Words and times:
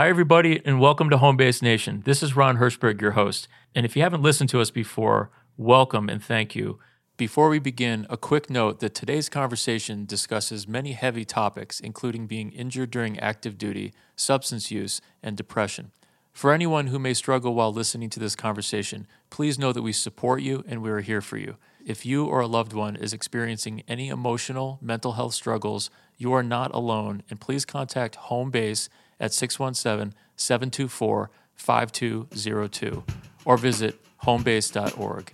Hi, 0.00 0.08
everybody, 0.08 0.62
and 0.64 0.80
welcome 0.80 1.10
to 1.10 1.18
Home 1.18 1.36
Base 1.36 1.60
Nation. 1.60 2.00
This 2.06 2.22
is 2.22 2.34
Ron 2.34 2.56
Hirschberg, 2.56 3.02
your 3.02 3.10
host. 3.10 3.48
And 3.74 3.84
if 3.84 3.94
you 3.94 4.00
haven't 4.00 4.22
listened 4.22 4.48
to 4.48 4.58
us 4.58 4.70
before, 4.70 5.30
welcome 5.58 6.08
and 6.08 6.24
thank 6.24 6.56
you. 6.56 6.78
Before 7.18 7.50
we 7.50 7.58
begin, 7.58 8.06
a 8.08 8.16
quick 8.16 8.48
note 8.48 8.80
that 8.80 8.94
today's 8.94 9.28
conversation 9.28 10.06
discusses 10.06 10.66
many 10.66 10.92
heavy 10.92 11.26
topics, 11.26 11.80
including 11.80 12.26
being 12.26 12.50
injured 12.52 12.90
during 12.90 13.18
active 13.18 13.58
duty, 13.58 13.92
substance 14.16 14.70
use, 14.70 15.02
and 15.22 15.36
depression. 15.36 15.92
For 16.32 16.54
anyone 16.54 16.86
who 16.86 16.98
may 16.98 17.12
struggle 17.12 17.52
while 17.52 17.70
listening 17.70 18.08
to 18.08 18.20
this 18.20 18.34
conversation, 18.34 19.06
please 19.28 19.58
know 19.58 19.70
that 19.70 19.82
we 19.82 19.92
support 19.92 20.40
you 20.40 20.64
and 20.66 20.80
we 20.80 20.88
are 20.88 21.00
here 21.00 21.20
for 21.20 21.36
you. 21.36 21.56
If 21.84 22.06
you 22.06 22.24
or 22.24 22.40
a 22.40 22.46
loved 22.46 22.72
one 22.72 22.96
is 22.96 23.12
experiencing 23.12 23.82
any 23.86 24.08
emotional, 24.08 24.78
mental 24.80 25.12
health 25.12 25.34
struggles, 25.34 25.90
you 26.16 26.32
are 26.32 26.42
not 26.42 26.74
alone, 26.74 27.22
and 27.28 27.38
please 27.38 27.66
contact 27.66 28.14
Home 28.14 28.50
Base 28.50 28.88
at 29.20 29.32
617 29.32 30.14
724 30.36 31.30
5202 31.54 33.04
or 33.44 33.56
visit 33.56 34.00
homebase.org. 34.22 35.32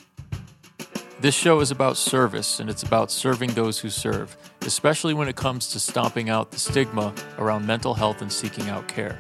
This 1.19 1.35
show 1.35 1.61
is 1.61 1.71
about 1.71 1.97
service 1.97 2.61
and 2.61 2.69
it's 2.69 2.83
about 2.83 3.11
serving 3.11 3.53
those 3.55 3.79
who 3.79 3.89
serve, 3.89 4.37
especially 4.63 5.15
when 5.15 5.29
it 5.29 5.37
comes 5.37 5.69
to 5.69 5.81
stomping 5.81 6.29
out 6.29 6.51
the 6.51 6.59
stigma 6.59 7.15
around 7.39 7.67
mental 7.67 7.95
health 7.95 8.21
and 8.21 8.31
seeking 8.31 8.69
out 8.69 8.87
care. 8.87 9.19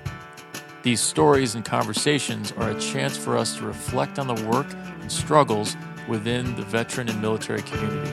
These 0.83 1.01
stories 1.01 1.55
and 1.55 1.65
conversations 1.65 2.52
are 2.52 2.71
a 2.71 2.80
chance 2.80 3.16
for 3.16 3.38
us 3.38 3.57
to 3.57 3.66
reflect 3.66 4.19
on 4.19 4.27
the 4.27 4.46
work 4.46 4.66
and 5.01 5.10
struggles 5.10 5.74
within 6.07 6.55
the 6.57 6.62
veteran 6.62 7.09
and 7.09 7.21
military 7.21 7.62
community 7.62 8.10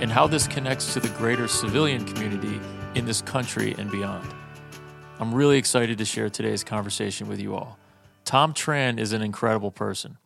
and 0.00 0.10
how 0.10 0.26
this 0.26 0.46
connects 0.46 0.92
to 0.94 1.00
the 1.00 1.08
greater 1.10 1.46
civilian 1.46 2.04
community 2.04 2.60
in 2.94 3.04
this 3.04 3.22
country 3.22 3.74
and 3.78 3.90
beyond. 3.90 4.26
I'm 5.18 5.32
really 5.32 5.56
excited 5.56 5.96
to 5.96 6.04
share 6.04 6.28
today's 6.28 6.62
conversation 6.62 7.26
with 7.26 7.40
you 7.40 7.54
all. 7.54 7.78
Tom 8.26 8.52
Tran 8.52 8.98
is 8.98 9.14
an 9.14 9.22
incredible 9.22 9.70
person. 9.70 10.18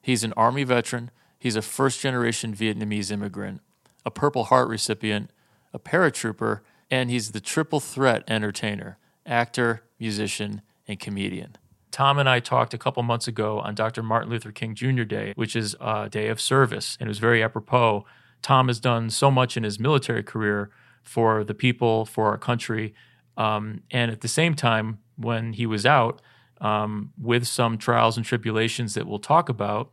He's 0.00 0.24
an 0.24 0.32
Army 0.38 0.64
veteran, 0.64 1.10
he's 1.38 1.54
a 1.54 1.60
first 1.60 2.00
generation 2.00 2.54
Vietnamese 2.54 3.10
immigrant, 3.10 3.60
a 4.06 4.10
Purple 4.10 4.44
Heart 4.44 4.68
recipient, 4.68 5.30
a 5.74 5.78
paratrooper, 5.78 6.60
and 6.90 7.10
he's 7.10 7.32
the 7.32 7.40
triple 7.40 7.78
threat 7.78 8.24
entertainer 8.26 8.96
actor, 9.26 9.82
musician, 9.98 10.62
and 10.86 10.98
comedian. 10.98 11.56
Tom 11.90 12.18
and 12.18 12.26
I 12.26 12.40
talked 12.40 12.72
a 12.72 12.78
couple 12.78 13.02
months 13.02 13.28
ago 13.28 13.58
on 13.58 13.74
Dr. 13.74 14.02
Martin 14.02 14.30
Luther 14.30 14.50
King 14.50 14.74
Jr. 14.74 15.02
Day, 15.02 15.34
which 15.36 15.54
is 15.54 15.76
a 15.78 16.08
day 16.08 16.28
of 16.28 16.40
service, 16.40 16.96
and 16.98 17.08
it 17.08 17.10
was 17.10 17.18
very 17.18 17.42
apropos. 17.42 18.06
Tom 18.40 18.68
has 18.68 18.80
done 18.80 19.10
so 19.10 19.30
much 19.30 19.58
in 19.58 19.64
his 19.64 19.78
military 19.78 20.22
career 20.22 20.70
for 21.02 21.44
the 21.44 21.52
people, 21.52 22.06
for 22.06 22.28
our 22.28 22.38
country, 22.38 22.94
um, 23.38 23.82
and 23.90 24.10
at 24.10 24.20
the 24.20 24.28
same 24.28 24.54
time, 24.54 24.98
when 25.16 25.54
he 25.54 25.64
was 25.64 25.86
out 25.86 26.20
um, 26.60 27.12
with 27.16 27.46
some 27.46 27.78
trials 27.78 28.16
and 28.16 28.26
tribulations 28.26 28.94
that 28.94 29.06
we'll 29.06 29.20
talk 29.20 29.48
about, 29.48 29.92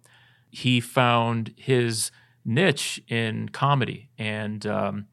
he 0.50 0.82
found 0.82 1.54
his 1.56 2.12
niche 2.44 3.02
in 3.08 3.50
comedy 3.50 4.10
and 4.18 4.66
um, 4.66 5.06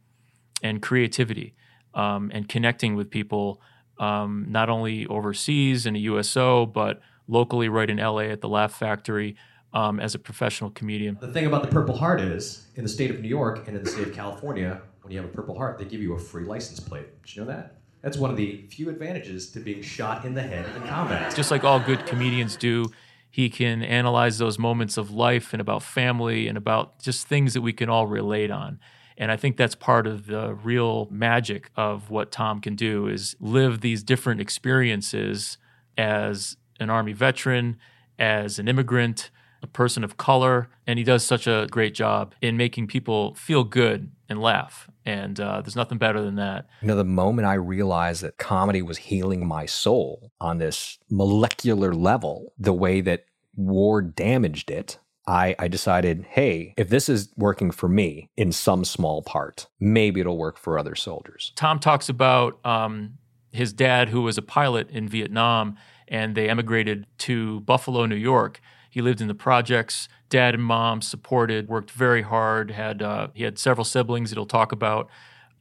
and 0.63 0.81
creativity 0.83 1.55
um, 1.95 2.31
and 2.35 2.49
connecting 2.49 2.95
with 2.95 3.11
people 3.11 3.61
um, 3.99 4.47
not 4.49 4.69
only 4.69 5.07
overseas 5.07 5.87
in 5.87 5.97
a 5.97 5.99
USO 6.01 6.67
but 6.67 7.01
locally 7.29 7.69
right 7.69 7.89
in 7.89 7.99
LA 7.99 8.25
at 8.25 8.41
the 8.41 8.49
Laugh 8.49 8.73
Factory 8.73 9.37
um, 9.73 9.99
as 9.99 10.15
a 10.15 10.19
professional 10.19 10.71
comedian. 10.71 11.17
The 11.21 11.33
thing 11.33 11.47
about 11.47 11.63
the 11.63 11.69
Purple 11.69 11.97
Heart 11.97 12.21
is, 12.21 12.67
in 12.75 12.83
the 12.83 12.89
state 12.89 13.11
of 13.11 13.21
New 13.21 13.29
York 13.29 13.67
and 13.67 13.77
in 13.77 13.83
the 13.83 13.89
state 13.89 14.07
of 14.07 14.15
California, 14.15 14.83
when 15.01 15.13
you 15.13 15.19
have 15.19 15.29
a 15.29 15.33
Purple 15.33 15.57
Heart, 15.57 15.79
they 15.79 15.87
give 15.87 16.01
you 16.01 16.13
a 16.13 16.19
free 16.19 16.45
license 16.45 16.79
plate. 16.79 17.23
Did 17.23 17.37
you 17.37 17.43
know 17.43 17.49
that? 17.49 17.82
That's 18.03 18.17
one 18.17 18.31
of 18.31 18.37
the 18.37 18.67
few 18.69 18.89
advantages 18.91 19.51
to 19.53 19.61
being 19.61 19.81
shot 19.81 20.25
in 20.25 20.35
the 20.35 20.43
head 20.43 20.67
in 20.77 20.83
combat. 20.89 21.35
Just 21.35 21.51
like 21.51 21.63
all 21.65 21.79
good 21.79 22.05
comedians 22.05 22.57
do, 22.57 22.87
he 23.31 23.49
can 23.49 23.83
analyze 23.83 24.39
those 24.39 24.59
moments 24.59 24.97
of 24.97 25.11
life 25.11 25.53
and 25.53 25.61
about 25.61 25.83
family 25.83 26.49
and 26.49 26.59
about 26.59 26.99
just 27.01 27.29
things 27.29 27.55
that 27.55 27.63
we 27.63 27.73
can 27.73 27.89
all 27.89 28.07
relate 28.07 28.51
on. 28.51 28.81
And 29.17 29.31
I 29.31 29.37
think 29.37 29.57
that's 29.57 29.75
part 29.75 30.07
of 30.07 30.27
the 30.27 30.55
real 30.55 31.07
magic 31.11 31.71
of 31.77 32.11
what 32.11 32.33
Tom 32.33 32.61
can 32.61 32.75
do 32.75 33.07
is 33.07 33.37
live 33.41 33.81
these 33.81 34.03
different 34.03 34.41
experiences 34.41 35.59
as 35.97 36.57
an 36.81 36.91
army 36.91 37.13
veteran, 37.13 37.77
as 38.19 38.59
an 38.59 38.69
immigrant, 38.69 39.31
a 39.63 39.67
person 39.67 40.03
of 40.03 40.17
color, 40.17 40.69
and 40.87 40.99
he 40.99 41.05
does 41.05 41.25
such 41.25 41.47
a 41.47 41.69
great 41.71 41.95
job 41.95 42.35
in 42.43 42.57
making 42.57 42.89
people 42.89 43.35
feel 43.35 43.63
good 43.63 44.11
and 44.33 44.41
laugh. 44.41 44.91
And 45.05 45.39
uh, 45.39 45.61
there's 45.63 45.77
nothing 45.77 45.99
better 45.99 46.21
than 46.21 46.35
that. 46.37 46.67
You 46.81 46.89
know, 46.89 46.97
the 46.97 47.05
moment 47.05 47.47
I 47.47 47.55
realized 47.55 48.23
that 48.23 48.39
comedy 48.39 48.83
was 48.83 48.99
healing 48.99 49.47
my 49.47 49.67
soul 49.67 50.33
on 50.41 50.59
this 50.59 50.99
molecular 51.09 51.95
level, 51.95 52.53
the 52.59 52.73
way 52.73 53.01
that 53.03 53.27
war 53.55 54.03
damaged 54.03 54.71
it, 54.71 54.99
I, 55.27 55.55
I 55.59 55.69
decided, 55.69 56.27
hey, 56.31 56.75
if 56.77 56.89
this 56.89 57.09
is 57.09 57.33
working 57.37 57.71
for 57.71 57.89
me 57.89 58.31
in 58.37 58.51
some 58.51 58.85
small 58.85 59.23
part, 59.23 59.69
maybe 59.79 60.21
it'll 60.21 60.39
work 60.39 60.59
for 60.59 60.79
other 60.79 60.97
soldiers. 60.97 61.53
Tom 61.55 61.79
talks 61.79 62.09
about 62.09 62.59
um, 62.67 63.19
his 63.53 63.73
dad, 63.73 64.09
who 64.09 64.23
was 64.23 64.37
a 64.37 64.43
pilot 64.43 64.91
in 64.91 65.09
Vietnam, 65.09 65.77
and 66.09 66.35
they 66.35 66.49
emigrated 66.49 67.07
to 67.19 67.61
Buffalo, 67.61 68.07
New 68.07 68.17
York. 68.17 68.61
He 68.91 69.01
lived 69.01 69.21
in 69.21 69.29
the 69.29 69.35
projects. 69.35 70.09
Dad 70.33 70.55
and 70.55 70.65
mom 70.65 71.03
supported, 71.03 71.69
worked 71.69 71.91
very 71.91 72.23
hard. 72.23 72.71
Had 72.71 73.03
uh, 73.03 73.29
he 73.35 73.45
had 73.45 73.59
several 73.59 73.85
siblings 73.85 74.31
that 74.31 74.37
he'll 74.37 74.47
talk 74.47 74.73
about. 74.73 75.11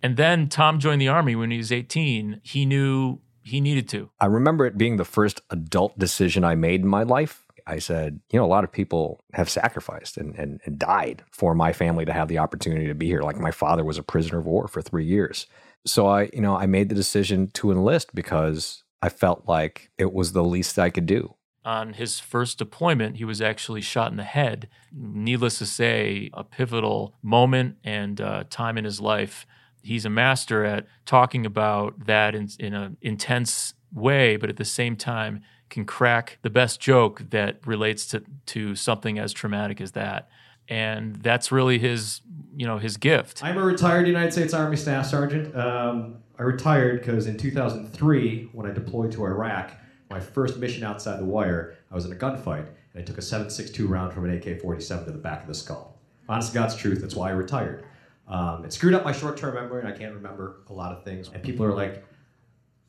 And 0.02 0.16
then 0.16 0.48
Tom 0.48 0.80
joined 0.80 1.02
the 1.02 1.10
army 1.10 1.36
when 1.36 1.52
he 1.52 1.58
was 1.58 1.74
18. 1.74 2.40
He 2.42 2.66
knew 2.66 3.20
he 3.44 3.60
needed 3.60 3.90
to. 3.90 4.10
I 4.22 4.28
remember 4.28 4.66
it 4.66 4.78
being 4.78 4.96
the 4.96 5.04
first 5.04 5.42
adult 5.50 6.00
decision 6.00 6.46
I 6.46 6.56
made 6.56 6.82
in 6.82 6.88
my 6.88 7.04
life. 7.04 7.46
I 7.68 7.80
said, 7.80 8.22
you 8.32 8.40
know, 8.40 8.46
a 8.46 8.48
lot 8.48 8.64
of 8.64 8.72
people 8.72 9.20
have 9.34 9.50
sacrificed 9.50 10.16
and, 10.16 10.34
and, 10.36 10.62
and 10.66 10.80
died 10.80 11.24
for 11.32 11.54
my 11.54 11.74
family 11.74 12.06
to 12.06 12.14
have 12.14 12.30
the 12.30 12.38
opportunity 12.38 12.88
to 12.88 12.96
be 12.96 13.08
here. 13.08 13.24
Like 13.24 13.38
my 13.38 13.52
father 13.52 13.84
was 13.84 13.98
a 13.98 14.04
prisoner 14.04 14.40
of 14.40 14.46
war 14.46 14.70
for 14.70 14.82
three 14.82 15.06
years. 15.06 15.48
So 15.86 16.08
I, 16.08 16.30
you 16.32 16.40
know, 16.40 16.56
I 16.56 16.66
made 16.66 16.88
the 16.88 16.96
decision 16.96 17.52
to 17.56 17.72
enlist 17.72 18.16
because 18.16 18.84
I 19.02 19.10
felt 19.10 19.44
like 19.48 19.92
it 19.98 20.14
was 20.14 20.32
the 20.32 20.44
least 20.44 20.80
I 20.80 20.90
could 20.90 21.06
do 21.06 21.36
on 21.64 21.94
his 21.94 22.20
first 22.20 22.58
deployment, 22.58 23.18
he 23.18 23.26
was 23.26 23.42
actually 23.42 23.82
shot 23.82 24.12
in 24.12 24.18
the 24.18 24.24
head. 24.24 24.68
Needless 24.92 25.60
to 25.60 25.66
say, 25.66 26.30
a 26.34 26.44
pivotal 26.44 27.14
moment 27.22 27.78
and 27.84 28.20
uh, 28.20 28.44
time 28.50 28.78
in 28.78 28.86
his 28.86 29.00
life. 29.00 29.46
He's 29.84 30.06
a 30.06 30.10
master 30.10 30.64
at 30.66 30.88
talking 31.06 31.46
about 31.46 32.06
that 32.06 32.36
in, 32.36 32.50
in 32.60 32.74
an 32.74 32.98
intense 33.02 33.74
way, 33.94 34.38
but 34.38 34.50
at 34.50 34.58
the 34.58 34.66
same 34.66 34.96
time, 34.96 35.42
can 35.70 35.86
crack 35.86 36.38
the 36.42 36.50
best 36.50 36.80
joke 36.80 37.24
that 37.30 37.66
relates 37.66 38.06
to, 38.08 38.24
to 38.46 38.76
something 38.76 39.18
as 39.18 39.32
traumatic 39.34 39.80
as 39.82 39.94
that. 39.94 40.30
And 40.68 41.16
that's 41.18 41.52
really 41.52 41.80
his, 41.80 42.22
you 42.56 42.68
know, 42.68 42.78
his 42.78 42.98
gift. 42.98 43.44
I'm 43.44 43.58
a 43.58 43.64
retired 43.64 44.08
United 44.08 44.32
States 44.32 44.54
Army 44.54 44.78
Staff 44.78 45.08
Sergeant. 45.08 45.56
Um, 45.56 46.18
I 46.38 46.44
retired 46.44 47.00
because 47.00 47.28
in 47.28 47.38
2003, 47.38 48.50
when 48.52 48.70
I 48.70 48.74
deployed 48.74 49.12
to 49.14 49.26
Iraq, 49.26 49.72
my 50.12 50.20
first 50.20 50.58
mission 50.58 50.84
outside 50.84 51.20
the 51.20 51.26
wire, 51.26 51.78
I 51.90 51.96
was 51.96 52.06
in 52.06 52.12
a 52.12 52.16
gunfight, 52.16 52.68
and 52.94 53.02
I 53.02 53.02
took 53.02 53.18
a 53.18 53.22
7.62 53.22 53.90
round 53.90 54.14
from 54.14 54.26
an 54.26 54.38
AK-47 54.38 55.06
to 55.06 55.12
the 55.12 55.18
back 55.18 55.42
of 55.42 55.48
the 55.48 55.56
skull. 55.56 55.98
Honest 56.30 56.50
to 56.50 56.54
God's 56.54 56.76
truth, 56.76 57.02
that's 57.02 57.16
why 57.16 57.30
I 57.30 57.32
retired. 57.32 57.86
Um, 58.28 58.64
it 58.64 58.74
screwed 58.74 58.94
up 58.94 59.04
my 59.04 59.14
short-term 59.14 59.56
memory, 59.56 59.80
and 59.80 59.88
I 59.88 59.98
can't 59.98 60.14
remember 60.14 60.58
a 60.70 60.74
lot 60.74 60.92
of 60.92 61.04
things. 61.04 61.30
And 61.34 61.42
people 61.42 61.66
are 61.66 61.74
like, 61.74 62.06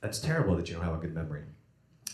that's 0.00 0.18
terrible 0.18 0.56
that 0.56 0.68
you 0.68 0.74
don't 0.74 0.84
have 0.84 0.94
a 0.94 0.98
good 0.98 1.14
memory. 1.14 1.44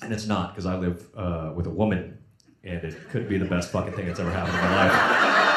And 0.02 0.12
it's 0.12 0.26
not, 0.26 0.54
because 0.54 0.66
I 0.66 0.76
live 0.76 1.08
uh, 1.16 1.52
with 1.54 1.66
a 1.66 1.70
woman, 1.70 2.18
and 2.62 2.84
it 2.84 3.08
could 3.10 3.28
be 3.28 3.38
the 3.38 3.46
best 3.46 3.72
fucking 3.72 3.94
thing 3.94 4.06
that's 4.06 4.20
ever 4.20 4.30
happened 4.30 4.56
in 4.56 4.62
my 4.62 4.88
life. 4.88 5.34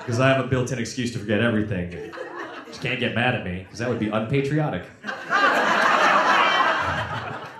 Because 0.00 0.18
I 0.18 0.28
have 0.28 0.44
a 0.44 0.48
built-in 0.48 0.78
excuse 0.78 1.12
to 1.12 1.18
forget 1.20 1.40
everything. 1.40 2.12
Just 2.66 2.80
can't 2.80 2.98
get 2.98 3.14
mad 3.14 3.34
at 3.34 3.44
me, 3.44 3.62
because 3.62 3.78
that 3.78 3.88
would 3.88 4.00
be 4.00 4.08
unpatriotic. 4.08 4.84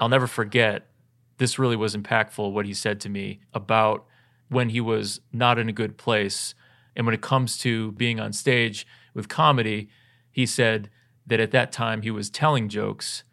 I'll 0.00 0.08
never 0.08 0.26
forget. 0.26 0.88
This 1.36 1.58
really 1.58 1.76
was 1.76 1.94
impactful 1.94 2.52
what 2.52 2.66
he 2.66 2.74
said 2.74 3.00
to 3.00 3.08
me 3.08 3.40
about 3.52 4.06
when 4.48 4.70
he 4.70 4.80
was 4.80 5.20
not 5.32 5.58
in 5.58 5.68
a 5.68 5.72
good 5.72 5.98
place. 5.98 6.54
And 6.96 7.06
when 7.06 7.14
it 7.14 7.20
comes 7.20 7.58
to 7.58 7.92
being 7.92 8.18
on 8.18 8.32
stage 8.32 8.86
with 9.14 9.28
comedy, 9.28 9.90
he 10.30 10.46
said 10.46 10.90
that 11.26 11.38
at 11.38 11.50
that 11.52 11.70
time 11.70 12.02
he 12.02 12.10
was 12.10 12.30
telling 12.30 12.68
jokes, 12.68 13.24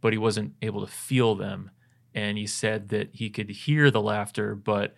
but 0.00 0.12
he 0.12 0.18
wasn't 0.18 0.54
able 0.62 0.80
to 0.80 0.90
feel 0.90 1.34
them. 1.34 1.70
And 2.14 2.38
he 2.38 2.46
said 2.46 2.88
that 2.90 3.10
he 3.12 3.28
could 3.28 3.50
hear 3.50 3.90
the 3.90 4.00
laughter, 4.00 4.54
but 4.54 4.94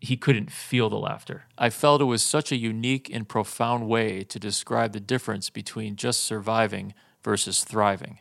he 0.00 0.16
couldn't 0.16 0.50
feel 0.50 0.90
the 0.90 0.98
laughter. 0.98 1.44
I 1.56 1.70
felt 1.70 2.00
it 2.00 2.04
was 2.04 2.24
such 2.24 2.52
a 2.52 2.56
unique 2.56 3.08
and 3.12 3.28
profound 3.28 3.88
way 3.88 4.24
to 4.24 4.38
describe 4.38 4.92
the 4.92 5.00
difference 5.00 5.48
between 5.48 5.96
just 5.96 6.20
surviving 6.22 6.92
versus 7.22 7.64
thriving. 7.64 8.18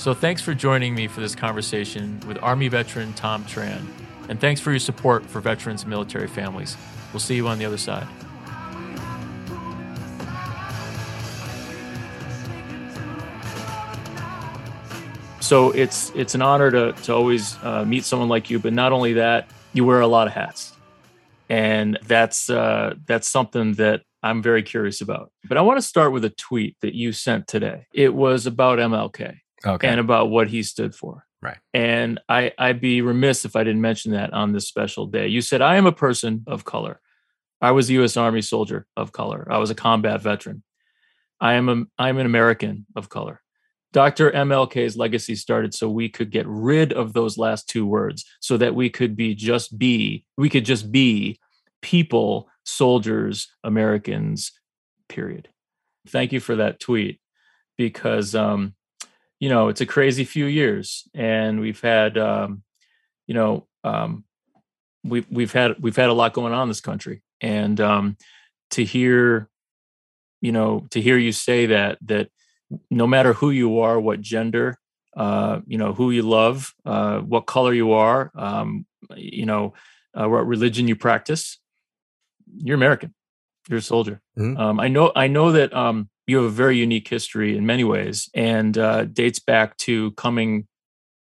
So 0.00 0.14
thanks 0.14 0.40
for 0.40 0.54
joining 0.54 0.94
me 0.94 1.08
for 1.08 1.20
this 1.20 1.34
conversation 1.34 2.20
with 2.26 2.38
Army 2.42 2.68
veteran 2.68 3.12
Tom 3.12 3.44
Tran. 3.44 3.84
And 4.30 4.40
thanks 4.40 4.58
for 4.58 4.70
your 4.70 4.80
support 4.80 5.26
for 5.26 5.42
veterans 5.42 5.82
and 5.82 5.90
military 5.90 6.26
families. 6.26 6.78
We'll 7.12 7.20
see 7.20 7.34
you 7.34 7.46
on 7.48 7.58
the 7.58 7.66
other 7.66 7.76
side. 7.76 8.06
So 15.40 15.70
it's 15.72 16.10
it's 16.14 16.34
an 16.34 16.40
honor 16.40 16.70
to 16.70 16.92
to 17.02 17.14
always 17.14 17.58
uh, 17.62 17.84
meet 17.84 18.06
someone 18.06 18.30
like 18.30 18.48
you. 18.48 18.58
But 18.58 18.72
not 18.72 18.92
only 18.92 19.12
that, 19.12 19.50
you 19.74 19.84
wear 19.84 20.00
a 20.00 20.06
lot 20.06 20.26
of 20.26 20.32
hats, 20.32 20.72
and 21.50 21.98
that's 22.06 22.48
uh, 22.48 22.94
that's 23.04 23.28
something 23.28 23.74
that 23.74 24.00
I'm 24.22 24.40
very 24.40 24.62
curious 24.62 25.02
about. 25.02 25.30
But 25.46 25.58
I 25.58 25.60
want 25.60 25.76
to 25.76 25.82
start 25.82 26.12
with 26.12 26.24
a 26.24 26.30
tweet 26.30 26.78
that 26.80 26.94
you 26.94 27.12
sent 27.12 27.46
today. 27.46 27.86
It 27.92 28.14
was 28.14 28.46
about 28.46 28.78
MLK 28.78 29.40
Okay. 29.64 29.88
and 29.88 30.00
about 30.00 30.30
what 30.30 30.48
he 30.48 30.62
stood 30.62 30.94
for. 30.94 31.26
Right. 31.42 31.58
And 31.72 32.20
I, 32.28 32.52
I'd 32.58 32.80
be 32.80 33.02
remiss 33.02 33.44
if 33.44 33.56
I 33.56 33.64
didn't 33.64 33.80
mention 33.80 34.12
that 34.12 34.32
on 34.32 34.52
this 34.52 34.68
special 34.68 35.06
day. 35.06 35.28
You 35.28 35.40
said, 35.40 35.62
I 35.62 35.76
am 35.76 35.86
a 35.86 35.92
person 35.92 36.44
of 36.46 36.64
color. 36.64 37.00
I 37.60 37.72
was 37.72 37.88
a 37.88 37.94
U.S. 37.94 38.16
Army 38.16 38.42
soldier 38.42 38.86
of 38.96 39.12
color. 39.12 39.46
I 39.50 39.58
was 39.58 39.70
a 39.70 39.74
combat 39.74 40.22
veteran. 40.22 40.62
I 41.40 41.54
am 41.54 41.68
a, 41.68 41.84
I'm 41.98 42.18
an 42.18 42.26
American 42.26 42.86
of 42.94 43.08
color. 43.08 43.40
Dr. 43.92 44.30
MLK's 44.30 44.96
legacy 44.96 45.34
started 45.34 45.74
so 45.74 45.88
we 45.88 46.08
could 46.08 46.30
get 46.30 46.46
rid 46.46 46.92
of 46.92 47.12
those 47.12 47.36
last 47.36 47.68
two 47.68 47.84
words 47.84 48.24
so 48.40 48.56
that 48.56 48.74
we 48.74 48.88
could 48.88 49.16
be 49.16 49.34
just 49.34 49.78
be, 49.78 50.24
we 50.36 50.48
could 50.48 50.64
just 50.64 50.92
be 50.92 51.40
people, 51.82 52.48
soldiers, 52.64 53.48
Americans, 53.64 54.52
period. 55.08 55.48
Thank 56.06 56.32
you 56.32 56.40
for 56.40 56.56
that 56.56 56.78
tweet 56.78 57.20
because, 57.76 58.34
um, 58.34 58.74
you 59.40 59.48
know, 59.48 59.68
it's 59.68 59.80
a 59.80 59.86
crazy 59.86 60.24
few 60.24 60.46
years 60.46 61.08
and 61.14 61.60
we've 61.60 61.80
had, 61.80 62.16
um, 62.18 62.62
you 63.26 63.34
know, 63.34 63.66
um, 63.84 64.24
we've, 65.02 65.26
we've 65.30 65.52
had, 65.52 65.80
we've 65.80 65.96
had 65.96 66.10
a 66.10 66.12
lot 66.12 66.34
going 66.34 66.52
on 66.52 66.64
in 66.64 66.68
this 66.68 66.80
country 66.82 67.22
and 67.40 67.80
um, 67.80 68.16
to 68.70 68.84
hear, 68.84 69.48
you 70.42 70.52
know, 70.52 70.86
to 70.90 71.00
hear 71.00 71.16
you 71.16 71.32
say 71.32 71.66
that, 71.66 71.98
that 72.02 72.28
no 72.90 73.06
matter 73.06 73.32
who 73.32 73.50
you 73.50 73.80
are, 73.80 73.98
what 73.98 74.20
gender, 74.20 74.78
uh, 75.16 75.60
you 75.66 75.78
know, 75.78 75.92
who 75.92 76.10
you 76.10 76.22
love, 76.22 76.72
uh, 76.84 77.18
what 77.20 77.46
color 77.46 77.72
you 77.72 77.92
are, 77.92 78.30
um, 78.36 78.86
you 79.16 79.46
know, 79.46 79.72
uh, 80.14 80.28
what 80.28 80.46
religion 80.46 80.86
you 80.86 80.96
practice, 80.96 81.58
you're 82.58 82.76
American. 82.76 83.14
You're 83.68 83.78
a 83.78 83.82
soldier. 83.82 84.20
Mhm. 84.38 84.58
Um, 84.58 84.80
I 84.80 84.88
know. 84.88 85.12
I 85.14 85.28
know 85.28 85.52
that 85.52 85.72
um, 85.72 86.08
you 86.30 86.36
have 86.36 86.46
a 86.46 86.50
very 86.64 86.76
unique 86.78 87.08
history 87.08 87.56
in 87.56 87.66
many 87.66 87.84
ways, 87.84 88.30
and 88.34 88.76
uh, 88.78 89.04
dates 89.04 89.38
back 89.38 89.76
to 89.78 90.12
coming. 90.12 90.66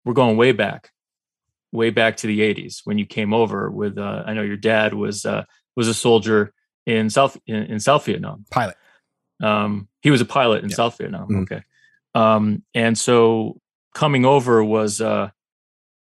We're 0.04 0.14
going 0.14 0.36
way 0.36 0.52
back, 0.52 0.90
way 1.72 1.90
back 1.90 2.16
to 2.18 2.26
the 2.26 2.40
'80s 2.40 2.80
when 2.84 2.98
you 2.98 3.06
came 3.06 3.32
over 3.34 3.70
with. 3.70 3.98
Uh, 3.98 4.22
I 4.26 4.32
know 4.34 4.42
your 4.42 4.56
dad 4.56 4.94
was 4.94 5.24
uh, 5.26 5.44
was 5.76 5.88
a 5.88 5.94
soldier 5.94 6.52
in 6.86 7.10
South 7.10 7.36
in, 7.46 7.56
in 7.64 7.80
South 7.80 8.04
Vietnam. 8.06 8.44
Pilot. 8.50 8.76
Um, 9.42 9.88
he 10.00 10.10
was 10.10 10.20
a 10.20 10.24
pilot 10.24 10.62
in 10.64 10.70
Yeah. 10.70 10.76
South 10.76 10.98
Vietnam. 10.98 11.28
Mhm. 11.28 11.42
Okay, 11.42 11.62
um, 12.14 12.62
and 12.74 12.96
so 12.96 13.60
coming 13.94 14.24
over 14.24 14.62
was 14.64 15.00
uh, 15.00 15.30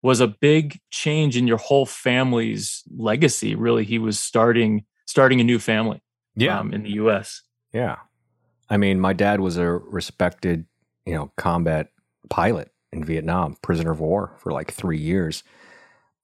was 0.03 0.19
a 0.21 0.27
big 0.27 0.79
change 0.91 1.35
in 1.35 1.47
your 1.47 1.57
whole 1.57 1.85
family's 1.85 2.83
legacy. 2.95 3.55
Really, 3.55 3.83
he 3.85 3.97
was 3.99 4.19
starting 4.19 4.85
starting 5.05 5.41
a 5.41 5.43
new 5.43 5.59
family. 5.59 6.01
um, 6.49 6.73
in 6.73 6.83
the 6.83 6.91
U.S. 7.01 7.41
Yeah. 7.73 7.95
I 8.69 8.77
mean, 8.77 8.99
my 8.99 9.13
dad 9.13 9.39
was 9.39 9.57
a 9.57 9.65
respected, 9.69 10.65
you 11.05 11.13
know, 11.13 11.31
combat 11.37 11.91
pilot 12.29 12.71
in 12.91 13.03
Vietnam, 13.03 13.57
prisoner 13.61 13.91
of 13.91 13.99
war 13.99 14.33
for 14.39 14.51
like 14.51 14.71
three 14.71 14.97
years. 14.97 15.43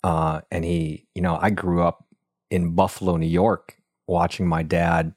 Uh, 0.03 0.41
and 0.49 0.65
he, 0.65 1.07
you 1.13 1.21
know, 1.21 1.37
I 1.39 1.51
grew 1.51 1.83
up 1.83 2.05
in 2.49 2.73
Buffalo, 2.73 3.17
New 3.17 3.27
York, 3.27 3.77
watching 4.07 4.47
my 4.47 4.63
dad 4.63 5.13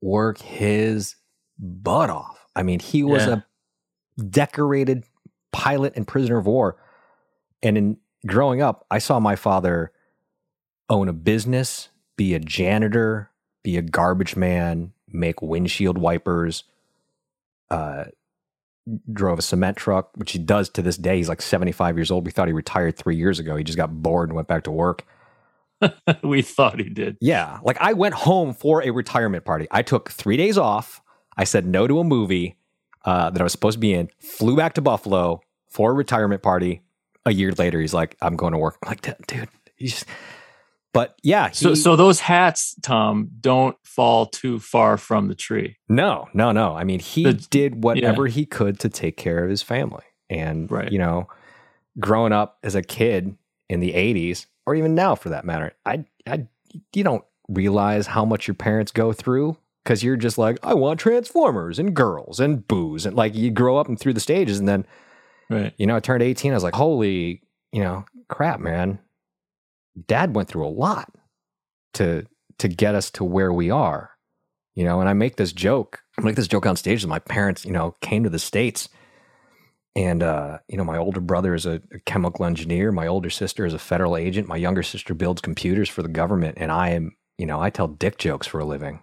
work 0.00 0.38
his 0.38 1.16
butt 1.58 2.08
off. 2.08 2.46
I 2.56 2.62
mean, 2.62 2.80
he 2.80 3.02
was 3.02 3.26
Yeah. 3.26 3.40
a 4.16 4.22
decorated 4.22 5.04
pilot 5.52 5.92
and 5.96 6.06
prisoner 6.06 6.38
of 6.38 6.46
war. 6.46 6.76
And 7.62 7.76
in 7.76 7.96
growing 8.26 8.62
up, 8.62 8.86
I 8.90 8.98
saw 8.98 9.20
my 9.20 9.36
father 9.36 9.92
own 10.88 11.08
a 11.08 11.12
business, 11.12 11.90
be 12.16 12.34
a 12.34 12.38
janitor, 12.40 13.30
be 13.62 13.76
a 13.76 13.82
garbage 13.82 14.36
man, 14.36 14.92
make 15.12 15.42
windshield 15.42 15.98
wipers, 15.98 16.64
uh, 17.70 18.04
drove 19.12 19.38
a 19.38 19.42
cement 19.42 19.76
truck, 19.76 20.10
which 20.16 20.32
he 20.32 20.38
does 20.38 20.68
to 20.70 20.82
this 20.82 20.96
day. 20.96 21.16
He's 21.16 21.28
like 21.28 21.42
75 21.42 21.96
years 21.96 22.10
old. 22.10 22.24
We 22.24 22.30
thought 22.30 22.48
he 22.48 22.54
retired 22.54 22.96
three 22.96 23.16
years 23.16 23.38
ago. 23.38 23.56
He 23.56 23.64
just 23.64 23.78
got 23.78 24.02
bored 24.02 24.28
and 24.28 24.36
went 24.36 24.48
back 24.48 24.64
to 24.64 24.70
work. 24.70 25.04
we 26.22 26.42
thought 26.42 26.80
he 26.80 26.88
did. 26.88 27.16
Yeah. 27.20 27.58
Like 27.62 27.78
I 27.80 27.92
went 27.92 28.14
home 28.14 28.54
for 28.54 28.82
a 28.82 28.90
retirement 28.90 29.44
party. 29.44 29.66
I 29.70 29.82
took 29.82 30.10
three 30.10 30.36
days 30.36 30.58
off. 30.58 31.02
I 31.36 31.44
said 31.44 31.66
no 31.66 31.86
to 31.86 32.00
a 32.00 32.04
movie 32.04 32.56
uh, 33.04 33.30
that 33.30 33.40
I 33.40 33.44
was 33.44 33.52
supposed 33.52 33.76
to 33.76 33.80
be 33.80 33.94
in, 33.94 34.10
flew 34.18 34.56
back 34.56 34.74
to 34.74 34.82
Buffalo 34.82 35.40
for 35.68 35.90
a 35.90 35.94
retirement 35.94 36.42
party. 36.42 36.82
A 37.26 37.30
year 37.32 37.52
later, 37.52 37.80
he's 37.80 37.94
like, 37.94 38.16
I'm 38.22 38.36
going 38.36 38.52
to 38.52 38.58
work. 38.58 38.78
I'm 38.82 38.90
like, 38.90 39.02
dude, 39.26 39.48
he's. 39.76 40.04
But 40.94 41.16
yeah, 41.22 41.50
So, 41.50 41.70
he- 41.70 41.76
so 41.76 41.96
those 41.96 42.20
hats, 42.20 42.74
Tom, 42.82 43.28
don't 43.40 43.76
fall 43.84 44.26
too 44.26 44.58
far 44.58 44.96
from 44.96 45.28
the 45.28 45.34
tree. 45.34 45.76
No, 45.88 46.28
no, 46.32 46.50
no. 46.52 46.74
I 46.74 46.84
mean, 46.84 47.00
he 47.00 47.24
The- 47.24 47.34
did 47.34 47.82
whatever 47.84 48.26
he 48.26 48.46
could 48.46 48.78
to 48.80 48.88
take 48.88 49.16
care 49.16 49.44
of 49.44 49.50
his 49.50 49.62
family. 49.62 50.04
And, 50.30 50.70
Right. 50.70 50.90
you 50.90 50.98
know, 50.98 51.28
growing 52.00 52.32
up 52.32 52.58
as 52.62 52.74
a 52.74 52.82
kid 52.82 53.36
in 53.68 53.80
the 53.80 53.94
80s, 53.94 54.46
or 54.66 54.74
even 54.74 54.94
now 54.94 55.14
for 55.14 55.28
that 55.30 55.44
matter, 55.44 55.72
I, 55.84 56.04
I, 56.26 56.46
you 56.94 57.04
don't 57.04 57.24
realize 57.48 58.06
how 58.08 58.24
much 58.24 58.46
your 58.46 58.54
parents 58.54 58.92
go 58.92 59.12
through 59.12 59.56
because 59.84 60.02
you're 60.02 60.16
just 60.16 60.36
like, 60.38 60.58
I 60.62 60.74
want 60.74 61.00
Transformers 61.00 61.78
and 61.78 61.94
girls 61.94 62.40
and 62.40 62.66
booze. 62.68 63.06
And 63.06 63.16
like 63.16 63.34
you 63.34 63.50
grow 63.50 63.76
up 63.78 63.88
and 63.88 63.98
through 63.98 64.12
the 64.14 64.20
stages. 64.20 64.58
And 64.58 64.68
then, 64.68 64.86
Right. 65.50 65.72
you 65.78 65.86
know, 65.86 65.96
I 65.96 66.00
turned 66.00 66.22
18. 66.22 66.52
I 66.52 66.54
was 66.54 66.62
like, 66.64 66.74
holy, 66.74 67.42
you 67.72 67.82
know, 67.82 68.04
crap, 68.28 68.60
man. 68.60 68.98
Dad 70.06 70.34
went 70.34 70.48
through 70.48 70.66
a 70.66 70.68
lot 70.68 71.12
to 71.94 72.26
to 72.58 72.68
get 72.68 72.94
us 72.94 73.10
to 73.12 73.24
where 73.24 73.52
we 73.52 73.70
are. 73.70 74.10
You 74.74 74.84
know, 74.84 75.00
and 75.00 75.08
I 75.08 75.12
make 75.12 75.36
this 75.36 75.52
joke. 75.52 76.02
I 76.18 76.22
make 76.22 76.36
this 76.36 76.48
joke 76.48 76.66
on 76.66 76.76
stage 76.76 77.02
that 77.02 77.08
my 77.08 77.18
parents, 77.18 77.64
you 77.64 77.72
know, 77.72 77.94
came 78.00 78.22
to 78.22 78.30
the 78.30 78.38
States. 78.38 78.88
And 79.96 80.22
uh, 80.22 80.58
you 80.68 80.76
know, 80.76 80.84
my 80.84 80.96
older 80.96 81.20
brother 81.20 81.54
is 81.54 81.66
a, 81.66 81.82
a 81.92 81.98
chemical 82.06 82.44
engineer, 82.44 82.92
my 82.92 83.08
older 83.08 83.30
sister 83.30 83.66
is 83.66 83.74
a 83.74 83.80
federal 83.80 84.16
agent, 84.16 84.46
my 84.46 84.56
younger 84.56 84.84
sister 84.84 85.12
builds 85.12 85.40
computers 85.40 85.88
for 85.88 86.02
the 86.02 86.08
government, 86.08 86.58
and 86.60 86.70
I 86.70 86.90
am, 86.90 87.16
you 87.36 87.46
know, 87.46 87.60
I 87.60 87.70
tell 87.70 87.88
dick 87.88 88.16
jokes 88.16 88.46
for 88.46 88.60
a 88.60 88.64
living. 88.64 89.00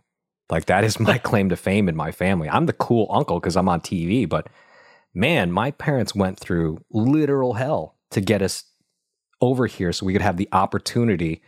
Like 0.50 0.66
that 0.68 0.86
is 0.86 0.98
my 1.00 1.18
claim 1.30 1.50
to 1.50 1.58
fame 1.58 1.90
in 1.90 1.98
my 1.98 2.14
family. 2.14 2.48
I'm 2.48 2.66
the 2.66 2.72
cool 2.72 3.08
uncle 3.10 3.42
because 3.42 3.58
I'm 3.58 3.68
on 3.68 3.82
TV, 3.82 4.30
but 4.30 4.48
man, 5.14 5.52
my 5.52 5.72
parents 5.72 6.16
went 6.16 6.40
through 6.40 6.80
literal 6.92 7.54
hell 7.54 7.98
to 8.12 8.22
get 8.22 8.42
us 8.42 8.64
over 9.46 9.68
here 9.68 9.94
so 9.94 10.06
we 10.06 10.14
could 10.14 10.22
have 10.22 10.38
the 10.38 10.50
opportunity 10.52 11.42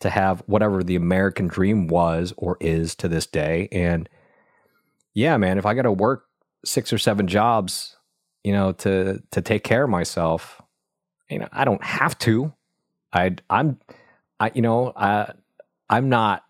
to 0.00 0.10
have 0.10 0.42
whatever 0.46 0.82
the 0.82 0.96
American 0.96 1.48
dream 1.48 1.88
was 1.88 2.32
or 2.36 2.56
is 2.60 2.94
to 2.96 3.08
this 3.08 3.26
day. 3.26 3.68
And 3.72 4.08
yeah, 5.14 5.36
man, 5.36 5.58
if 5.58 5.66
I 5.66 5.74
got 5.74 5.82
to 5.82 5.92
work 5.92 6.26
six 6.64 6.92
or 6.92 6.98
seven 6.98 7.26
jobs, 7.26 7.96
you 8.44 8.52
know, 8.52 8.72
to 8.72 9.22
to 9.32 9.42
take 9.42 9.64
care 9.64 9.84
of 9.84 9.90
myself, 9.90 10.62
you 11.28 11.38
know, 11.38 11.48
I 11.52 11.64
don't 11.64 11.82
have 11.82 12.18
to. 12.20 12.52
I 13.12 13.36
I'm 13.50 13.78
I 14.38 14.52
you 14.54 14.62
know, 14.62 14.92
I 14.96 15.32
I'm 15.90 16.08
not 16.08 16.44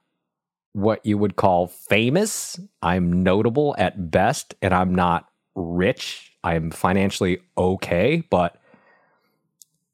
what 0.73 1.04
you 1.04 1.18
would 1.18 1.37
call 1.37 1.66
famous. 1.66 2.61
I'm 2.83 3.23
notable 3.23 3.75
at 3.78 4.11
best 4.11 4.54
and 4.61 4.75
I'm 4.75 4.95
not 4.95 5.28
rich. 5.54 6.33
I'm 6.45 6.71
financially 6.71 7.40
okay, 7.57 8.23
but 8.30 8.61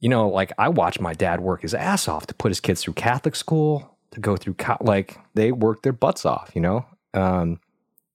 you 0.05 0.11
know, 0.11 0.29
like 0.29 0.53
I 0.59 0.69
watched 0.69 1.01
my 1.01 1.15
dad 1.15 1.41
work 1.41 1.63
his 1.63 1.73
ass 1.73 2.09
off 2.09 2.27
to 2.27 2.35
put 2.35 2.51
his 2.51 2.61
kids 2.61 2.83
through 2.83 2.93
Catholic 2.93 3.35
school, 3.35 3.97
to 4.11 4.21
go 4.21 4.37
through 4.37 4.53
co- 4.53 4.77
like 4.83 5.17
they 5.33 5.51
worked 5.51 5.83
their 5.83 5.95
butts 5.95 6.27
off, 6.27 6.51
you 6.55 6.61
know. 6.61 6.85
Um, 7.15 7.59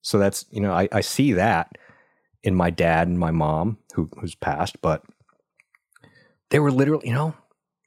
so 0.04 0.20
that's 0.20 0.46
you 0.52 0.62
know 0.62 0.72
I, 0.72 0.88
I 0.92 1.02
see 1.02 1.34
that 1.34 1.80
in 2.44 2.54
my 2.54 2.70
dad 2.70 3.08
and 3.08 3.18
my 3.18 3.32
mom 3.32 3.80
who 3.96 4.08
who's 4.20 4.36
passed, 4.36 4.80
but 4.84 5.04
they 6.52 6.60
were 6.60 6.72
literally 6.72 7.08
you 7.08 7.14
know 7.14 7.34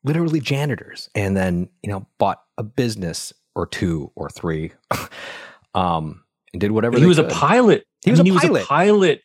literally 0.02 0.40
janitors, 0.40 1.08
and 1.14 1.36
then 1.36 1.68
you 1.84 1.88
know 1.92 2.04
bought 2.18 2.42
a 2.58 2.64
business 2.64 3.32
or 3.54 3.68
two 3.68 4.10
or 4.16 4.28
three, 4.28 4.72
um, 5.76 6.24
and 6.52 6.60
did 6.60 6.72
whatever 6.72 6.98
he 6.98 7.06
was 7.06 7.18
a 7.18 7.28
pilot. 7.28 7.84
He 8.04 8.10
I 8.10 8.14
was 8.14 8.18
mean, 8.18 8.26
a 8.26 8.30
he 8.30 8.32
was 8.32 8.42
pilot. 8.42 8.62
a 8.64 8.66
pilot 8.66 9.22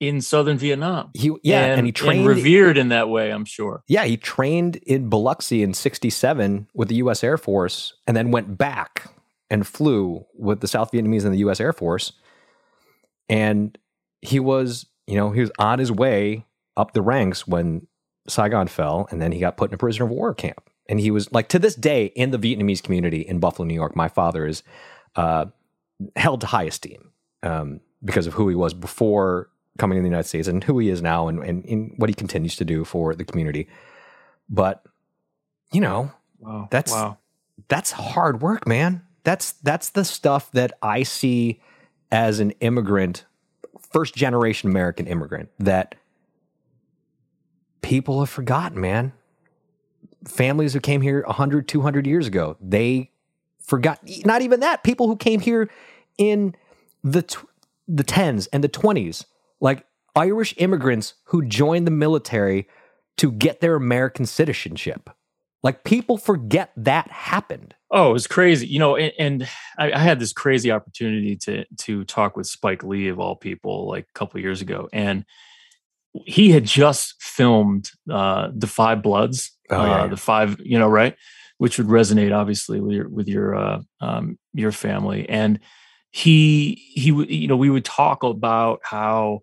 in 0.00 0.20
southern 0.20 0.58
Vietnam. 0.58 1.10
He 1.14 1.32
yeah, 1.42 1.64
and, 1.64 1.86
he 1.86 1.92
trained 1.92 2.26
revered 2.26 2.76
in 2.76 2.88
that 2.88 3.08
way. 3.08 3.30
I'm 3.30 3.44
sure. 3.44 3.82
Yeah, 3.88 4.04
he 4.04 4.16
trained 4.16 4.76
in 4.76 5.08
Biloxi 5.08 5.62
in 5.62 5.74
67 5.74 6.68
with 6.74 6.88
the 6.88 6.96
US 6.96 7.24
Air 7.24 7.38
Force 7.38 7.94
and 8.06 8.16
then 8.16 8.30
went 8.30 8.58
back 8.58 9.10
and 9.50 9.66
flew 9.66 10.26
with 10.34 10.60
the 10.60 10.68
South 10.68 10.90
Vietnamese 10.92 11.24
and 11.24 11.32
the 11.32 11.38
US 11.38 11.60
Air 11.60 11.72
Force. 11.72 12.12
And 13.28 13.76
he 14.20 14.38
was, 14.38 14.86
you 15.06 15.16
know, 15.16 15.30
he 15.30 15.40
was 15.40 15.50
on 15.58 15.78
his 15.78 15.90
way 15.90 16.44
up 16.76 16.92
the 16.92 17.02
ranks 17.02 17.46
when 17.46 17.86
Saigon 18.28 18.66
fell 18.66 19.08
and 19.10 19.22
then 19.22 19.32
he 19.32 19.40
got 19.40 19.56
put 19.56 19.70
in 19.70 19.74
a 19.74 19.78
prisoner 19.78 20.04
of 20.04 20.10
war 20.10 20.34
camp. 20.34 20.68
And 20.88 21.00
he 21.00 21.10
was 21.10 21.32
like 21.32 21.48
to 21.48 21.58
this 21.58 21.74
day 21.74 22.06
in 22.06 22.30
the 22.30 22.38
Vietnamese 22.38 22.82
community 22.82 23.20
in 23.20 23.40
Buffalo, 23.40 23.66
New 23.66 23.74
York, 23.74 23.96
my 23.96 24.08
father 24.08 24.46
is 24.46 24.62
uh, 25.16 25.46
held 26.14 26.42
to 26.42 26.46
high 26.46 26.64
esteem 26.64 27.10
um, 27.42 27.80
because 28.04 28.26
of 28.26 28.34
who 28.34 28.48
he 28.48 28.54
was 28.54 28.74
before 28.74 29.48
coming 29.78 29.96
to 29.96 30.02
the 30.02 30.08
United 30.08 30.28
States 30.28 30.48
and 30.48 30.62
who 30.64 30.78
he 30.78 30.88
is 30.88 31.02
now 31.02 31.28
and, 31.28 31.42
and, 31.42 31.64
and 31.64 31.92
what 31.96 32.08
he 32.10 32.14
continues 32.14 32.56
to 32.56 32.64
do 32.64 32.84
for 32.84 33.14
the 33.14 33.24
community. 33.24 33.68
But, 34.48 34.84
you 35.72 35.80
know, 35.80 36.12
Wow. 36.38 36.68
That's- 36.70 36.92
wow. 36.92 37.18
that's 37.68 37.92
hard 37.92 38.40
work, 38.42 38.66
man. 38.66 39.02
That's 39.24 39.52
that's 39.52 39.88
the 39.88 40.04
stuff 40.04 40.52
that 40.52 40.72
I 40.82 41.02
see 41.02 41.60
as 42.12 42.38
an 42.38 42.52
immigrant, 42.60 43.24
first 43.90 44.14
generation 44.14 44.70
American 44.70 45.06
immigrant 45.08 45.48
that 45.58 45.96
people 47.82 48.20
have 48.20 48.30
forgotten, 48.30 48.80
man. 48.80 49.12
Families 50.24 50.72
who 50.74 50.80
came 50.80 51.00
here 51.00 51.22
100, 51.26 51.68
200 51.68 52.06
years 52.06 52.26
ago, 52.26 52.56
they 52.60 53.10
forgot 53.60 54.00
not 54.24 54.42
even 54.42 54.60
that. 54.60 54.82
People 54.84 55.06
who 55.08 55.16
came 55.16 55.40
here 55.40 55.70
in 56.18 56.54
the 57.02 57.22
tw- 57.22 57.46
the 57.88 58.04
10s 58.04 58.48
and 58.52 58.62
the 58.64 58.68
20s, 58.68 59.24
like 59.60 59.84
Irish 60.14 60.54
immigrants 60.58 61.14
who 61.24 61.44
joined 61.44 61.86
the 61.86 61.90
military 61.90 62.68
to 63.18 63.32
get 63.32 63.60
their 63.60 63.76
American 63.76 64.26
citizenship. 64.26 65.10
Like 65.62 65.84
people 65.84 66.16
forget 66.18 66.70
that 66.76 67.10
happened. 67.10 67.74
Oh, 67.90 68.10
it 68.10 68.12
was 68.12 68.26
crazy. 68.26 68.66
You 68.66 68.78
know, 68.78 68.96
and, 68.96 69.12
and 69.18 69.48
I, 69.78 69.92
I 69.92 69.98
had 69.98 70.20
this 70.20 70.32
crazy 70.32 70.70
opportunity 70.70 71.36
to 71.36 71.64
to 71.78 72.04
talk 72.04 72.36
with 72.36 72.46
Spike 72.46 72.84
Lee 72.84 73.08
of 73.08 73.18
all 73.18 73.36
people, 73.36 73.88
like 73.88 74.06
a 74.08 74.18
couple 74.18 74.38
of 74.38 74.44
years 74.44 74.60
ago, 74.60 74.88
and 74.92 75.24
he 76.24 76.50
had 76.50 76.64
just 76.64 77.14
filmed 77.20 77.90
uh, 78.10 78.48
the 78.54 78.66
Five 78.66 79.02
Bloods, 79.02 79.52
Oh, 79.70 79.80
uh, 79.80 79.84
yeah, 79.84 80.02
yeah. 80.02 80.06
the 80.08 80.16
five, 80.16 80.60
you 80.60 80.78
know, 80.78 80.88
right, 80.88 81.16
which 81.58 81.78
would 81.78 81.88
resonate 81.88 82.34
obviously 82.36 82.80
with 82.80 82.92
your 82.92 83.08
with 83.08 83.28
your 83.28 83.54
uh, 83.56 83.80
um, 84.00 84.38
your 84.54 84.72
family, 84.72 85.28
and 85.28 85.58
he 86.16 86.82
he 86.94 87.12
would 87.12 87.30
you 87.30 87.46
know 87.46 87.56
we 87.58 87.68
would 87.68 87.84
talk 87.84 88.22
about 88.22 88.80
how 88.82 89.40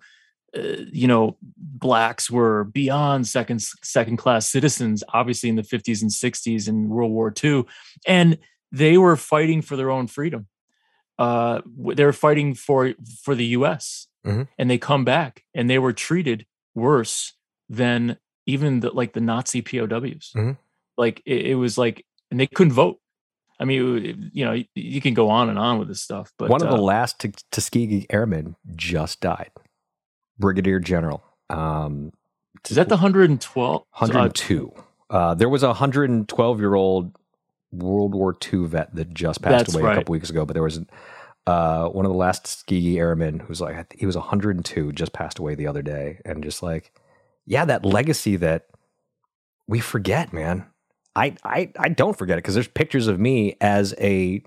uh, 0.57 0.61
you 0.91 1.07
know 1.07 1.37
blacks 1.55 2.31
were 2.31 2.63
beyond 2.63 3.27
second 3.27 3.61
second 3.83 4.17
class 4.17 4.49
citizens 4.49 5.03
obviously 5.13 5.49
in 5.49 5.55
the 5.55 5.61
50s 5.61 6.01
and 6.01 6.09
60s 6.09 6.67
in 6.67 6.89
world 6.89 7.11
war 7.11 7.31
ii 7.43 7.63
and 8.07 8.39
they 8.71 8.97
were 8.97 9.15
fighting 9.15 9.61
for 9.61 9.75
their 9.77 9.91
own 9.91 10.07
freedom 10.07 10.47
uh 11.19 11.61
they 11.95 12.05
were 12.05 12.11
fighting 12.27 12.55
for 12.55 12.93
for 13.23 13.35
the 13.35 13.45
us 13.45 14.07
Mhm. 14.25 14.47
and 14.57 14.69
they 14.71 14.77
come 14.79 15.03
back 15.05 15.43
and 15.53 15.69
they 15.69 15.77
were 15.77 15.93
treated 15.93 16.45
worse 16.73 17.33
than 17.69 18.17
even 18.47 18.79
the 18.79 18.89
like 18.89 19.13
the 19.13 19.21
nazi 19.21 19.61
pows 19.61 20.31
Mhm. 20.35 20.57
like 20.97 21.21
it, 21.25 21.41
it 21.51 21.55
was 21.55 21.77
like 21.77 22.03
and 22.31 22.39
they 22.39 22.47
couldn't 22.47 22.73
vote 22.73 22.97
i 23.63 23.65
mean 23.65 24.29
you 24.33 24.45
know 24.45 24.61
you, 24.75 25.01
can 25.01 25.15
go 25.15 25.29
on 25.29 25.49
and 25.49 25.57
on 25.57 25.79
with 25.79 25.87
this 25.87 26.01
stuff 26.01 26.31
but 26.37 26.49
One 26.49 26.61
of 26.61 26.69
the 26.69 26.75
uh, 26.75 26.81
last 26.81 27.19
T- 27.19 27.33
Tuskegee 27.51 28.05
airmen 28.11 28.55
just 28.75 29.21
died. 29.21 29.49
Brigadier 30.37 30.79
General. 30.79 31.23
Um, 31.49 32.11
is 32.69 32.75
that 32.75 32.89
the 32.89 32.95
112 32.95 33.81
uh, 33.81 33.85
102. 33.97 34.73
Uh, 35.09 35.35
there 35.35 35.49
was 35.49 35.63
a 35.63 35.67
112 35.67 36.59
year 36.59 36.75
old 36.75 37.17
World 37.71 38.13
War 38.15 38.35
II 38.53 38.67
vet 38.67 38.93
that 38.95 39.13
just 39.13 39.41
passed 39.41 39.65
That's 39.65 39.75
away 39.75 39.83
a 39.83 39.85
right. 39.85 39.95
couple 39.95 40.13
weeks 40.13 40.29
ago, 40.29 40.45
but 40.45 40.53
there 40.53 40.63
was 40.63 40.79
uh, 41.45 41.87
one 41.87 42.05
of 42.05 42.11
the 42.11 42.17
last 42.17 42.45
Tuskegee 42.45 42.99
airmen 42.99 43.39
who's 43.39 43.61
like, 43.61 43.95
he 43.97 44.05
was 44.05 44.15
102, 44.15 44.91
just 44.91 45.13
passed 45.13 45.39
away 45.39 45.55
the 45.55 45.67
other 45.67 45.81
day. 45.81 46.19
And 46.25 46.43
just 46.43 46.63
like, 46.63 46.91
yeah, 47.45 47.65
that 47.65 47.85
legacy 47.85 48.35
that 48.37 48.67
we 49.67 49.79
forget, 49.79 50.33
man. 50.33 50.65
I, 51.15 51.35
I, 51.43 51.71
I 51.77 51.89
don't 51.89 52.17
forget 52.17 52.37
it 52.37 52.43
because 52.43 52.55
there's 52.55 52.67
pictures 52.67 53.07
of 53.07 53.19
me 53.19 53.55
as 53.61 53.93
a, 53.99 54.41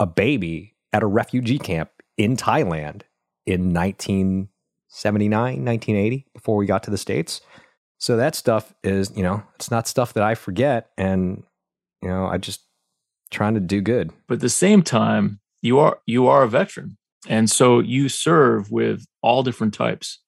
a 0.00 0.06
baby 0.06 0.74
at 0.92 1.02
a 1.02 1.06
refugee 1.06 1.58
camp 1.58 1.90
in 2.18 2.36
Thailand 2.36 3.02
in 3.46 3.72
1979, 3.72 5.64
1980, 5.64 6.26
before 6.34 6.56
we 6.56 6.66
got 6.66 6.82
to 6.84 6.90
the 6.90 6.98
States. 6.98 7.40
So 7.98 8.16
that 8.16 8.34
stuff 8.34 8.74
is, 8.82 9.12
you 9.16 9.22
know, 9.22 9.42
it's 9.54 9.70
not 9.70 9.86
stuff 9.86 10.12
that 10.14 10.24
I 10.24 10.34
forget. 10.34 10.90
And, 10.98 11.44
you 12.02 12.08
know, 12.08 12.26
I 12.26 12.38
just 12.38 12.62
trying 13.32 13.54
to 13.54 13.60
do 13.60 13.80
good. 13.80 14.12
but 14.28 14.34
at 14.34 14.40
the 14.40 14.48
same 14.48 14.82
time 14.82 15.40
you 15.62 15.78
are 15.78 15.98
you 16.06 16.28
are 16.28 16.42
a 16.42 16.48
veteran 16.48 16.96
and 17.28 17.50
so 17.50 17.80
you 17.80 18.08
serve 18.08 18.70
with 18.70 19.04
all 19.22 19.42
different 19.42 19.72
types 19.74 20.20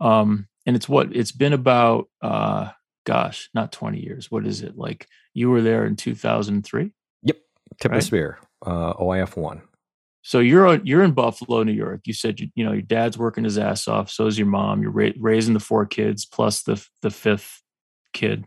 um 0.00 0.48
and 0.66 0.74
it's 0.74 0.88
what 0.88 1.14
it's 1.14 1.32
been 1.32 1.52
about 1.52 2.08
uh 2.22 2.70
gosh 3.04 3.48
not 3.54 3.72
20 3.72 3.98
years 4.00 4.30
what 4.30 4.46
is 4.46 4.62
it 4.62 4.76
like 4.76 5.06
you 5.34 5.50
were 5.50 5.62
there 5.62 5.84
in 5.86 5.96
2003 5.96 6.92
Tip 7.26 7.36
of 7.86 7.90
Right. 7.92 7.98
the 8.00 8.02
spear, 8.06 8.38
uh, 8.66 8.92
OIF 8.94 9.34
one. 9.36 9.62
so 10.22 10.38
you're 10.40 10.66
on- 10.66 10.84
you're 10.86 11.02
in 11.02 11.12
buffalo 11.12 11.62
new 11.62 11.72
york 11.72 12.02
you 12.04 12.12
said 12.12 12.38
you, 12.38 12.48
you 12.54 12.64
know 12.64 12.72
your 12.72 12.82
dad's 12.82 13.16
working 13.18 13.44
his 13.44 13.56
ass 13.58 13.88
off 13.88 14.10
so 14.10 14.26
is 14.26 14.38
your 14.38 14.46
mom 14.46 14.82
you're 14.82 14.90
ra- 14.92 15.18
raising 15.18 15.54
the 15.54 15.60
four 15.60 15.86
kids 15.86 16.26
plus 16.26 16.62
the 16.64 16.84
the 17.00 17.10
fifth 17.10 17.62
kid 18.12 18.44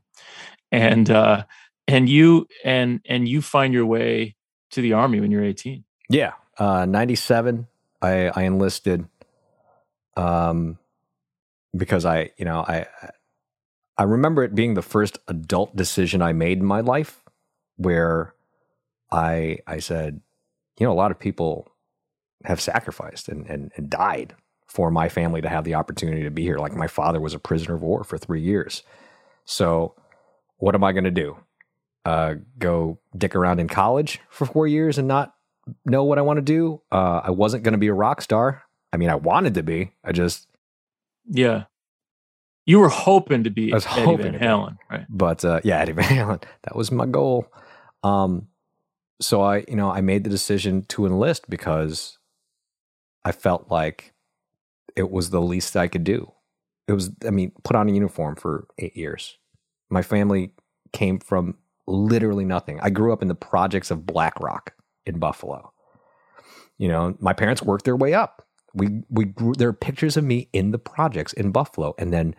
and 0.72 1.10
uh 1.10 1.44
and 1.88 2.08
you 2.08 2.48
and 2.64 3.00
and 3.10 3.28
you 3.28 3.42
find 3.42 3.74
your 3.74 3.86
way 3.86 4.36
to 4.72 4.82
the 4.82 4.94
army 4.94 5.20
when 5.20 5.32
you're 5.32 5.44
18 5.44 5.84
Yeah. 6.10 6.34
Uh, 6.58 6.86
97, 6.86 7.68
I, 8.02 8.28
I 8.30 8.44
enlisted, 8.44 9.06
um, 10.16 10.78
because 11.76 12.06
I, 12.06 12.32
you 12.38 12.46
know, 12.46 12.60
I, 12.66 12.88
I 13.98 14.04
remember 14.04 14.44
it 14.44 14.56
being 14.56 14.74
the 14.74 14.82
first 14.82 15.20
adult 15.28 15.76
decision 15.76 16.22
I 16.22 16.34
made 16.34 16.60
in 16.60 16.66
my 16.66 16.82
life 16.82 17.24
where 17.78 18.34
I, 19.12 19.60
I 19.68 19.80
said, 19.80 20.22
you 20.80 20.86
know, 20.86 20.92
a 20.92 20.96
lot 20.96 21.12
of 21.12 21.20
people 21.20 21.68
have 22.44 22.60
sacrificed 22.60 23.30
and, 23.30 23.48
and, 23.48 23.72
and 23.76 23.90
died 23.90 24.36
for 24.68 24.92
my 24.92 25.08
family 25.08 25.42
to 25.42 25.50
have 25.50 25.64
the 25.64 25.76
opportunity 25.76 26.24
to 26.24 26.32
be 26.32 26.44
here. 26.44 26.58
Like 26.58 26.74
my 26.74 26.88
father 26.88 27.22
was 27.22 27.34
a 27.34 27.40
prisoner 27.40 27.76
of 27.76 27.82
war 27.82 28.04
for 28.04 28.18
three 28.18 28.42
years. 28.42 28.84
So 29.46 29.96
what 30.58 30.76
am 30.76 30.84
I 30.84 30.92
going 30.92 31.06
to 31.06 31.12
do? 31.12 31.38
Uh, 32.04 32.36
go 32.60 33.00
dick 33.18 33.36
around 33.36 33.60
in 33.60 33.68
college 33.68 34.20
for 34.30 34.46
four 34.46 34.68
years 34.68 34.98
and 34.98 35.08
not 35.08 35.34
know 35.86 36.04
what 36.04 36.18
I 36.18 36.22
want 36.22 36.38
to 36.38 36.42
do. 36.42 36.82
Uh, 36.92 37.22
I 37.24 37.32
wasn't 37.32 37.64
going 37.64 37.72
to 37.72 37.80
be 37.80 37.88
a 37.88 37.94
rock 37.94 38.22
star. 38.22 38.64
I 38.92 38.98
mean, 38.98 39.10
I 39.10 39.16
wanted 39.16 39.54
to 39.56 39.64
be. 39.64 39.92
I 40.04 40.12
just, 40.12 40.48
Yeah. 41.28 41.64
You 42.66 42.80
were 42.80 42.90
hoping 42.90 43.44
to 43.44 43.50
be 43.50 43.72
I 43.72 43.76
was 43.76 43.86
Eddie 43.86 44.02
hoping 44.02 44.32
Van. 44.34 44.42
Halen, 44.42 44.78
right? 44.90 45.06
but 45.10 45.46
uh, 45.46 45.62
yeah, 45.64 45.80
Eddie 45.80 45.92
Van 45.94 46.06
Halen. 46.06 46.44
That 46.64 46.76
was 46.76 46.92
my 46.92 47.06
goal. 47.06 47.48
Um, 48.04 48.48
so 49.22 49.42
I, 49.42 49.64
you 49.68 49.76
know, 49.76 49.92
I 49.92 50.02
made 50.02 50.24
the 50.24 50.30
decision 50.30 50.84
to 50.90 51.06
enlist 51.06 51.50
because 51.50 52.18
I 53.24 53.32
felt 53.32 53.70
like 53.70 54.14
it 54.96 55.10
was 55.10 55.30
the 55.30 55.42
least 55.42 55.76
I 55.76 55.88
could 55.88 56.04
do. 56.04 56.32
It 56.88 56.94
was, 56.94 57.12
I 57.26 57.32
mean, 57.32 57.52
put 57.64 57.76
on 57.76 57.90
a 57.90 57.92
uniform 57.92 58.36
for 58.36 58.68
eight 58.78 58.96
years. 58.96 59.38
My 59.90 60.02
family 60.02 60.54
came 60.92 61.20
from 61.20 61.58
literally 61.88 62.46
nothing. 62.46 62.80
I 62.82 62.90
grew 62.90 63.14
up 63.14 63.22
in 63.22 63.28
the 63.28 63.36
projects 63.36 63.92
of 63.92 64.06
Black 64.06 64.40
Rock 64.40 64.74
in 65.06 65.20
Buffalo. 65.20 65.72
You 66.78 66.88
know, 66.88 67.16
my 67.20 67.34
parents 67.34 67.62
worked 67.62 67.86
their 67.86 67.96
way 67.96 68.14
up. 68.14 68.46
We 68.74 69.04
we 69.10 69.26
grew, 69.26 69.54
there 69.58 69.70
are 69.70 69.74
pictures 69.74 70.18
of 70.18 70.24
me 70.26 70.50
in 70.52 70.72
the 70.72 70.78
projects 70.78 71.32
in 71.32 71.52
Buffalo, 71.52 71.96
and 71.98 72.12
then 72.12 72.36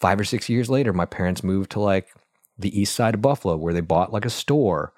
five 0.00 0.18
or 0.18 0.24
six 0.24 0.48
years 0.48 0.70
later, 0.70 0.92
my 0.92 1.06
parents 1.06 1.44
moved 1.44 1.70
to 1.72 1.80
like 1.80 2.08
the 2.58 2.78
east 2.78 2.94
side 2.94 3.14
of 3.14 3.22
Buffalo, 3.22 3.56
where 3.56 3.74
they 3.74 3.80
bought 3.80 4.12
like 4.12 4.24
a 4.24 4.30
store. 4.30 4.92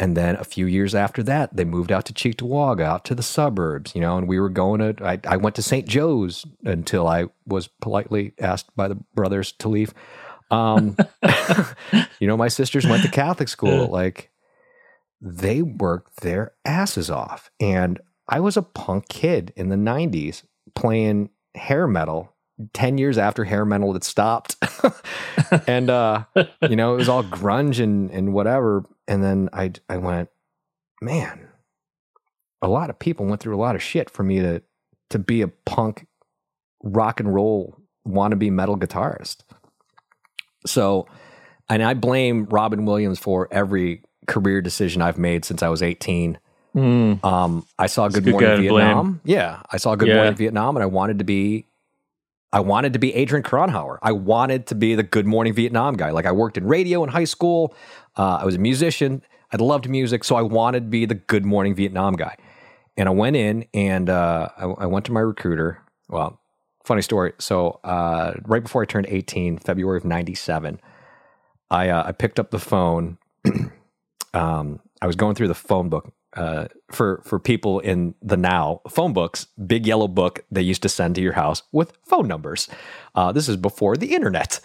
And 0.00 0.16
then 0.16 0.34
a 0.36 0.44
few 0.44 0.66
years 0.66 0.94
after 0.94 1.22
that, 1.22 1.54
they 1.54 1.64
moved 1.64 1.92
out 1.92 2.04
to 2.06 2.12
Cheektowaga, 2.12 2.82
out 2.82 3.04
to 3.04 3.14
the 3.14 3.22
suburbs, 3.22 3.94
you 3.94 4.00
know, 4.00 4.18
and 4.18 4.26
we 4.26 4.40
were 4.40 4.48
going 4.48 4.80
to, 4.80 5.04
I, 5.04 5.20
I 5.24 5.36
went 5.36 5.54
to 5.56 5.62
St. 5.62 5.86
Joe's 5.86 6.44
until 6.64 7.06
I 7.06 7.26
was 7.46 7.68
politely 7.80 8.32
asked 8.40 8.74
by 8.74 8.88
the 8.88 8.96
brothers 9.14 9.52
to 9.52 9.68
leave. 9.68 9.94
Um, 10.50 10.96
you 12.18 12.26
know, 12.26 12.36
my 12.36 12.48
sisters 12.48 12.86
went 12.86 13.04
to 13.04 13.10
Catholic 13.10 13.48
school. 13.48 13.86
Like, 13.86 14.32
they 15.20 15.62
worked 15.62 16.20
their 16.20 16.52
asses 16.64 17.08
off. 17.08 17.50
And 17.60 18.00
I 18.28 18.40
was 18.40 18.56
a 18.56 18.62
punk 18.62 19.08
kid 19.08 19.52
in 19.56 19.68
the 19.68 19.76
90s 19.76 20.42
playing 20.74 21.30
hair 21.54 21.86
metal 21.86 22.33
10 22.72 22.98
years 22.98 23.18
after 23.18 23.44
hair 23.44 23.64
metal 23.64 23.92
had 23.92 24.04
stopped. 24.04 24.56
and, 25.66 25.90
uh, 25.90 26.24
you 26.68 26.76
know, 26.76 26.94
it 26.94 26.96
was 26.96 27.08
all 27.08 27.24
grunge 27.24 27.82
and, 27.82 28.10
and 28.10 28.32
whatever. 28.32 28.84
And 29.08 29.22
then 29.22 29.48
I, 29.52 29.72
I 29.88 29.96
went, 29.96 30.28
man, 31.02 31.48
a 32.62 32.68
lot 32.68 32.90
of 32.90 32.98
people 32.98 33.26
went 33.26 33.40
through 33.40 33.56
a 33.56 33.60
lot 33.60 33.74
of 33.74 33.82
shit 33.82 34.08
for 34.08 34.22
me 34.22 34.40
to, 34.40 34.62
to 35.10 35.18
be 35.18 35.42
a 35.42 35.48
punk 35.48 36.06
rock 36.82 37.20
and 37.20 37.34
roll 37.34 37.76
wannabe 38.06 38.50
metal 38.50 38.76
guitarist. 38.78 39.38
So, 40.66 41.06
and 41.68 41.82
I 41.82 41.94
blame 41.94 42.44
Robin 42.46 42.84
Williams 42.84 43.18
for 43.18 43.48
every 43.50 44.02
career 44.26 44.62
decision 44.62 45.02
I've 45.02 45.18
made 45.18 45.44
since 45.44 45.62
I 45.62 45.68
was 45.68 45.82
18. 45.82 46.38
Mm. 46.74 47.24
Um, 47.24 47.66
I 47.78 47.86
saw 47.86 48.08
Good 48.08 48.24
good 48.24 48.32
Morning 48.32 48.48
blame. 48.48 48.62
Vietnam. 48.62 49.20
Yeah, 49.24 49.62
I 49.70 49.76
saw 49.76 49.94
Good 49.94 50.08
Yeah. 50.08 50.16
Morning 50.16 50.34
Vietnam, 50.34 50.76
and 50.76 50.82
I 50.82 50.86
wanted 50.86 51.18
to 51.18 51.24
be, 51.24 51.66
I 52.54 52.60
wanted 52.60 52.92
to 52.92 53.00
be 53.00 53.12
Adrian 53.16 53.42
Cronauer. 53.42 53.98
I 54.00 54.12
wanted 54.12 54.68
to 54.68 54.76
be 54.76 54.94
the 54.94 55.02
Good 55.02 55.26
Morning 55.26 55.52
Vietnam 55.52 55.96
guy. 55.96 56.12
Like 56.12 56.24
I 56.24 56.30
worked 56.30 56.56
in 56.56 56.68
radio 56.68 57.02
in 57.02 57.10
high 57.10 57.24
school. 57.24 57.74
Uh, 58.16 58.36
I 58.36 58.44
was 58.44 58.54
a 58.54 58.60
musician. 58.60 59.22
I 59.52 59.56
loved 59.56 59.88
music, 59.88 60.22
so 60.22 60.36
I 60.36 60.42
wanted 60.42 60.84
to 60.84 60.86
be 60.86 61.04
the 61.04 61.16
Good 61.16 61.44
Morning 61.44 61.74
Vietnam 61.74 62.14
guy. 62.14 62.36
And 62.96 63.08
I 63.08 63.12
went 63.12 63.34
in 63.34 63.66
and 63.74 64.08
uh, 64.08 64.50
I, 64.56 64.66
I 64.66 64.86
went 64.86 65.04
to 65.06 65.12
my 65.12 65.18
recruiter. 65.18 65.80
Well, 66.08 66.40
funny 66.84 67.02
story. 67.02 67.32
So 67.40 67.80
uh, 67.82 68.34
right 68.44 68.62
before 68.62 68.82
I 68.82 68.84
turned 68.84 69.08
18, 69.08 69.58
February 69.58 69.96
of 69.96 70.04
97, 70.04 70.80
I, 71.72 71.88
uh, 71.88 72.04
I 72.06 72.12
picked 72.12 72.38
up 72.38 72.52
the 72.52 72.60
phone. 72.60 73.18
um, 74.32 74.78
I 75.02 75.08
was 75.08 75.16
going 75.16 75.34
through 75.34 75.48
the 75.48 75.54
phone 75.54 75.88
book 75.88 76.14
uh, 76.34 76.66
for 76.90 77.22
for 77.24 77.38
people 77.38 77.80
in 77.80 78.14
the 78.22 78.36
now 78.36 78.80
phone 78.88 79.12
books, 79.12 79.46
big 79.66 79.86
yellow 79.86 80.08
book 80.08 80.44
they 80.50 80.62
used 80.62 80.82
to 80.82 80.88
send 80.88 81.14
to 81.14 81.20
your 81.20 81.32
house 81.34 81.62
with 81.72 81.96
phone 82.04 82.26
numbers. 82.28 82.68
Uh, 83.14 83.32
this 83.32 83.48
is 83.48 83.56
before 83.56 83.96
the 83.96 84.14
internet. 84.14 84.60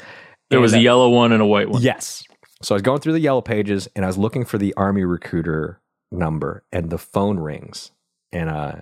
There 0.50 0.60
was 0.60 0.74
And, 0.74 0.80
a 0.80 0.82
uh, 0.82 0.84
yellow 0.84 1.10
one 1.10 1.32
and 1.32 1.42
a 1.42 1.46
white 1.46 1.70
one. 1.70 1.82
Yes. 1.82 2.24
So 2.62 2.74
I 2.74 2.78
was 2.78 2.82
going 2.82 3.00
through 3.02 3.14
the 3.14 3.20
yellow 3.20 3.42
pages 3.42 3.88
and 3.96 4.04
I 4.04 4.08
was 4.08 4.18
looking 4.18 4.46
for 4.46 4.58
the 4.58 4.74
army 4.76 5.04
recruiter 5.04 5.80
number 6.12 6.64
and 6.72 6.90
the 6.90 6.98
phone 6.98 7.40
rings. 7.40 7.92
And 8.32 8.50
uh 8.50 8.82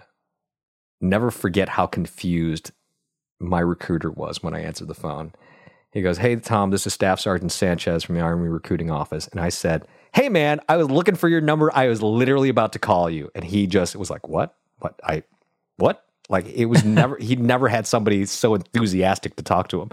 never 1.01 1.29
forget 1.29 1.69
how 1.69 1.85
confused 1.85 2.71
my 3.39 3.59
recruiter 3.59 4.09
was 4.09 4.41
when 4.41 4.53
I 4.55 4.61
answered 4.61 4.87
the 4.87 4.95
phone. 4.95 5.33
He 5.91 6.01
goes, 6.01 6.17
Hey 6.19 6.35
Tom, 6.37 6.71
this 6.71 6.87
is 6.87 6.93
Staff 6.93 7.19
Sergeant 7.19 7.51
Sanchez 7.51 8.03
from 8.03 8.15
the 8.15 8.21
Army 8.21 8.47
Recruiting 8.49 8.89
Office. 8.89 9.27
And 9.27 9.39
I 9.39 9.49
said, 9.49 9.87
Hey 10.13 10.29
man, 10.29 10.59
I 10.67 10.77
was 10.77 10.89
looking 10.89 11.15
for 11.15 11.29
your 11.29 11.41
number. 11.41 11.71
I 11.73 11.87
was 11.87 12.01
literally 12.01 12.49
about 12.49 12.73
to 12.73 12.79
call 12.79 13.09
you. 13.09 13.29
And 13.35 13.43
he 13.43 13.67
just 13.67 13.95
was 13.95 14.09
like, 14.09 14.27
What? 14.27 14.55
What? 14.79 14.99
I 15.03 15.23
what? 15.77 16.05
Like 16.29 16.47
it 16.47 16.65
was 16.65 16.83
never 16.83 17.17
he'd 17.17 17.39
never 17.39 17.67
had 17.67 17.87
somebody 17.87 18.25
so 18.25 18.55
enthusiastic 18.55 19.35
to 19.37 19.43
talk 19.43 19.69
to 19.69 19.81
him. 19.81 19.91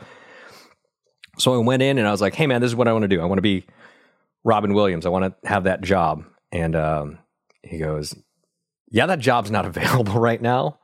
So 1.39 1.55
I 1.55 1.59
went 1.59 1.83
in 1.83 1.99
and 1.99 2.07
I 2.07 2.11
was 2.11 2.21
like, 2.21 2.35
hey, 2.35 2.47
man, 2.47 2.61
this 2.61 2.69
is 2.69 2.77
what 2.77 2.89
I 2.89 2.93
want 2.93 3.03
to 3.03 3.09
do. 3.09 3.21
I 3.21 3.25
want 3.25 3.39
to 3.39 3.43
be 3.43 3.67
Robin 4.45 4.75
Williams. 4.75 5.07
I 5.07 5.09
want 5.09 5.25
to 5.25 5.49
have 5.49 5.65
that 5.65 5.81
job. 5.81 6.25
And 6.53 6.77
um, 6.77 7.19
he 7.63 7.79
goes, 7.79 8.15
yeah, 8.91 9.07
that 9.07 9.19
job's 9.19 9.51
not 9.51 9.67
available 9.67 10.15
right 10.15 10.41
now, 10.41 10.79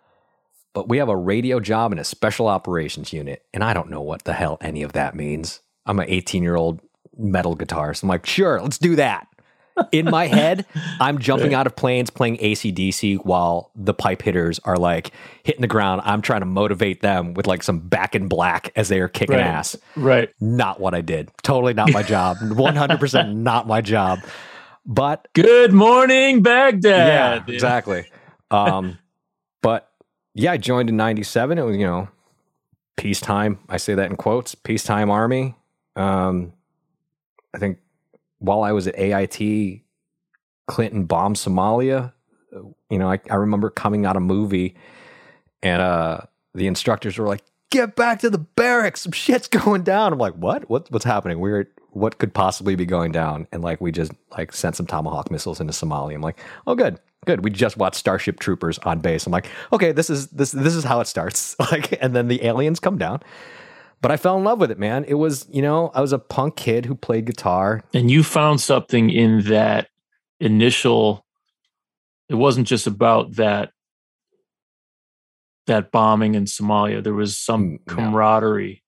but 0.74 0.88
we 0.88 0.98
have 0.98 1.08
a 1.08 1.16
radio 1.16 1.60
job 1.60 1.92
in 1.92 1.98
a 1.98 2.04
special 2.04 2.48
operations 2.48 3.12
unit. 3.12 3.44
And 3.54 3.62
I 3.62 3.74
don't 3.74 3.90
know 3.90 4.02
what 4.02 4.24
the 4.24 4.32
hell 4.32 4.58
any 4.60 4.82
of 4.82 4.92
that 4.92 5.14
means. 5.14 5.60
I'm 5.86 6.00
an 6.00 6.06
18 6.08 6.42
year 6.42 6.56
old 6.56 6.80
metal 7.20 7.56
guitarist. 7.56 8.02
I'm 8.02 8.08
like, 8.08 8.26
sure, 8.26 8.60
let's 8.60 8.78
do 8.78 8.96
that. 8.96 9.26
In 9.92 10.10
my 10.10 10.26
head, 10.26 10.66
I'm 11.00 11.18
jumping 11.18 11.54
out 11.54 11.66
of 11.66 11.74
planes 11.74 12.10
playing 12.10 12.36
ACDC 12.38 13.24
while 13.24 13.70
the 13.74 13.94
pipe 13.94 14.20
hitters 14.20 14.58
are 14.64 14.76
like 14.76 15.12
hitting 15.42 15.62
the 15.62 15.66
ground. 15.68 16.02
I'm 16.04 16.20
trying 16.20 16.40
to 16.40 16.46
motivate 16.46 17.00
them 17.00 17.32
with 17.32 17.46
like 17.46 17.62
some 17.62 17.78
back 17.78 18.14
in 18.14 18.28
black 18.28 18.72
as 18.76 18.88
they 18.88 19.00
are 19.00 19.08
kicking 19.08 19.36
Right. 19.36 19.46
ass 19.46 19.76
Right. 19.96 20.28
not 20.40 20.80
what 20.80 20.94
I 20.94 21.00
did. 21.00 21.30
Totally 21.42 21.72
not 21.72 21.92
my 21.92 22.02
job. 22.02 22.36
100% 22.42 23.34
not 23.36 23.66
my 23.66 23.80
job. 23.80 24.18
But 24.84 25.28
Good 25.34 25.72
morning, 25.72 26.42
Baghdad. 26.42 27.44
yeah, 27.46 27.54
exactly. 27.54 28.04
Um, 28.50 28.98
but 29.62 29.90
yeah, 30.34 30.52
I 30.52 30.56
joined 30.58 30.90
in 30.90 30.96
97. 30.98 31.56
It 31.58 31.62
was, 31.62 31.76
you 31.76 31.86
know, 31.86 32.08
peacetime. 32.96 33.58
I 33.68 33.76
say 33.78 33.94
that 33.94 34.10
in 34.10 34.16
quotes, 34.16 34.54
peacetime 34.54 35.10
army. 35.10 35.54
Um, 35.96 36.52
I 37.54 37.58
think 37.58 37.78
while 38.38 38.62
I 38.62 38.72
was 38.72 38.86
at 38.86 38.98
AIT, 38.98 39.82
Clinton 40.66 41.04
bombed 41.04 41.36
Somalia. 41.36 42.12
You 42.90 42.98
know, 42.98 43.10
I, 43.10 43.20
I 43.30 43.34
remember 43.36 43.70
coming 43.70 44.06
out 44.06 44.16
of 44.16 44.22
movie 44.22 44.76
and 45.62 45.82
uh, 45.82 46.20
the 46.54 46.66
instructors 46.66 47.18
were 47.18 47.26
like, 47.26 47.42
get 47.70 47.96
back 47.96 48.20
to 48.20 48.30
the 48.30 48.38
barracks. 48.38 49.02
Some 49.02 49.12
shit's 49.12 49.48
going 49.48 49.82
down. 49.82 50.12
I'm 50.12 50.18
like, 50.18 50.34
what? 50.34 50.68
what 50.68 50.90
what's 50.90 51.04
happening? 51.04 51.38
We're 51.38 51.68
what 51.92 52.18
could 52.18 52.32
possibly 52.32 52.76
be 52.76 52.86
going 52.86 53.12
down? 53.12 53.46
And 53.52 53.62
like 53.62 53.80
we 53.80 53.90
just 53.92 54.12
like 54.36 54.52
sent 54.52 54.76
some 54.76 54.86
Tomahawk 54.86 55.30
missiles 55.30 55.60
into 55.60 55.72
Somalia. 55.72 56.14
I'm 56.14 56.20
like, 56.20 56.38
oh 56.66 56.74
good, 56.74 57.00
good. 57.26 57.42
We 57.44 57.50
just 57.50 57.76
watched 57.76 57.96
Starship 57.96 58.38
Troopers 58.38 58.78
on 58.80 59.00
base. 59.00 59.26
I'm 59.26 59.32
like, 59.32 59.46
okay, 59.72 59.92
this 59.92 60.10
is 60.10 60.28
this 60.28 60.52
this 60.52 60.74
is 60.74 60.84
how 60.84 61.00
it 61.00 61.06
starts. 61.06 61.56
Like, 61.70 62.02
and 62.02 62.16
then 62.16 62.28
the 62.28 62.44
aliens 62.44 62.80
come 62.80 62.98
down. 62.98 63.22
But 64.02 64.10
I 64.10 64.16
fell 64.16 64.36
in 64.38 64.44
love 64.44 64.60
with 64.60 64.70
it, 64.70 64.78
man. 64.78 65.04
It 65.04 65.14
was, 65.14 65.46
you 65.50 65.60
know, 65.60 65.90
I 65.94 66.00
was 66.00 66.12
a 66.12 66.18
punk 66.18 66.56
kid 66.56 66.86
who 66.86 66.94
played 66.94 67.26
guitar. 67.26 67.82
And 67.92 68.10
you 68.10 68.22
found 68.22 68.60
something 68.60 69.10
in 69.10 69.42
that 69.44 69.88
initial. 70.40 71.26
It 72.28 72.36
wasn't 72.36 72.66
just 72.66 72.86
about 72.86 73.36
that. 73.36 73.72
That 75.66 75.92
bombing 75.92 76.34
in 76.34 76.46
Somalia, 76.46 77.02
there 77.04 77.14
was 77.14 77.38
some 77.38 77.78
Mm, 77.78 77.86
camaraderie. 77.86 78.82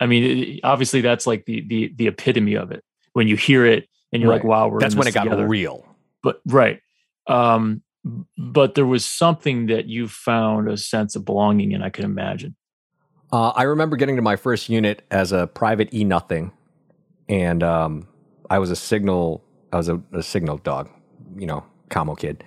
I 0.00 0.06
mean, 0.06 0.24
it, 0.24 0.60
obviously, 0.62 1.00
that's 1.00 1.26
like 1.26 1.44
the 1.44 1.60
the 1.62 1.92
the 1.96 2.06
epitome 2.06 2.54
of 2.54 2.70
it. 2.70 2.84
When 3.12 3.26
you 3.26 3.36
hear 3.36 3.66
it, 3.66 3.88
and 4.12 4.22
you're 4.22 4.32
like, 4.32 4.44
"Wow, 4.44 4.68
we're 4.68 4.78
That's 4.80 4.94
when 4.94 5.08
it 5.08 5.12
got 5.12 5.24
together." 5.24 5.46
real. 5.46 5.84
but 6.22 6.40
right 6.46 6.80
um 7.26 7.82
but 8.38 8.74
there 8.74 8.86
was 8.86 9.04
something 9.04 9.66
that 9.66 9.86
you 9.86 10.08
found 10.08 10.68
a 10.68 10.76
sense 10.78 11.14
of 11.14 11.24
belonging 11.26 11.72
in 11.72 11.82
i 11.82 11.90
can 11.90 12.04
imagine 12.06 12.56
Uh, 13.30 13.50
I 13.50 13.64
remember 13.64 13.96
getting 13.96 14.16
to 14.16 14.22
my 14.22 14.36
first 14.36 14.68
unit 14.68 15.02
as 15.10 15.32
a 15.32 15.46
private 15.46 15.92
E 15.92 16.04
nothing, 16.04 16.52
and 17.28 17.62
um, 17.62 18.08
I 18.48 18.58
was 18.58 18.70
a 18.70 18.76
signal. 18.76 19.44
I 19.72 19.76
was 19.76 19.88
a, 19.88 20.00
a 20.12 20.22
signal 20.22 20.58
dog, 20.58 20.88
you 21.36 21.46
know, 21.46 21.64
commo 21.90 22.18
kid, 22.18 22.42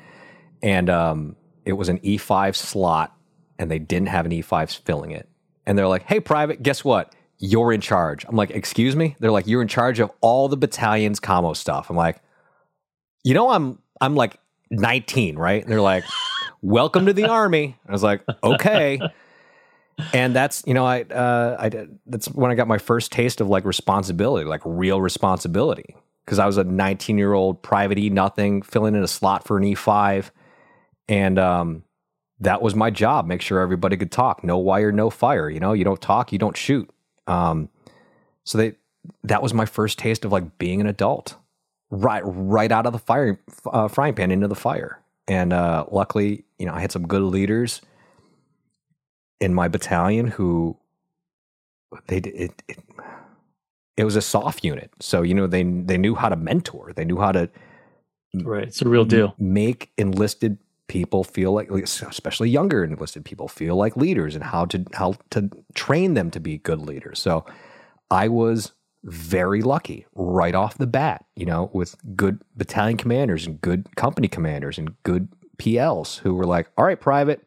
and 0.64 0.90
um, 0.90 1.36
it 1.66 1.74
was 1.74 1.90
an 1.90 2.00
E 2.02 2.18
five 2.18 2.58
slot, 2.58 3.16
and 3.60 3.70
they 3.70 3.78
didn't 3.78 4.08
have 4.08 4.26
an 4.26 4.32
E 4.32 4.42
five 4.42 4.72
filling 4.72 5.12
it, 5.12 5.30
and 5.68 5.78
they're 5.78 5.88
like, 5.88 6.04
"Hey, 6.04 6.20
private, 6.20 6.64
guess 6.64 6.84
what? 6.84 7.14
You're 7.38 7.72
in 7.72 7.82
charge." 7.82 8.26
I'm 8.28 8.36
like, 8.36 8.50
"Excuse 8.50 8.96
me?" 8.96 9.16
They're 9.20 9.32
like, 9.32 9.46
"You're 9.46 9.62
in 9.62 9.68
charge 9.68 10.00
of 10.00 10.12
all 10.22 10.48
the 10.48 10.58
battalion's 10.58 11.20
commo 11.20 11.56
stuff." 11.56 11.92
I'm 11.92 11.96
like, 11.96 12.20
"You 13.24 13.36
know, 13.36 13.52
I'm 13.52 13.78
I'm 14.00 14.16
like 14.16 14.40
19, 14.72 15.38
right?" 15.38 15.62
And 15.62 15.72
they're 15.72 15.80
like, 15.80 16.06
"Welcome 16.64 17.06
to 17.06 17.14
the 17.14 17.30
army." 17.30 17.78
I 17.88 17.92
was 17.92 18.02
like, 18.02 18.24
"Okay." 18.44 19.00
And 20.14 20.36
that's 20.36 20.64
you 20.66 20.74
know 20.74 20.86
I 20.86 21.02
uh, 21.04 21.56
I 21.60 21.70
did- 21.70 22.00
that's 22.06 22.28
when 22.28 22.52
I 22.52 22.56
got 22.56 22.68
my 22.68 22.78
first 22.78 23.12
taste 23.12 23.42
of 23.42 23.48
like 23.50 23.66
responsibility, 23.66 24.46
like 24.46 24.62
real 24.66 25.02
responsibility, 25.02 25.96
because 26.26 26.40
I 26.40 26.46
was 26.46 26.58
a 26.58 26.64
19 26.64 27.18
year 27.18 27.34
old 27.34 27.62
private 27.62 27.98
E 27.98 28.10
nothing 28.10 28.62
filling 28.62 28.96
in 28.96 29.04
a 29.04 29.08
slot 29.08 29.44
for 29.46 29.58
an 29.58 29.64
E5, 29.64 30.32
and 31.08 31.40
um, 31.40 31.84
that 32.40 32.62
was 32.62 32.76
my 32.76 32.90
job. 32.90 33.26
Make 33.28 33.42
sure 33.42 33.60
everybody 33.60 33.98
could 33.98 34.12
talk. 34.12 34.44
No 34.44 34.58
wire, 34.58 34.92
no 34.92 35.10
fire. 35.10 35.50
You 35.50 35.60
know, 35.60 35.74
you 35.74 35.84
don't 35.84 36.02
talk, 36.02 36.32
you 36.32 36.40
don't 36.40 36.58
shoot. 36.58 36.90
Um, 37.28 37.70
so 38.44 38.58
they 38.58 38.74
that 39.24 39.42
was 39.42 39.54
my 39.54 39.66
first 39.66 39.98
taste 40.00 40.26
of 40.26 40.32
like 40.32 40.58
being 40.58 40.82
an 40.82 40.88
adult, 40.88 41.36
right 41.90 42.22
right 42.26 42.72
out 42.72 42.86
of 42.86 42.94
the 42.94 43.00
fire 43.00 43.40
uh, 43.66 43.88
frying 43.88 44.14
pan 44.14 44.32
into 44.32 44.48
the 44.48 44.56
fire. 44.56 45.00
And 45.28 45.54
uh, 45.54 45.86
luckily, 45.92 46.44
you 46.58 46.66
know, 46.66 46.74
I 46.74 46.82
had 46.82 46.92
some 46.92 47.08
good 47.08 47.22
leaders 47.22 47.82
in 49.42 49.54
my 49.54 49.68
battalion 49.68 50.28
who 50.28 50.78
they 52.08 52.22
did- 52.22 52.36
it, 52.36 52.64
it 52.70 52.78
it 53.98 54.06
was 54.06 54.16
a 54.16 54.22
soft 54.22 54.64
unit. 54.64 54.90
So 55.02 55.22
you 55.22 55.34
know 55.34 55.48
they 55.48 55.64
they 55.64 55.98
knew 55.98 56.16
how 56.16 56.30
to 56.30 56.36
mentor. 56.38 56.94
They 56.96 57.04
knew 57.04 57.18
how 57.20 57.34
to 57.34 57.50
right 58.34 58.64
it's 58.70 58.82
a 58.82 58.88
real 58.88 59.04
deal. 59.04 59.36
make 59.38 59.92
enlisted 59.98 60.58
people 60.88 61.24
feel 61.26 61.52
like 61.52 61.70
especially 61.72 62.50
younger 62.50 62.84
enlisted 62.84 63.26
people 63.26 63.48
feel 63.50 63.76
like 63.76 63.98
leaders 63.98 64.36
and 64.36 64.44
how 64.44 64.64
to 64.66 64.86
how 64.94 65.16
to 65.32 65.50
train 65.74 66.14
them 66.14 66.32
to 66.32 66.40
be 66.40 66.58
good 66.58 66.80
leaders. 66.82 67.20
So 67.20 67.46
i 68.10 68.28
was 68.28 68.74
very 69.04 69.62
lucky 69.62 70.06
right 70.16 70.54
off 70.56 70.78
the 70.78 70.86
bat 70.88 71.26
you 71.36 71.46
know 71.46 71.70
with 71.74 71.96
good 72.16 72.42
battalion 72.58 72.98
commanders 72.98 73.48
and 73.48 73.60
good 73.62 73.88
company 73.96 74.28
commanders 74.28 74.78
and 74.78 75.02
good 75.04 75.28
pls 75.58 76.20
who 76.20 76.34
were 76.36 76.46
like 76.46 76.70
all 76.78 76.86
right 76.86 77.00
private 77.00 77.42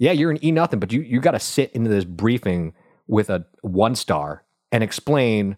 yeah 0.00 0.10
you're 0.10 0.32
an 0.32 0.44
e 0.44 0.50
nothing 0.50 0.80
but 0.80 0.92
you 0.92 1.00
you 1.02 1.20
got 1.20 1.30
to 1.32 1.38
sit 1.38 1.70
into 1.72 1.88
this 1.88 2.04
briefing 2.04 2.74
with 3.06 3.30
a 3.30 3.46
one 3.62 3.94
star 3.94 4.42
and 4.72 4.82
explain 4.82 5.56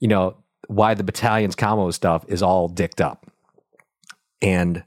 you 0.00 0.08
know 0.08 0.36
why 0.68 0.92
the 0.94 1.02
battalion's 1.04 1.56
commo 1.56 1.90
stuff 1.92 2.24
is 2.28 2.42
all 2.42 2.68
dicked 2.68 3.00
up 3.00 3.26
and 4.42 4.84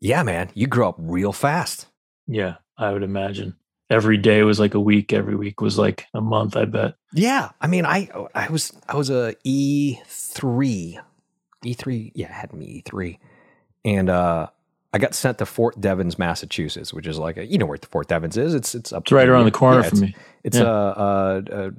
yeah, 0.00 0.24
man, 0.24 0.50
you 0.54 0.66
grow 0.66 0.88
up 0.90 0.96
real 0.98 1.32
fast. 1.32 1.86
yeah 2.26 2.56
i 2.76 2.90
would 2.92 3.02
imagine 3.02 3.54
every 3.90 4.16
day 4.16 4.42
was 4.42 4.58
like 4.58 4.74
a 4.74 4.80
week 4.80 5.12
every 5.12 5.36
week 5.36 5.60
was 5.60 5.78
like 5.78 6.06
a 6.14 6.20
month 6.20 6.56
i 6.56 6.64
bet 6.64 6.94
Yeah, 7.12 7.50
I 7.60 7.66
mean, 7.66 7.84
I 7.86 8.08
I 8.34 8.48
was 8.48 8.72
I 8.88 8.96
was 8.96 9.10
a 9.10 9.34
E 9.44 9.98
three, 10.06 10.98
E 11.64 11.74
three. 11.74 12.10
Yeah, 12.14 12.28
I 12.30 12.32
had 12.32 12.52
me 12.54 12.64
E 12.66 12.82
three, 12.84 13.18
and 13.84 14.08
uh, 14.08 14.46
I 14.94 14.98
got 14.98 15.14
sent 15.14 15.38
to 15.38 15.46
Fort 15.46 15.80
Devens, 15.80 16.18
Massachusetts, 16.18 16.92
which 16.92 17.06
is 17.06 17.18
like 17.18 17.38
a, 17.38 17.46
you 17.46 17.56
know 17.56 17.64
where 17.64 17.78
Fort 17.90 18.08
Devens 18.08 18.36
is. 18.36 18.54
It's 18.54 18.74
it's 18.74 18.92
up 18.92 19.04
it's 19.04 19.12
right 19.12 19.28
around 19.28 19.46
the 19.46 19.50
corner 19.50 19.82
yeah, 19.82 19.88
from 19.88 20.00
me 20.00 20.16
It's 20.44 20.58
Yeah. 20.58 20.64
uh, 20.64 21.40
uh, 21.50 21.54
uh, 21.54 21.70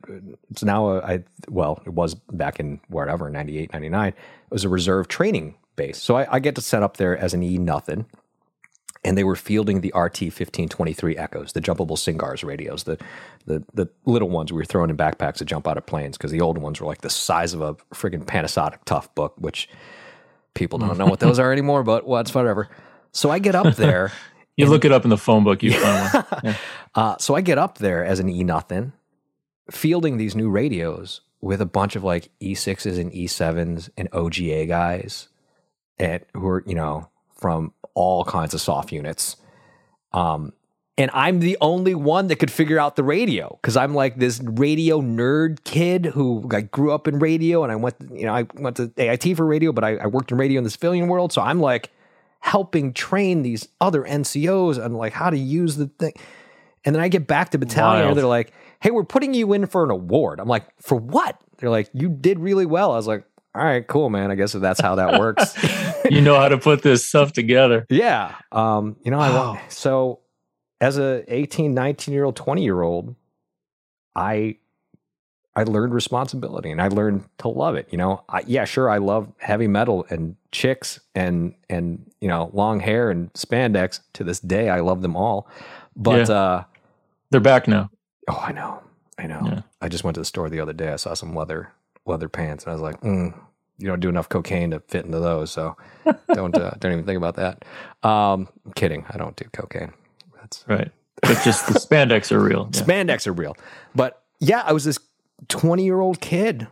it's 0.49 0.63
now 0.63 0.89
a, 0.89 0.99
I 0.99 1.23
well, 1.47 1.82
it 1.86 1.93
was 1.93 2.15
back 2.15 2.60
in 2.60 2.80
whatever 2.88 3.30
98, 3.30 3.71
99. 3.71 4.08
It 4.08 4.15
was 4.49 4.63
a 4.63 4.69
reserve 4.69 5.08
training 5.08 5.56
base. 5.76 6.02
So 6.02 6.15
I, 6.17 6.36
I 6.36 6.39
get 6.39 6.56
to 6.56 6.62
set 6.62 6.82
up 6.82 6.97
there 6.97 7.15
as 7.15 7.36
an 7.36 7.43
E 7.43 7.60
nothing, 7.60 8.08
and 9.04 9.15
they 9.15 9.23
were 9.23 9.36
fielding 9.36 9.82
the 9.82 9.91
RT 9.95 10.34
fifteen 10.34 10.67
twenty 10.67 10.93
three 10.93 11.15
Echoes, 11.15 11.52
the 11.54 11.62
jumpable 11.62 11.97
SINCGARS 11.97 12.43
radios, 12.43 12.84
the 12.86 12.97
the 13.45 13.63
the 13.76 13.88
little 14.06 14.30
ones 14.30 14.52
we 14.52 14.58
were 14.58 14.65
throwing 14.65 14.89
in 14.89 14.97
backpacks 14.97 15.36
to 15.36 15.45
jump 15.45 15.67
out 15.67 15.78
of 15.78 15.86
planes 15.86 16.17
because 16.17 16.32
the 16.32 16.41
old 16.41 16.58
ones 16.58 16.82
were 16.82 16.88
like 16.88 17.02
the 17.02 17.12
size 17.12 17.54
of 17.54 17.62
a 17.62 17.76
friggin' 17.93 18.26
Panasonic 18.26 18.84
Toughbook, 18.86 19.34
which 19.38 19.69
people 20.56 20.80
don't 20.80 20.97
know 20.97 21.06
what 21.06 21.19
those 21.19 21.38
are 21.38 21.52
anymore, 21.52 21.84
but 21.84 22.08
well, 22.08 22.21
it's 22.21 22.34
whatever. 22.34 22.69
So 23.13 23.30
I 23.30 23.39
get 23.39 23.56
up 23.56 23.76
there 23.78 24.12
You 24.58 24.67
look 24.67 24.86
it 24.86 24.91
up 24.91 25.04
in 25.04 25.10
the 25.10 25.17
phone 25.17 25.43
book, 25.43 25.63
you 25.63 25.73
find 25.73 26.13
one. 26.13 26.26
Yeah. 26.43 26.58
Uh, 26.95 27.17
so 27.17 27.36
I 27.36 27.41
get 27.41 27.58
up 27.58 27.80
there 27.80 28.06
as 28.06 28.19
an 28.19 28.30
E 28.30 28.43
nothing, 28.43 28.93
fielding 29.71 30.17
these 30.17 30.36
new 30.36 30.49
radios 30.49 31.21
with 31.41 31.60
a 31.60 31.65
bunch 31.65 31.95
of 31.95 32.04
like 32.04 32.30
E6s 32.41 32.99
and 32.99 33.12
E7s 33.12 33.89
and 33.97 34.12
OGA 34.12 34.67
guys 34.67 35.30
and 35.97 36.23
who 36.34 36.47
are, 36.47 36.63
you 36.67 36.76
know, 36.76 37.10
from 37.36 37.73
all 37.95 38.23
kinds 38.26 38.54
of 38.54 38.62
soft 38.62 38.91
units. 38.91 39.38
Um, 40.12 40.54
and 40.97 41.10
I'm 41.13 41.39
the 41.39 41.58
only 41.60 41.95
one 41.95 42.28
that 42.28 42.36
could 42.36 42.52
figure 42.52 42.78
out 42.80 42.95
the 42.95 43.04
radio 43.04 43.58
because 43.62 43.76
I'm 43.76 43.95
like 43.95 44.17
this 44.19 44.39
radio 44.43 45.02
nerd 45.02 45.63
kid 45.63 46.06
who 46.06 46.41
like 46.41 46.69
grew 46.69 46.91
up 46.91 47.08
in 47.08 47.17
radio 47.17 47.63
and 47.63 47.71
I 47.71 47.76
went, 47.76 47.95
you 48.13 48.26
know, 48.26 48.36
I 48.36 48.45
went 48.54 48.78
to 48.78 48.91
AIT 48.97 49.36
for 49.36 49.45
radio, 49.45 49.71
but 49.71 49.84
I, 49.84 49.95
I 49.95 50.06
worked 50.06 50.32
in 50.32 50.38
radio 50.38 50.60
in 50.60 50.63
the 50.63 50.69
civilian 50.69 51.08
world. 51.08 51.34
So 51.34 51.41
I'm 51.41 51.60
like 51.60 51.89
helping 52.45 52.91
train 52.91 53.41
these 53.41 53.69
other 53.79 54.03
NCOs 54.03 54.84
on 54.84 54.91
like 54.93 55.13
how 55.13 55.29
to 55.29 55.38
use 55.38 55.77
the 55.77 55.88
thing. 55.88 56.12
And 56.84 56.93
then 56.93 57.01
I 57.01 57.08
get 57.08 57.25
back 57.25 57.51
to 57.51 57.58
battalion 57.58 57.99
Wild. 58.01 58.10
and 58.10 58.17
they're 58.17 58.25
like, 58.27 58.51
hey, 58.82 58.91
we're 58.91 59.06
putting 59.06 59.34
you 59.34 59.53
in 59.53 59.65
for 59.65 59.86
an 59.86 59.89
award. 59.91 60.41
I'm 60.41 60.49
like, 60.49 60.65
for 60.82 60.97
what? 60.97 61.39
They're 61.58 61.69
like, 61.69 61.89
you 61.93 62.10
did 62.10 62.39
really 62.39 62.65
well. 62.65 62.91
I 62.91 62.97
was 62.97 63.08
like, 63.08 63.23
all 63.56 63.63
right, 63.63 63.88
cool, 63.88 64.10
man. 64.10 64.29
I 64.29 64.36
guess 64.36 64.56
if 64.56 64.62
that's 64.62 64.82
how 64.82 64.95
that 64.95 65.19
works. 65.19 65.56
You 66.12 66.19
know 66.19 66.36
how 66.38 66.49
to 66.49 66.58
put 66.58 66.82
this 66.82 67.08
stuff 67.08 67.32
together. 67.32 67.86
yeah. 67.89 68.36
Um, 68.51 68.97
you 69.06 69.10
know, 69.10 69.19
I 69.21 69.29
Wow. 69.29 69.58
so 69.69 70.19
as 70.82 70.97
a 70.97 71.23
18, 71.34 71.73
19 71.73 72.13
year 72.13 72.25
old, 72.25 72.36
20 72.36 72.62
year 72.62 72.82
old, 72.82 73.15
I 74.13 74.58
I 75.56 75.63
learned 75.63 75.94
responsibility 75.94 76.72
and 76.72 76.82
I 76.82 76.88
learned 76.88 77.26
to 77.39 77.48
love 77.48 77.76
it. 77.76 77.88
You 77.92 77.98
know, 78.00 78.24
I, 78.30 78.44
yeah, 78.48 78.66
sure, 78.66 78.89
I 78.89 78.98
love 78.98 79.32
heavy 79.38 79.68
metal 79.68 80.06
and 80.10 80.36
chicks 80.52 81.00
and 81.13 81.54
and 81.70 82.10
you 82.22 82.28
know 82.28 82.50
long 82.54 82.80
hair 82.80 83.10
and 83.12 83.32
spandex. 83.34 84.00
To 84.13 84.24
this 84.24 84.39
day, 84.39 84.70
I 84.70 84.80
love 84.80 85.02
them 85.02 85.16
all. 85.16 85.48
But 85.96 86.28
Yeah. 86.30 86.36
uh, 86.36 86.63
They're 87.30 87.39
back 87.42 87.68
now. 87.68 87.89
oh, 88.28 88.44
I 88.48 88.52
know, 88.52 88.82
I 89.20 89.28
know. 89.28 89.42
Yeah. 89.46 89.62
I 89.82 89.89
just 89.89 90.04
went 90.04 90.16
to 90.16 90.22
the 90.22 90.26
store 90.26 90.50
the 90.50 90.60
other 90.60 90.74
day. 90.74 90.92
I 90.92 90.96
saw 90.96 91.13
some 91.13 91.36
leather 91.36 91.72
leather 92.06 92.30
pants, 92.30 92.63
and 92.66 92.72
I 92.72 92.74
was 92.74 92.82
like, 92.82 93.00
mm, 93.02 93.34
you 93.78 93.88
don't 93.88 94.00
do 94.00 94.10
enough 94.10 94.30
cocaine 94.30 94.72
to 94.72 94.80
fit 94.88 95.06
into 95.06 95.20
those, 95.20 95.52
so 95.52 95.78
don't 96.34 96.58
uh, 96.58 96.72
don't 96.80 96.94
even 96.94 97.06
think 97.06 97.18
about 97.18 97.36
that. 97.36 97.63
Um, 98.08 98.50
I'm 98.66 98.74
kidding. 98.74 99.06
I 99.10 99.18
don't 99.18 99.36
do 99.36 99.46
cocaine. 99.54 99.94
That's 100.39 100.66
Right. 100.68 100.92
But 101.22 101.42
just 101.44 101.68
the 101.68 101.74
spandex 101.80 102.32
are 102.32 102.39
real. 102.39 102.70
Yeah. 102.74 102.82
spandex 102.82 103.28
are 103.28 103.34
real. 103.34 103.56
But 103.96 104.22
yeah, 104.39 104.63
I 104.66 104.74
was 104.74 104.84
this 104.84 104.98
20 105.49 105.84
year 105.84 105.99
old 105.99 106.19
kid 106.21 106.67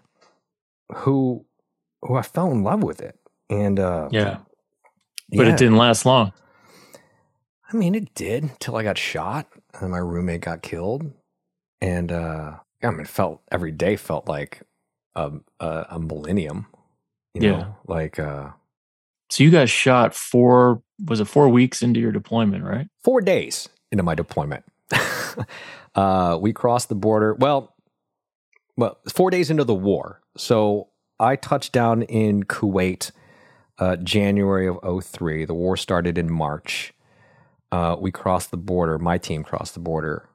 who 0.98 1.46
who 2.02 2.16
I 2.16 2.22
fell 2.22 2.52
in 2.52 2.64
love 2.64 2.84
with 2.84 3.02
it. 3.02 3.18
And 3.50 3.80
uh 3.80 4.10
Yeah. 4.12 4.38
But 5.34 5.48
yeah, 5.48 5.54
it 5.54 5.58
didn't 5.58 5.78
last 5.78 6.06
long. 6.06 6.34
I 7.72 7.78
mean 7.78 7.96
it 7.96 8.14
did 8.14 8.44
until 8.44 8.76
I 8.76 8.84
got 8.84 8.98
shot 8.98 9.48
and 9.80 9.92
my 9.92 9.98
roommate 9.98 10.42
got 10.42 10.62
killed. 10.62 11.12
And 11.82 12.12
uh 12.12 12.58
I 12.84 12.90
mean 12.90 13.02
it 13.02 13.08
felt 13.08 13.42
every 13.52 13.72
day 13.72 13.96
felt 13.96 14.28
like 14.28 14.62
a 15.16 15.32
a, 15.60 15.86
a 15.92 16.00
millennium. 16.00 16.68
You 17.34 17.42
know, 17.42 17.48
Yeah. 17.60 17.74
like 17.88 18.20
uh 18.20 18.50
So 19.30 19.44
you 19.44 19.52
got 19.52 19.70
shot 19.70 20.14
four 20.14 20.82
was 21.06 21.20
it 21.20 21.26
four 21.26 21.50
weeks 21.50 21.82
into 21.82 22.00
your 22.00 22.12
deployment, 22.12 22.64
right? 22.64 22.88
four 23.04 23.22
days 23.22 23.68
into 23.92 24.04
my 24.04 24.14
deployment. 24.16 24.64
uh, 25.96 26.38
we 26.40 26.54
crossed 26.54 26.90
the 26.90 26.96
border. 26.96 27.34
Well, 27.34 27.71
well, 28.78 28.98
four 29.14 29.30
days 29.30 29.50
into 29.50 29.64
the 29.64 29.74
war. 29.74 30.22
So 30.38 30.90
I 31.20 31.36
touched 31.36 31.72
down 31.72 32.04
in 32.04 32.44
Kuwait, 32.44 33.12
uh, 33.78 33.98
January 33.98 34.68
of 34.68 35.04
03. 35.04 35.46
The 35.46 35.54
war 35.54 35.78
started 35.78 36.18
in 36.18 36.32
March. 36.32 36.94
Uh, 37.72 37.96
we 38.00 38.12
crossed 38.12 38.52
the 38.52 38.58
border. 38.58 38.98
My 39.00 39.18
team 39.18 39.44
crossed 39.44 39.74
the 39.74 39.80
border 39.80 40.28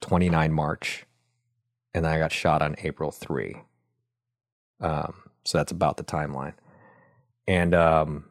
29 0.00 0.52
March, 0.52 1.06
and 1.94 2.04
then 2.04 2.12
I 2.12 2.18
got 2.18 2.32
shot 2.32 2.62
on 2.62 2.74
April 2.78 3.10
3. 3.10 3.56
Um, 4.80 5.14
so 5.44 5.58
that's 5.58 5.72
about 5.72 5.96
the 5.96 6.04
timeline. 6.04 6.54
And 7.46 7.74
um, 7.74 8.24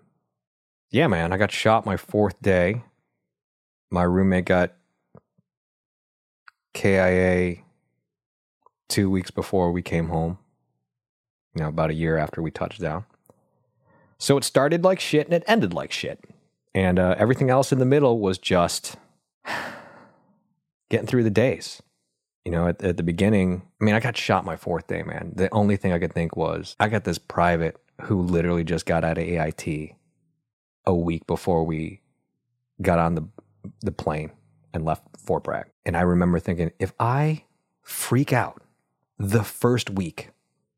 yeah, 0.92 1.08
man, 1.08 1.32
I 1.32 1.38
got 1.38 1.52
shot 1.52 1.86
my 1.86 1.98
fourth 1.98 2.42
day 2.42 2.84
my 3.92 4.04
roommate 4.04 4.46
got 4.46 4.74
KIA 6.74 7.58
two 8.88 9.10
weeks 9.10 9.32
before 9.32 9.72
we 9.72 9.82
came 9.82 10.10
home. 10.10 10.38
You 11.56 11.64
know, 11.64 11.70
about 11.70 11.90
a 11.90 11.94
year 11.94 12.18
after 12.18 12.42
we 12.42 12.52
touched 12.52 12.82
down. 12.82 13.06
So 14.18 14.38
it 14.38 14.44
started 14.44 14.84
like 14.84 15.00
shit 15.00 15.28
and 15.28 15.34
it 15.34 15.44
ended 15.48 15.74
like 15.74 15.92
shit. 15.92 16.24
And 16.74 17.00
uh, 17.00 17.16
everything 17.18 17.50
else 17.50 17.72
in 17.72 17.80
the 17.80 17.86
middle 17.86 18.20
was 18.20 18.38
just 18.38 18.98
getting 20.90 21.08
through 21.08 21.24
the 21.24 21.30
days. 21.30 21.82
You 22.44 22.52
know, 22.52 22.68
at, 22.68 22.84
at 22.84 22.98
the 22.98 23.04
beginning, 23.04 23.64
I 23.82 23.86
mean, 23.86 23.96
I 23.96 24.00
got 24.00 24.18
shot 24.18 24.46
my 24.46 24.56
fourth 24.56 24.88
day, 24.88 25.02
man. 25.02 25.32
The 25.36 25.52
only 25.54 25.78
thing 25.78 25.94
I 25.94 26.00
could 26.00 26.14
think 26.14 26.36
was 26.36 26.76
I 26.80 26.90
got 26.90 27.04
this 27.04 27.18
private 27.18 27.78
who 28.02 28.22
literally 28.22 28.64
just 28.64 28.86
got 28.86 29.04
out 29.04 29.18
of 29.18 29.24
AIT 29.24 29.96
a 30.86 30.94
week 30.94 31.26
before 31.26 31.64
we 31.64 32.02
got 32.82 33.00
on 33.00 33.16
the 33.16 33.28
the 33.82 33.92
plane 33.92 34.32
and 34.74 34.86
left 34.86 35.04
Fort 35.18 35.44
Bragg. 35.44 35.66
And 35.86 35.98
I 35.98 36.02
remember 36.02 36.40
thinking, 36.40 36.72
if 36.78 36.94
I 37.00 37.46
freak 37.82 38.34
out 38.34 38.62
the 39.18 39.44
first 39.44 39.90
week, 39.90 40.30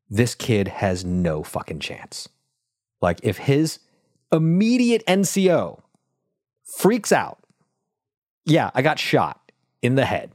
this 0.08 0.34
kid 0.34 0.68
has 0.68 1.04
no 1.04 1.42
fucking 1.42 1.80
chance. 1.80 2.28
Like 3.00 3.20
if 3.22 3.38
his 3.38 3.80
immediate 4.32 5.04
NCO 5.06 5.80
freaks 6.64 7.12
out, 7.12 7.38
yeah, 8.44 8.70
I 8.74 8.82
got 8.82 8.98
shot 8.98 9.52
in 9.82 9.94
the 9.94 10.04
head. 10.04 10.32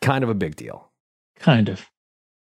Kind 0.00 0.22
of 0.22 0.30
a 0.30 0.34
big 0.34 0.56
deal. 0.56 0.88
Kind 1.36 1.68
of. 1.68 1.90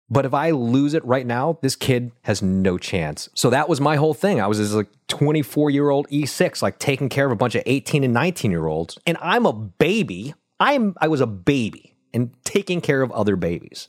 But 0.09 0.27
if 0.27 0.35
I 0.35 0.51
lose 0.51 0.95
it 0.95 1.05
right 1.05 1.27
now, 1.27 1.59
this 1.63 1.77
kid 1.77 2.11
has 2.23 2.43
no 2.43 2.79
chance. 2.79 3.29
So 3.35 3.49
that 3.51 3.69
was 3.69 3.81
my 3.81 3.95
whole 3.95 4.15
thing. 4.15 4.41
I 4.41 4.49
was 4.49 4.59
this 4.59 4.73
like 4.73 4.89
24 5.07 5.71
year 5.71 5.91
old 5.91 6.09
E6, 6.09 6.63
like 6.63 6.79
taking 6.79 7.09
care 7.09 7.27
of 7.27 7.33
a 7.33 7.37
bunch 7.37 7.55
of 7.55 7.63
18 7.65 8.03
and 8.03 8.13
19 8.13 8.51
year 8.51 8.67
olds. 8.67 8.99
And 9.07 9.17
I'm 9.21 9.47
a 9.47 9.53
baby. 9.53 10.35
I'm 10.59 10.95
I 11.01 11.09
was 11.09 11.21
a 11.21 11.27
baby 11.27 11.95
and 12.13 12.35
taking 12.45 12.81
care 12.81 13.03
of 13.03 13.13
other 13.13 13.37
babies. 13.37 13.87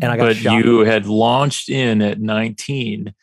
And 0.00 0.12
I 0.12 0.16
got 0.16 0.24
but 0.24 0.36
shot. 0.36 0.64
you 0.64 0.80
had 0.80 1.06
launched 1.06 1.68
in 1.68 2.02
at 2.02 2.20
19 2.20 3.14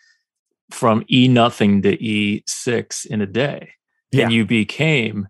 from 0.70 1.04
E 1.10 1.28
nothing 1.28 1.82
to 1.82 1.98
E6 1.98 3.06
in 3.06 3.22
a 3.22 3.26
day. 3.26 3.72
Yeah. 4.12 4.24
And 4.24 4.34
you 4.34 4.46
became 4.46 5.28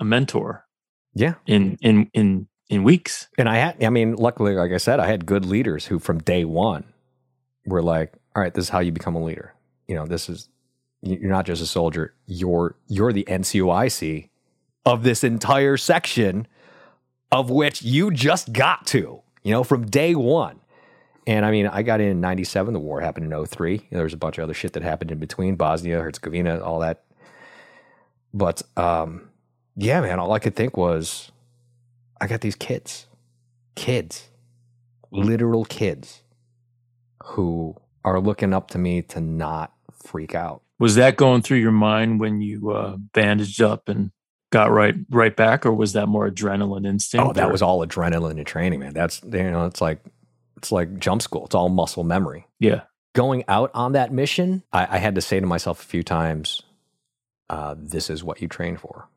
a 0.00 0.04
mentor 0.04 0.64
yeah. 1.14 1.34
in 1.46 1.78
in 1.80 2.10
in 2.14 2.48
in 2.68 2.84
weeks. 2.84 3.28
And 3.38 3.48
I 3.48 3.56
had, 3.56 3.82
I 3.82 3.90
mean, 3.90 4.14
luckily, 4.14 4.54
like 4.54 4.72
I 4.72 4.76
said, 4.76 5.00
I 5.00 5.06
had 5.06 5.26
good 5.26 5.44
leaders 5.44 5.86
who 5.86 5.98
from 5.98 6.18
day 6.18 6.44
one 6.44 6.84
were 7.66 7.82
like, 7.82 8.14
all 8.36 8.42
right, 8.42 8.52
this 8.52 8.66
is 8.66 8.68
how 8.68 8.80
you 8.80 8.92
become 8.92 9.14
a 9.14 9.22
leader. 9.22 9.54
You 9.86 9.94
know, 9.94 10.06
this 10.06 10.28
is, 10.28 10.48
you're 11.00 11.30
not 11.30 11.46
just 11.46 11.62
a 11.62 11.66
soldier, 11.66 12.14
you're, 12.26 12.76
you're 12.88 13.12
the 13.12 13.24
NCOIC 13.24 14.28
of 14.84 15.02
this 15.02 15.24
entire 15.24 15.76
section 15.76 16.46
of 17.30 17.50
which 17.50 17.82
you 17.82 18.10
just 18.10 18.52
got 18.52 18.86
to, 18.88 19.22
you 19.42 19.52
know, 19.52 19.64
from 19.64 19.86
day 19.86 20.14
one. 20.14 20.60
And 21.28 21.44
I 21.44 21.50
mean, 21.50 21.66
I 21.66 21.82
got 21.82 22.00
in 22.00 22.22
97, 22.22 22.72
the 22.72 22.80
war 22.80 23.02
happened 23.02 23.30
in 23.30 23.46
03. 23.46 23.72
You 23.72 23.78
know, 23.78 23.86
there 23.90 24.04
was 24.04 24.14
a 24.14 24.16
bunch 24.16 24.38
of 24.38 24.44
other 24.44 24.54
shit 24.54 24.72
that 24.72 24.82
happened 24.82 25.10
in 25.10 25.18
between 25.18 25.56
Bosnia, 25.56 26.00
Herzegovina, 26.00 26.60
all 26.60 26.78
that. 26.78 27.04
But 28.32 28.62
um, 28.78 29.28
yeah, 29.76 30.00
man, 30.00 30.20
all 30.20 30.32
I 30.32 30.38
could 30.38 30.56
think 30.56 30.78
was, 30.78 31.30
I 32.18 32.28
got 32.28 32.40
these 32.40 32.54
kids, 32.54 33.08
kids, 33.76 34.30
literal 35.10 35.66
kids 35.66 36.22
who 37.22 37.76
are 38.06 38.20
looking 38.20 38.54
up 38.54 38.70
to 38.70 38.78
me 38.78 39.02
to 39.02 39.20
not 39.20 39.74
freak 40.02 40.34
out. 40.34 40.62
Was 40.78 40.94
that 40.94 41.16
going 41.16 41.42
through 41.42 41.58
your 41.58 41.72
mind 41.72 42.20
when 42.20 42.40
you 42.40 42.70
uh, 42.70 42.96
bandaged 42.96 43.60
up 43.60 43.90
and 43.90 44.12
got 44.50 44.70
right 44.70 44.94
right 45.10 45.36
back, 45.36 45.66
or 45.66 45.74
was 45.74 45.92
that 45.92 46.06
more 46.06 46.30
adrenaline 46.30 46.86
instinct? 46.86 47.26
Oh, 47.26 47.32
that 47.34 47.48
or- 47.48 47.52
was 47.52 47.60
all 47.60 47.86
adrenaline 47.86 48.38
and 48.38 48.46
training, 48.46 48.80
man. 48.80 48.94
That's 48.94 49.20
you 49.22 49.50
know, 49.50 49.66
it's 49.66 49.82
like 49.82 50.02
it's 50.58 50.72
like 50.72 50.98
jump 50.98 51.22
school. 51.22 51.46
It's 51.46 51.54
all 51.54 51.68
muscle 51.68 52.04
memory. 52.04 52.46
yeah. 52.58 52.82
Going 53.14 53.42
out 53.48 53.70
on 53.74 53.92
that 53.92 54.12
mission, 54.12 54.62
I, 54.72 54.96
I 54.96 54.98
had 54.98 55.14
to 55.16 55.20
say 55.20 55.40
to 55.40 55.46
myself 55.46 55.80
a 55.80 55.84
few 55.84 56.04
times, 56.04 56.62
uh, 57.48 57.74
"This 57.76 58.10
is 58.10 58.22
what 58.22 58.40
you 58.40 58.46
train 58.46 58.76
for. 58.76 59.08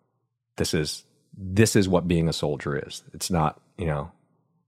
This 0.56 0.73
is 0.73 1.04
this 1.38 1.75
is 1.75 1.88
what 1.88 2.08
being 2.08 2.27
a 2.27 2.34
soldier 2.34 2.82
is. 2.88 3.04
It's 3.13 3.30
not 3.30 3.60
you 3.77 3.86
know." 3.86 4.12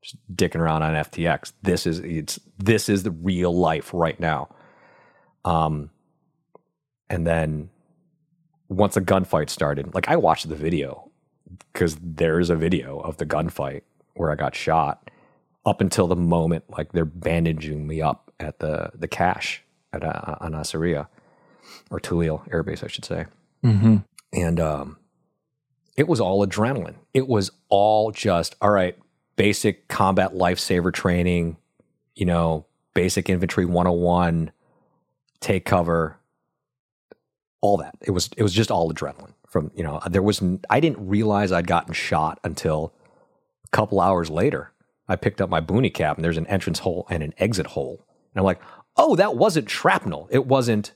Just 0.02 0.18
dicking 0.36 0.60
around 0.60 0.84
on 0.84 0.94
FTX. 0.96 1.54
This 1.62 1.88
is 1.88 2.00
it's 2.00 2.38
this 2.60 2.90
is 2.90 3.04
the 3.04 3.12
real 3.12 3.56
life 3.56 3.92
right 3.94 4.20
now. 4.20 4.50
Um, 5.46 5.90
and 7.10 7.26
then 7.26 7.70
once 8.68 8.98
a 8.98 9.02
gunfight 9.02 9.50
started, 9.50 9.96
like 9.96 10.10
I 10.10 10.18
watched 10.18 10.50
the 10.50 10.56
video 10.56 11.10
because 11.72 11.98
there 12.02 12.40
is 12.40 12.50
a 12.50 12.56
video 12.56 13.00
of 13.00 13.16
the 13.18 13.26
gunfight 13.26 13.84
where 14.16 14.30
I 14.30 14.36
got 14.36 14.56
shot 14.56 15.03
up 15.66 15.82
until 15.82 16.08
the 16.08 16.16
moment 16.16 16.66
like 16.70 16.92
they're 16.92 17.06
bandaging 17.06 17.88
me 17.88 18.02
up 18.02 18.32
at 18.40 18.60
the 18.60 18.92
the 18.96 19.08
cache 19.08 19.64
at 19.94 20.04
uh, 20.04 20.36
on 20.42 20.54
Nasiriyah 20.54 21.08
or 21.90 22.00
Tallil 22.00 22.42
Air 22.52 22.64
Base, 22.64 22.84
I 22.84 22.88
should 22.88 23.06
say. 23.06 23.26
Mm-hmm. 23.64 23.98
And 24.34 24.60
um, 24.60 24.98
it 25.96 26.08
was 26.08 26.20
all 26.20 26.46
adrenaline. 26.46 26.96
It 27.14 27.28
was 27.28 27.52
all 27.70 28.12
just, 28.12 28.56
all 28.62 28.72
right, 28.72 28.98
basic 29.36 29.88
combat 29.88 30.34
lifesaver 30.34 30.92
training, 30.92 31.58
you 32.16 32.26
know, 32.26 32.66
basic 32.94 33.30
infantry 33.30 33.66
101, 33.66 34.52
take 35.40 35.66
cover, 35.66 36.18
all 37.62 37.78
that. 37.78 37.96
It 38.02 38.12
was 38.12 38.30
it 38.36 38.44
was 38.44 38.54
just 38.54 38.72
all 38.72 38.92
adrenaline 38.92 39.34
from, 39.48 39.72
you 39.76 39.84
know, 39.84 40.02
there 40.10 40.24
was 40.24 40.42
I 40.70 40.80
didn't 40.80 41.08
realize 41.08 41.52
I'd 41.52 41.68
gotten 41.68 41.94
shot 41.94 42.40
until 42.44 42.94
a 43.66 43.70
couple 43.70 44.02
hours 44.02 44.30
later. 44.30 44.72
I 45.14 45.16
picked 45.16 45.40
up 45.42 45.50
my 45.50 45.60
boonie 45.60 45.90
cap 45.90 46.18
and 46.18 46.26
there's 46.26 46.38
an 46.38 46.48
entrance 46.48 46.80
hole 46.80 47.06
and 47.10 47.22
an 47.24 47.34
exit 47.38 47.68
hole. 47.68 48.06
And 48.34 48.40
I'm 48.42 48.46
like, 48.46 48.60
"Oh, 48.98 49.16
that 49.16 49.36
wasn't 49.36 49.70
shrapnel. 49.70 50.28
It 50.32 50.46
wasn't 50.48 50.94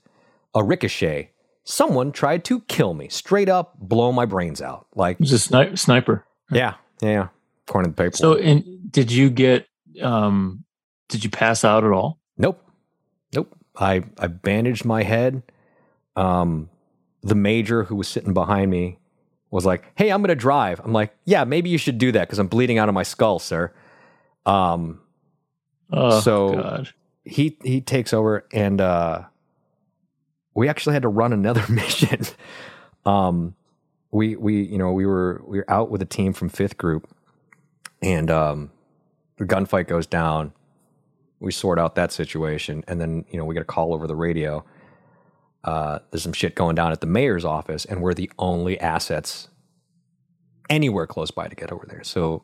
a 0.55 0.63
ricochet. 0.63 1.31
Someone 1.63 2.11
tried 2.11 2.43
to 2.45 2.61
kill 2.61 2.93
me, 2.93 3.07
straight 3.09 3.47
up 3.49 3.77
blow 3.79 4.11
my 4.11 4.25
brains 4.25 4.61
out." 4.61 4.87
Like 4.95 5.17
It 5.17 5.21
was 5.29 5.33
a 5.33 5.35
sni- 5.49 5.77
sniper. 5.77 6.25
yeah, 6.51 6.75
yeah, 7.01 7.09
yeah. 7.09 7.27
According 7.67 7.91
to 7.91 7.95
the 7.95 8.03
paper. 8.03 8.17
So, 8.17 8.35
and 8.35 8.63
did 8.91 9.11
you 9.11 9.29
get? 9.29 9.67
um 10.01 10.63
Did 11.09 11.23
you 11.23 11.29
pass 11.29 11.63
out 11.63 11.83
at 11.83 11.91
all? 11.91 12.19
Nope. 12.37 12.61
Nope. 13.35 13.55
I, 13.77 14.03
I 14.19 14.27
bandaged 14.27 14.85
my 14.85 15.03
head. 15.03 15.43
Um, 16.15 16.69
the 17.23 17.35
major 17.35 17.83
who 17.83 17.95
was 17.95 18.07
sitting 18.07 18.33
behind 18.33 18.71
me 18.71 18.99
was 19.51 19.65
like, 19.65 19.83
Hey, 19.95 20.09
I'm 20.11 20.21
going 20.21 20.29
to 20.29 20.35
drive. 20.35 20.79
I'm 20.83 20.93
like, 20.93 21.15
Yeah, 21.25 21.43
maybe 21.43 21.69
you 21.69 21.77
should 21.77 21.97
do 21.97 22.11
that 22.11 22.27
because 22.27 22.39
I'm 22.39 22.47
bleeding 22.47 22.77
out 22.77 22.89
of 22.89 22.95
my 22.95 23.03
skull, 23.03 23.39
sir. 23.39 23.73
Um, 24.47 25.01
Oh, 25.91 26.19
So- 26.19 26.53
God. 26.55 26.89
he, 27.23 27.57
he 27.63 27.81
takes 27.81 28.13
over 28.13 28.45
and, 28.53 28.81
uh, 28.81 29.23
we 30.53 30.67
actually 30.69 30.93
had 30.93 31.03
to 31.03 31.07
run 31.09 31.33
another 31.33 31.63
mission. 31.69 32.21
um, 33.05 33.55
we, 34.11 34.35
we, 34.35 34.63
you 34.63 34.77
know, 34.77 34.91
we 34.91 35.05
were, 35.05 35.41
we 35.45 35.57
were 35.59 35.69
out 35.71 35.89
with 35.91 36.01
a 36.01 36.05
team 36.05 36.33
from 36.33 36.49
fifth 36.49 36.77
group 36.77 37.07
and, 38.01 38.29
um, 38.31 38.71
the 39.37 39.45
gunfight 39.45 39.87
goes 39.87 40.07
down 40.07 40.51
we 41.39 41.51
sort 41.51 41.77
out 41.77 41.93
that 41.93 42.11
situation 42.11 42.83
and 42.87 42.99
then 42.99 43.23
you 43.29 43.37
know 43.37 43.45
we 43.45 43.53
get 43.53 43.61
a 43.61 43.65
call 43.65 43.93
over 43.93 44.07
the 44.07 44.15
radio 44.15 44.65
uh, 45.63 45.99
there's 46.09 46.23
some 46.23 46.33
shit 46.33 46.55
going 46.55 46.73
down 46.73 46.91
at 46.91 47.01
the 47.01 47.05
mayor's 47.05 47.45
office 47.45 47.85
and 47.85 48.01
we're 48.01 48.15
the 48.15 48.31
only 48.39 48.79
assets 48.79 49.47
anywhere 50.71 51.05
close 51.05 51.29
by 51.29 51.47
to 51.47 51.55
get 51.55 51.71
over 51.71 51.85
there 51.87 52.03
so 52.03 52.41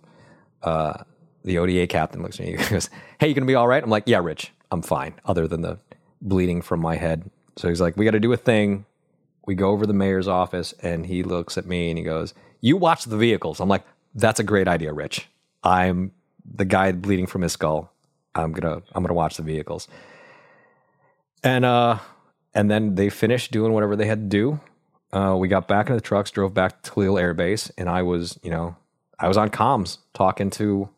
uh, 0.62 1.04
the 1.44 1.58
oda 1.58 1.88
captain 1.88 2.22
looks 2.22 2.40
at 2.40 2.46
me 2.46 2.54
and 2.54 2.70
goes 2.70 2.90
hey 3.20 3.28
you 3.28 3.34
gonna 3.34 3.46
be 3.46 3.56
all 3.56 3.68
right? 3.68 3.84
I'm 3.84 3.90
like 3.90 4.04
yeah 4.06 4.20
rich 4.20 4.52
i'm 4.72 4.82
fine 4.82 5.14
other 5.26 5.48
than 5.48 5.62
the 5.62 5.78
bleeding 6.22 6.62
from 6.62 6.80
my 6.80 6.96
head. 6.96 7.30
So 7.58 7.68
he's 7.70 7.82
like 7.82 7.98
we 7.98 8.06
got 8.06 8.12
to 8.12 8.20
do 8.20 8.34
a 8.34 8.38
thing. 8.38 8.86
We 9.46 9.56
go 9.56 9.72
over 9.72 9.84
to 9.84 9.88
the 9.88 9.94
mayor's 9.94 10.28
office 10.28 10.74
and 10.82 11.06
he 11.06 11.22
looks 11.22 11.58
at 11.58 11.66
me 11.66 11.90
and 11.90 11.98
he 11.98 12.04
goes 12.04 12.34
you 12.62 12.78
watch 12.78 13.04
the 13.04 13.18
vehicles. 13.18 13.60
I'm 13.60 13.70
like 13.70 13.84
that's 14.16 14.40
a 14.40 14.44
great 14.44 14.68
idea 14.68 14.94
rich. 14.94 15.28
I'm 15.64 16.12
the 16.46 16.66
guy 16.66 16.92
bleeding 16.92 17.28
from 17.28 17.42
his 17.42 17.54
skull. 17.54 17.92
I'm 18.36 18.54
gonna 18.54 18.82
I'm 18.94 19.04
gonna 19.04 19.14
watch 19.14 19.38
the 19.38 19.44
vehicles. 19.44 19.88
And 21.44 21.66
uh 21.66 22.00
and 22.56 22.70
then 22.72 22.96
they 22.96 23.10
finished 23.10 23.52
doing 23.52 23.74
whatever 23.74 23.96
they 23.96 24.06
had 24.06 24.30
to 24.30 24.38
do. 24.38 24.60
Uh, 25.12 25.36
we 25.38 25.48
got 25.48 25.68
back 25.68 25.90
in 25.90 25.96
the 25.96 26.02
trucks, 26.02 26.32
drove 26.32 26.54
back 26.54 26.82
to 26.84 26.92
Khalil 26.92 27.20
Air 27.20 27.34
Base, 27.36 27.72
and 27.78 27.88
I 27.88 28.02
was, 28.02 28.40
you 28.42 28.50
know, 28.50 28.76
I 29.20 29.28
was 29.28 29.38
on 29.38 29.50
comms 29.50 30.00
talking 30.14 30.50
to 30.52 30.90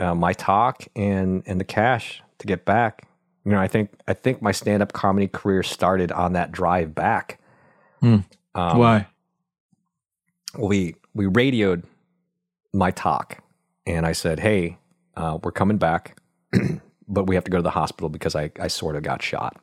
uh, 0.00 0.14
my 0.14 0.32
TOC 0.32 0.88
and 0.96 1.42
and 1.46 1.60
the 1.60 1.64
cash 1.64 2.22
to 2.38 2.46
get 2.46 2.64
back. 2.64 3.06
You 3.44 3.52
know, 3.52 3.58
I 3.58 3.68
think 3.68 3.90
I 4.08 4.14
think 4.14 4.42
my 4.42 4.52
stand 4.52 4.82
up 4.82 4.92
comedy 4.92 5.28
career 5.28 5.62
started 5.62 6.10
on 6.10 6.32
that 6.32 6.50
drive 6.50 6.94
back. 6.94 7.40
Hmm. 8.00 8.18
Um, 8.54 8.78
Why? 8.78 9.06
we 10.58 10.96
we 11.14 11.26
radioed 11.26 11.84
my 12.72 12.90
TOC 12.90 13.42
and 13.86 14.06
I 14.06 14.12
said, 14.12 14.40
"Hey, 14.40 14.78
uh, 15.16 15.38
we're 15.42 15.52
coming 15.52 15.78
back, 15.78 16.20
but 17.08 17.26
we 17.26 17.34
have 17.34 17.44
to 17.44 17.50
go 17.50 17.58
to 17.58 17.62
the 17.62 17.70
hospital 17.70 18.08
because 18.08 18.34
I 18.34 18.50
I 18.58 18.68
sort 18.68 18.96
of 18.96 19.02
got 19.02 19.22
shot." 19.22 19.56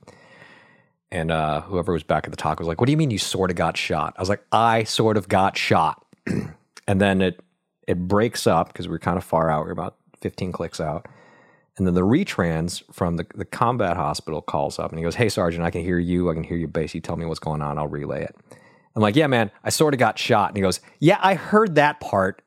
And 1.09 1.31
uh, 1.31 1.61
whoever 1.61 1.93
was 1.93 2.03
back 2.03 2.25
at 2.25 2.31
the 2.31 2.37
TOC 2.37 2.59
was 2.59 2.67
like, 2.67 2.79
"What 2.79 2.85
do 2.85 2.91
you 2.91 2.97
mean 2.97 3.11
you 3.11 3.17
sort 3.17 3.49
of 3.49 3.55
got 3.55 3.77
shot?" 3.77 4.13
I 4.17 4.21
was 4.21 4.29
like, 4.29 4.45
"I 4.51 4.83
sort 4.83 5.17
of 5.17 5.27
got 5.27 5.57
shot," 5.57 6.03
and 6.87 7.01
then 7.01 7.21
it 7.21 7.39
it 7.87 8.07
breaks 8.07 8.45
up 8.45 8.67
because 8.67 8.87
we 8.87 8.95
are 8.95 8.99
kind 8.99 9.17
of 9.17 9.23
far 9.23 9.49
out. 9.49 9.65
We 9.65 9.69
are 9.69 9.73
about 9.73 9.95
fifteen 10.21 10.51
clicks 10.51 10.79
out. 10.79 11.07
And 11.77 11.85
then 11.85 11.93
the 11.93 12.01
retrans 12.01 12.81
from 12.91 13.17
the, 13.17 13.27
the 13.35 13.45
combat 13.45 13.97
hospital 13.97 14.41
calls 14.41 14.79
up 14.79 14.89
and 14.91 14.97
he 14.97 15.03
goes, 15.03 15.13
Hey, 15.13 15.29
Sergeant, 15.29 15.63
I 15.63 15.69
can 15.69 15.81
hear 15.81 15.99
you. 15.99 16.29
I 16.29 16.33
can 16.33 16.43
hear 16.43 16.57
your 16.57 16.67
base. 16.67 16.95
You 16.95 17.01
tell 17.01 17.17
me 17.17 17.25
what's 17.25 17.39
going 17.39 17.61
on. 17.61 17.77
I'll 17.77 17.87
relay 17.87 18.23
it. 18.23 18.35
I'm 18.97 19.03
like, 19.03 19.15
yeah, 19.15 19.27
man, 19.27 19.51
I 19.63 19.69
sort 19.69 19.93
of 19.93 19.99
got 19.99 20.17
shot. 20.17 20.49
And 20.49 20.57
he 20.57 20.61
goes, 20.61 20.79
yeah, 20.99 21.19
I 21.21 21.35
heard 21.35 21.75
that 21.75 21.99
part. 21.99 22.41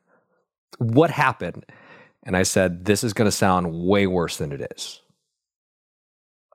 What 0.79 1.09
happened? 1.09 1.65
And 2.23 2.35
I 2.35 2.43
said, 2.43 2.83
this 2.83 3.05
is 3.05 3.13
going 3.13 3.25
to 3.27 3.31
sound 3.31 3.73
way 3.73 4.05
worse 4.05 4.35
than 4.35 4.51
it 4.51 4.69
is. 4.75 4.99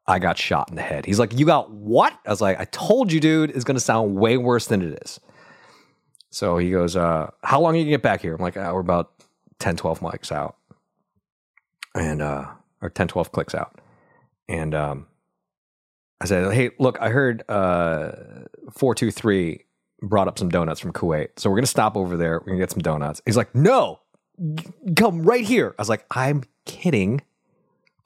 I 0.07 0.18
got 0.18 0.37
shot 0.37 0.68
in 0.68 0.76
the 0.76 0.83
head. 0.83 1.07
He's 1.07 1.18
like, 1.18 1.33
you 1.38 1.46
got 1.46 1.70
what? 1.70 2.12
I 2.26 2.31
was 2.31 2.42
like, 2.42 2.61
I 2.61 2.66
told 2.66 3.11
you, 3.11 3.20
dude, 3.20 3.50
it's 3.50 3.64
going 3.64 3.76
to 3.76 3.81
sound 3.81 4.16
way 4.16 4.37
worse 4.37 4.66
than 4.66 4.83
it 4.83 4.98
is. 5.02 5.18
So 6.31 6.59
he 6.59 6.70
goes, 6.70 6.94
uh, 6.94 7.31
how 7.42 7.62
long 7.62 7.72
are 7.72 7.79
you 7.79 7.85
going 7.85 7.92
to 7.92 7.96
get 7.96 8.02
back 8.02 8.20
here? 8.20 8.35
I'm 8.35 8.42
like, 8.42 8.59
oh, 8.59 8.74
we're 8.74 8.81
about 8.81 9.12
10, 9.61 9.76
12 9.76 10.00
mics 10.00 10.31
out. 10.31 10.57
And, 11.96 12.22
uh, 12.22 12.46
or 12.82 12.90
10, 12.90 13.09
12 13.09 13.32
clicks 13.32 13.54
out. 13.54 13.80
And, 14.48 14.74
um, 14.74 15.06
I 16.20 16.26
said, 16.26 16.52
hey, 16.52 16.70
look, 16.78 16.98
I 17.00 17.09
heard, 17.11 17.42
uh, 17.48 18.12
423 18.72 19.64
brought 20.02 20.28
up 20.28 20.38
some 20.38 20.48
donuts 20.48 20.80
from 20.80 20.92
Kuwait. 20.92 21.38
So 21.38 21.50
we're 21.50 21.56
going 21.56 21.64
to 21.64 21.70
stop 21.70 21.96
over 21.96 22.16
there. 22.16 22.38
We're 22.40 22.46
going 22.46 22.59
to 22.59 22.62
get 22.62 22.70
some 22.70 22.82
donuts. 22.82 23.20
He's 23.26 23.37
like, 23.37 23.54
no, 23.54 24.00
come 24.96 25.22
right 25.22 25.44
here. 25.44 25.74
I 25.78 25.82
was 25.82 25.88
like, 25.88 26.06
I'm 26.11 26.44
kidding. 26.64 27.22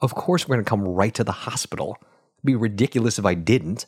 Of 0.01 0.15
course, 0.15 0.47
we're 0.47 0.55
going 0.55 0.65
to 0.65 0.69
come 0.69 0.87
right 0.87 1.13
to 1.13 1.23
the 1.23 1.31
hospital. 1.31 1.97
It'd 1.99 2.45
be 2.45 2.55
ridiculous 2.55 3.19
if 3.19 3.25
I 3.25 3.33
didn't. 3.33 3.85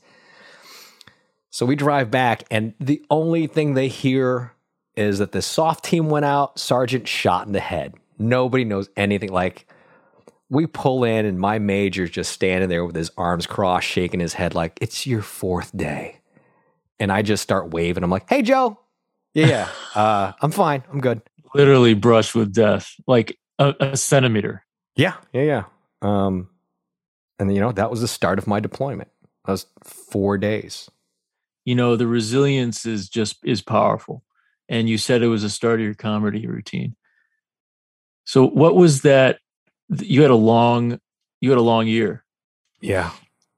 So 1.50 1.66
we 1.66 1.76
drive 1.76 2.10
back, 2.10 2.44
and 2.50 2.74
the 2.80 3.06
only 3.12 3.46
thing 3.46 3.76
they 3.76 3.88
hear 3.88 4.54
is 4.96 5.20
that 5.20 5.34
the 5.34 5.42
soft 5.42 5.86
team 5.86 6.10
went 6.10 6.26
out, 6.26 6.58
Sergeant 6.58 7.08
shot 7.08 7.46
in 7.46 7.54
the 7.54 7.60
head. 7.60 7.94
Nobody 8.18 8.64
knows 8.64 8.90
anything. 8.98 9.30
Like, 9.32 9.68
we 10.54 10.68
pull 10.68 11.04
in, 11.04 11.26
and 11.26 11.40
my 11.40 11.60
major's 11.60 12.10
just 12.10 12.32
standing 12.32 12.70
there 12.70 12.86
with 12.86 12.96
his 12.96 13.12
arms 13.18 13.46
crossed, 13.46 13.88
shaking 13.88 14.20
his 14.20 14.34
head, 14.34 14.56
like, 14.56 14.78
it's 14.82 15.06
your 15.06 15.22
fourth 15.22 15.76
day 15.76 16.20
and 17.00 17.12
I 17.12 17.22
just 17.22 17.44
start 17.44 17.72
waving. 17.72 18.04
I'm 18.04 18.10
like, 18.10 18.30
"Hey, 18.30 18.42
Joe, 18.42 18.80
yeah, 19.34 19.48
yeah, 19.48 19.70
uh, 20.02 20.32
I'm 20.42 20.52
fine. 20.52 20.84
I'm 20.92 21.02
good. 21.02 21.22
Literally 21.54 21.94
brushed 21.94 22.34
with 22.34 22.54
death, 22.54 22.96
like 23.08 23.38
a, 23.60 23.76
a 23.80 23.98
centimeter. 23.98 24.66
Yeah, 24.96 25.16
yeah, 25.34 25.42
yeah." 25.42 25.64
Um, 26.02 26.50
and 27.40 27.54
you 27.54 27.60
know 27.60 27.72
that 27.72 27.92
was 27.92 28.02
the 28.02 28.08
start 28.08 28.40
of 28.40 28.48
my 28.48 28.60
deployment. 28.60 29.10
That 29.46 29.52
was 29.52 29.66
four 29.84 30.38
days. 30.38 30.90
You 31.66 31.76
know, 31.76 31.96
the 31.96 32.08
resilience 32.08 32.86
is 32.86 33.10
just 33.10 33.38
is 33.44 33.62
powerful. 33.62 34.24
And 34.70 34.88
you 34.88 34.98
said 34.98 35.22
it 35.22 35.28
was 35.28 35.44
a 35.44 35.50
start 35.50 35.82
of 35.82 35.86
your 35.86 35.94
comedy 35.94 36.48
routine. 36.48 36.96
So 38.24 38.48
what 38.48 38.76
was 38.76 39.02
that? 39.02 39.40
You 39.90 40.22
had 40.22 40.32
a 40.32 40.36
long, 40.36 41.00
you 41.42 41.50
had 41.50 41.60
a 41.60 41.64
long 41.64 41.88
year. 41.88 42.24
Yeah, 42.82 43.12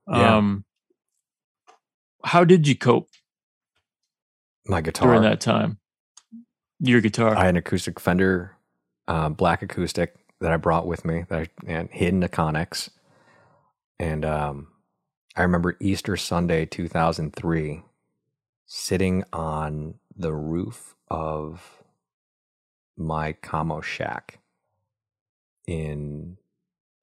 Yeah. 0.07 0.37
Um, 0.37 0.65
how 2.23 2.43
did 2.43 2.67
you 2.67 2.75
cope 2.75 3.09
my 4.67 4.81
guitar. 4.81 5.07
during 5.07 5.21
that 5.21 5.39
time? 5.39 5.79
Your 6.79 7.01
guitar. 7.01 7.35
I 7.35 7.41
had 7.45 7.49
an 7.49 7.57
acoustic 7.57 7.99
Fender, 7.99 8.55
uh, 9.07 9.29
black 9.29 9.61
acoustic 9.61 10.15
that 10.41 10.51
I 10.51 10.57
brought 10.57 10.87
with 10.87 11.05
me 11.05 11.25
that 11.29 11.39
I 11.39 11.47
and 11.67 11.89
hidden 11.91 12.23
a 12.23 12.27
Connex. 12.27 12.89
And 13.99 14.25
um, 14.25 14.67
I 15.35 15.43
remember 15.43 15.77
Easter 15.79 16.17
Sunday, 16.17 16.65
2003, 16.65 17.83
sitting 18.65 19.23
on 19.31 19.95
the 20.15 20.33
roof 20.33 20.95
of 21.09 21.83
my 22.97 23.33
commo 23.33 23.81
shack 23.81 24.39
in 25.67 26.37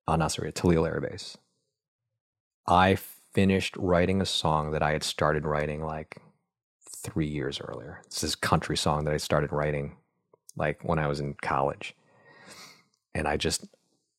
on 0.07 0.21
Nasiriyah, 0.21 0.53
Tallil 0.53 0.87
Air 0.87 1.01
Base. 1.01 1.37
I 2.67 2.97
finished 3.33 3.77
writing 3.77 4.21
a 4.21 4.27
song 4.27 4.73
that 4.73 4.83
I 4.83 4.93
had 4.93 5.03
started 5.03 5.47
writing 5.47 5.85
like 5.85 6.19
three 6.89 7.27
years 7.27 7.61
earlier. 7.61 8.01
It's 8.07 8.21
this 8.21 8.35
country 8.35 8.77
song 8.77 9.05
that 9.05 9.15
I 9.15 9.17
started 9.17 9.53
writing 9.53 9.97
like 10.57 10.83
when 10.83 10.99
I 10.99 11.07
was 11.07 11.21
in 11.21 11.35
college. 11.35 11.95
And 13.15 13.27
I 13.27 13.37
just, 13.37 13.67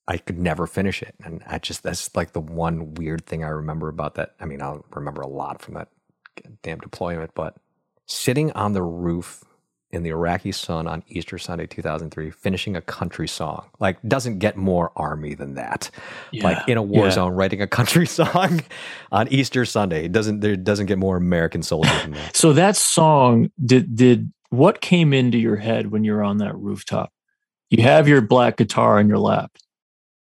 I 0.08 0.18
could 0.18 0.38
never 0.38 0.68
finish 0.68 1.02
it. 1.02 1.16
And 1.24 1.44
I 1.48 1.60
just, 1.60 1.84
that's 1.84 2.16
like 2.16 2.34
the 2.34 2.42
one 2.42 2.94
weird 2.96 3.26
thing 3.26 3.44
I 3.44 3.50
remember 3.50 3.88
about 3.88 4.16
that. 4.16 4.36
I 4.40 4.46
mean, 4.46 4.62
I'll 4.62 4.86
remember 4.92 5.22
a 5.22 5.28
lot 5.28 5.62
from 5.62 5.76
that 5.76 5.90
damn 6.62 6.80
deployment, 6.80 7.34
but 7.36 7.56
sitting 8.06 8.52
on 8.52 8.74
the 8.74 8.84
roof 8.84 9.44
in 9.94 10.02
the 10.02 10.10
Iraqi 10.10 10.52
sun 10.52 10.88
on 10.88 11.04
Easter 11.08 11.38
Sunday 11.38 11.68
2003, 11.68 12.32
finishing 12.32 12.76
a 12.76 12.82
country 12.82 13.28
song, 13.28 13.70
like 13.80 13.98
doesn't 14.08 14.40
get 14.40 14.58
more 14.58 14.92
army 14.96 15.36
than 15.36 15.54
that. 15.54 15.92
Like 16.34 16.68
in 16.68 16.78
a 16.78 16.82
war 16.82 17.06
yeah. 17.06 17.12
zone, 17.12 17.34
writing 17.34 17.62
a 17.62 17.68
country 17.68 18.08
song 18.20 18.62
on 19.12 19.28
Easter 19.28 19.66
Sunday, 19.66 20.06
it 20.06 20.12
doesn't, 20.12 20.40
there 20.40 20.56
doesn't 20.56 20.88
get 20.88 20.98
more 20.98 21.16
American 21.16 21.62
soldier 21.62 21.94
than 22.02 22.12
that. 22.12 22.36
So 22.36 22.54
that 22.54 22.76
song 22.76 23.52
did 23.64 23.96
did 23.96 24.34
what 24.50 24.82
came 24.82 25.14
into 25.14 25.38
your 25.38 25.58
head 25.58 25.92
when 25.92 26.04
you're 26.04 26.24
on 26.24 26.40
that 26.40 26.56
rooftop? 26.56 27.12
You 27.70 27.84
have 27.84 28.08
your 28.08 28.22
black 28.22 28.58
guitar 28.58 29.00
in 29.00 29.08
your 29.08 29.20
lap. 29.20 29.52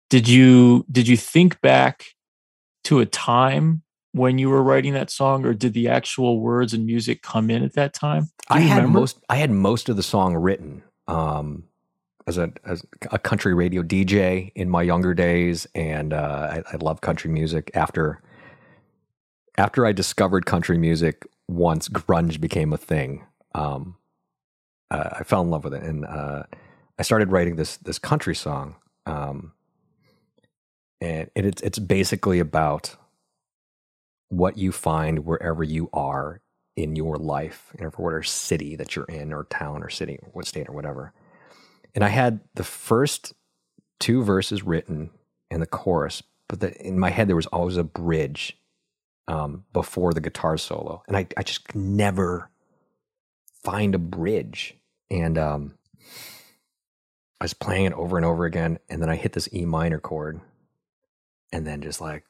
Did 0.09 0.27
you 0.27 0.85
did 0.91 1.07
you 1.07 1.15
think 1.15 1.61
back 1.61 2.05
to 2.85 2.99
a 2.99 3.05
time 3.05 3.83
when 4.11 4.37
you 4.37 4.49
were 4.49 4.63
writing 4.63 4.93
that 4.93 5.11
song 5.11 5.45
or 5.45 5.53
did 5.53 5.73
the 5.73 5.87
actual 5.87 6.39
words 6.39 6.73
and 6.73 6.85
music 6.85 7.21
come 7.21 7.49
in 7.49 7.63
at 7.63 7.73
that 7.73 7.93
time? 7.93 8.29
I 8.49 8.61
had 8.61 8.77
remember? 8.77 8.99
most 8.99 9.19
I 9.29 9.35
had 9.37 9.51
most 9.51 9.89
of 9.89 9.95
the 9.95 10.03
song 10.03 10.35
written. 10.35 10.83
Um, 11.07 11.63
as 12.27 12.37
a 12.37 12.53
as 12.63 12.85
a 13.11 13.17
country 13.17 13.53
radio 13.53 13.81
DJ 13.81 14.51
in 14.55 14.69
my 14.69 14.83
younger 14.83 15.13
days, 15.13 15.67
and 15.73 16.13
uh, 16.13 16.61
I, 16.67 16.73
I 16.73 16.77
love 16.77 17.01
country 17.01 17.29
music. 17.31 17.71
After 17.73 18.21
after 19.57 19.85
I 19.85 19.91
discovered 19.91 20.45
country 20.45 20.77
music, 20.77 21.27
once 21.47 21.89
grunge 21.89 22.39
became 22.39 22.71
a 22.71 22.77
thing, 22.77 23.25
um, 23.55 23.97
uh, 24.91 25.09
I 25.13 25.23
fell 25.23 25.41
in 25.41 25.49
love 25.49 25.63
with 25.63 25.73
it, 25.73 25.83
and 25.83 26.05
uh, 26.05 26.43
I 26.97 27.03
started 27.03 27.31
writing 27.31 27.55
this 27.55 27.77
this 27.77 27.99
country 27.99 28.35
song. 28.35 28.75
Um, 29.05 29.53
and 31.01 31.31
it, 31.35 31.45
it's 31.45 31.61
it's 31.63 31.79
basically 31.79 32.39
about 32.39 32.95
what 34.29 34.57
you 34.57 34.71
find 34.71 35.25
wherever 35.25 35.63
you 35.63 35.89
are 35.91 36.41
in 36.75 36.95
your 36.95 37.17
life, 37.17 37.73
in 37.77 37.85
whatever 37.85 38.23
city 38.23 38.75
that 38.75 38.95
you're 38.95 39.05
in, 39.05 39.33
or 39.33 39.43
town, 39.45 39.83
or 39.83 39.89
city, 39.89 40.17
or 40.21 40.29
what 40.31 40.47
state, 40.47 40.69
or 40.69 40.73
whatever. 40.73 41.13
And 41.93 42.03
I 42.03 42.09
had 42.09 42.39
the 42.55 42.63
first 42.63 43.33
two 43.99 44.23
verses 44.23 44.63
written 44.63 45.09
and 45.51 45.61
the 45.61 45.67
chorus, 45.67 46.23
but 46.47 46.59
the, 46.61 46.79
in 46.81 46.97
my 46.97 47.09
head 47.09 47.27
there 47.27 47.35
was 47.35 47.47
always 47.47 47.77
a 47.77 47.83
bridge 47.83 48.57
um, 49.27 49.65
before 49.73 50.13
the 50.13 50.21
guitar 50.21 50.57
solo, 50.57 51.03
and 51.07 51.17
I 51.17 51.27
I 51.35 51.43
just 51.43 51.75
never 51.75 52.49
find 53.63 53.93
a 53.93 53.99
bridge. 53.99 54.75
And 55.11 55.37
um, 55.37 55.75
I 57.41 57.45
was 57.45 57.53
playing 57.53 57.85
it 57.85 57.93
over 57.93 58.15
and 58.15 58.25
over 58.25 58.45
again, 58.45 58.79
and 58.89 59.01
then 59.01 59.09
I 59.09 59.15
hit 59.15 59.33
this 59.33 59.49
E 59.53 59.65
minor 59.65 59.99
chord, 59.99 60.39
and 61.51 61.65
then 61.65 61.81
just 61.81 61.99
like 61.99 62.23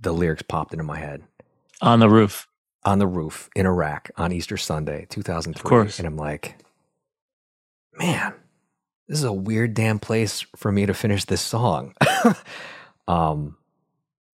the 0.00 0.12
lyrics 0.12 0.42
popped 0.42 0.72
into 0.72 0.84
my 0.84 0.98
head. 0.98 1.22
On 1.80 2.00
the 2.00 2.08
roof. 2.08 2.46
On 2.84 2.98
the 2.98 3.06
roof 3.06 3.50
in 3.56 3.66
Iraq 3.66 4.10
on 4.16 4.32
Easter 4.32 4.56
Sunday, 4.56 5.06
2003. 5.10 5.58
Of 5.58 5.64
course. 5.68 5.98
And 5.98 6.06
I'm 6.06 6.16
like, 6.16 6.56
man, 7.98 8.34
this 9.08 9.18
is 9.18 9.24
a 9.24 9.32
weird 9.32 9.74
damn 9.74 9.98
place 9.98 10.44
for 10.56 10.70
me 10.70 10.86
to 10.86 10.94
finish 10.94 11.24
this 11.24 11.40
song. 11.40 11.94
um, 13.08 13.56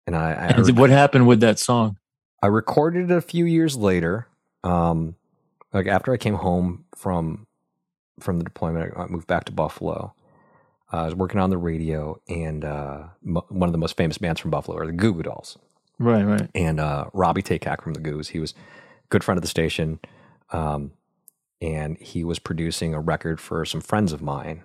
and 0.05 0.15
I, 0.15 0.31
I 0.31 0.47
and 0.47 0.77
what 0.77 0.89
happened 0.89 1.27
with 1.27 1.41
that 1.41 1.59
song? 1.59 1.97
I 2.41 2.47
recorded 2.47 3.11
it 3.11 3.17
a 3.17 3.21
few 3.21 3.45
years 3.45 3.75
later. 3.75 4.27
Um, 4.63 5.15
like 5.73 5.87
after 5.87 6.13
I 6.13 6.17
came 6.17 6.35
home 6.35 6.85
from 6.95 7.45
from 8.19 8.37
the 8.37 8.43
deployment, 8.43 8.93
I 8.97 9.07
moved 9.07 9.27
back 9.27 9.45
to 9.45 9.51
Buffalo. 9.51 10.13
I 10.89 11.05
was 11.05 11.15
working 11.15 11.39
on 11.39 11.49
the 11.49 11.57
radio, 11.57 12.19
and 12.29 12.63
uh, 12.63 13.03
one 13.23 13.67
of 13.67 13.71
the 13.73 13.77
most 13.77 13.97
famous 13.97 14.17
bands 14.17 14.39
from 14.39 14.51
Buffalo 14.51 14.77
are 14.77 14.85
the 14.85 14.93
Goo 14.93 15.13
Goo 15.13 15.23
Dolls. 15.23 15.57
Right, 15.99 16.23
right. 16.23 16.49
And 16.55 16.79
uh, 16.79 17.09
Robby 17.13 17.41
Takac 17.41 17.81
from 17.81 17.93
the 17.93 17.99
Goos, 17.99 18.29
he 18.29 18.39
was 18.39 18.51
a 18.51 19.07
good 19.09 19.23
friend 19.23 19.37
of 19.37 19.41
the 19.41 19.49
station. 19.49 19.99
Um, 20.51 20.91
and 21.61 21.97
he 21.97 22.23
was 22.23 22.39
producing 22.39 22.93
a 22.93 22.99
record 22.99 23.39
for 23.39 23.65
some 23.65 23.81
friends 23.81 24.13
of 24.13 24.21
mine 24.21 24.63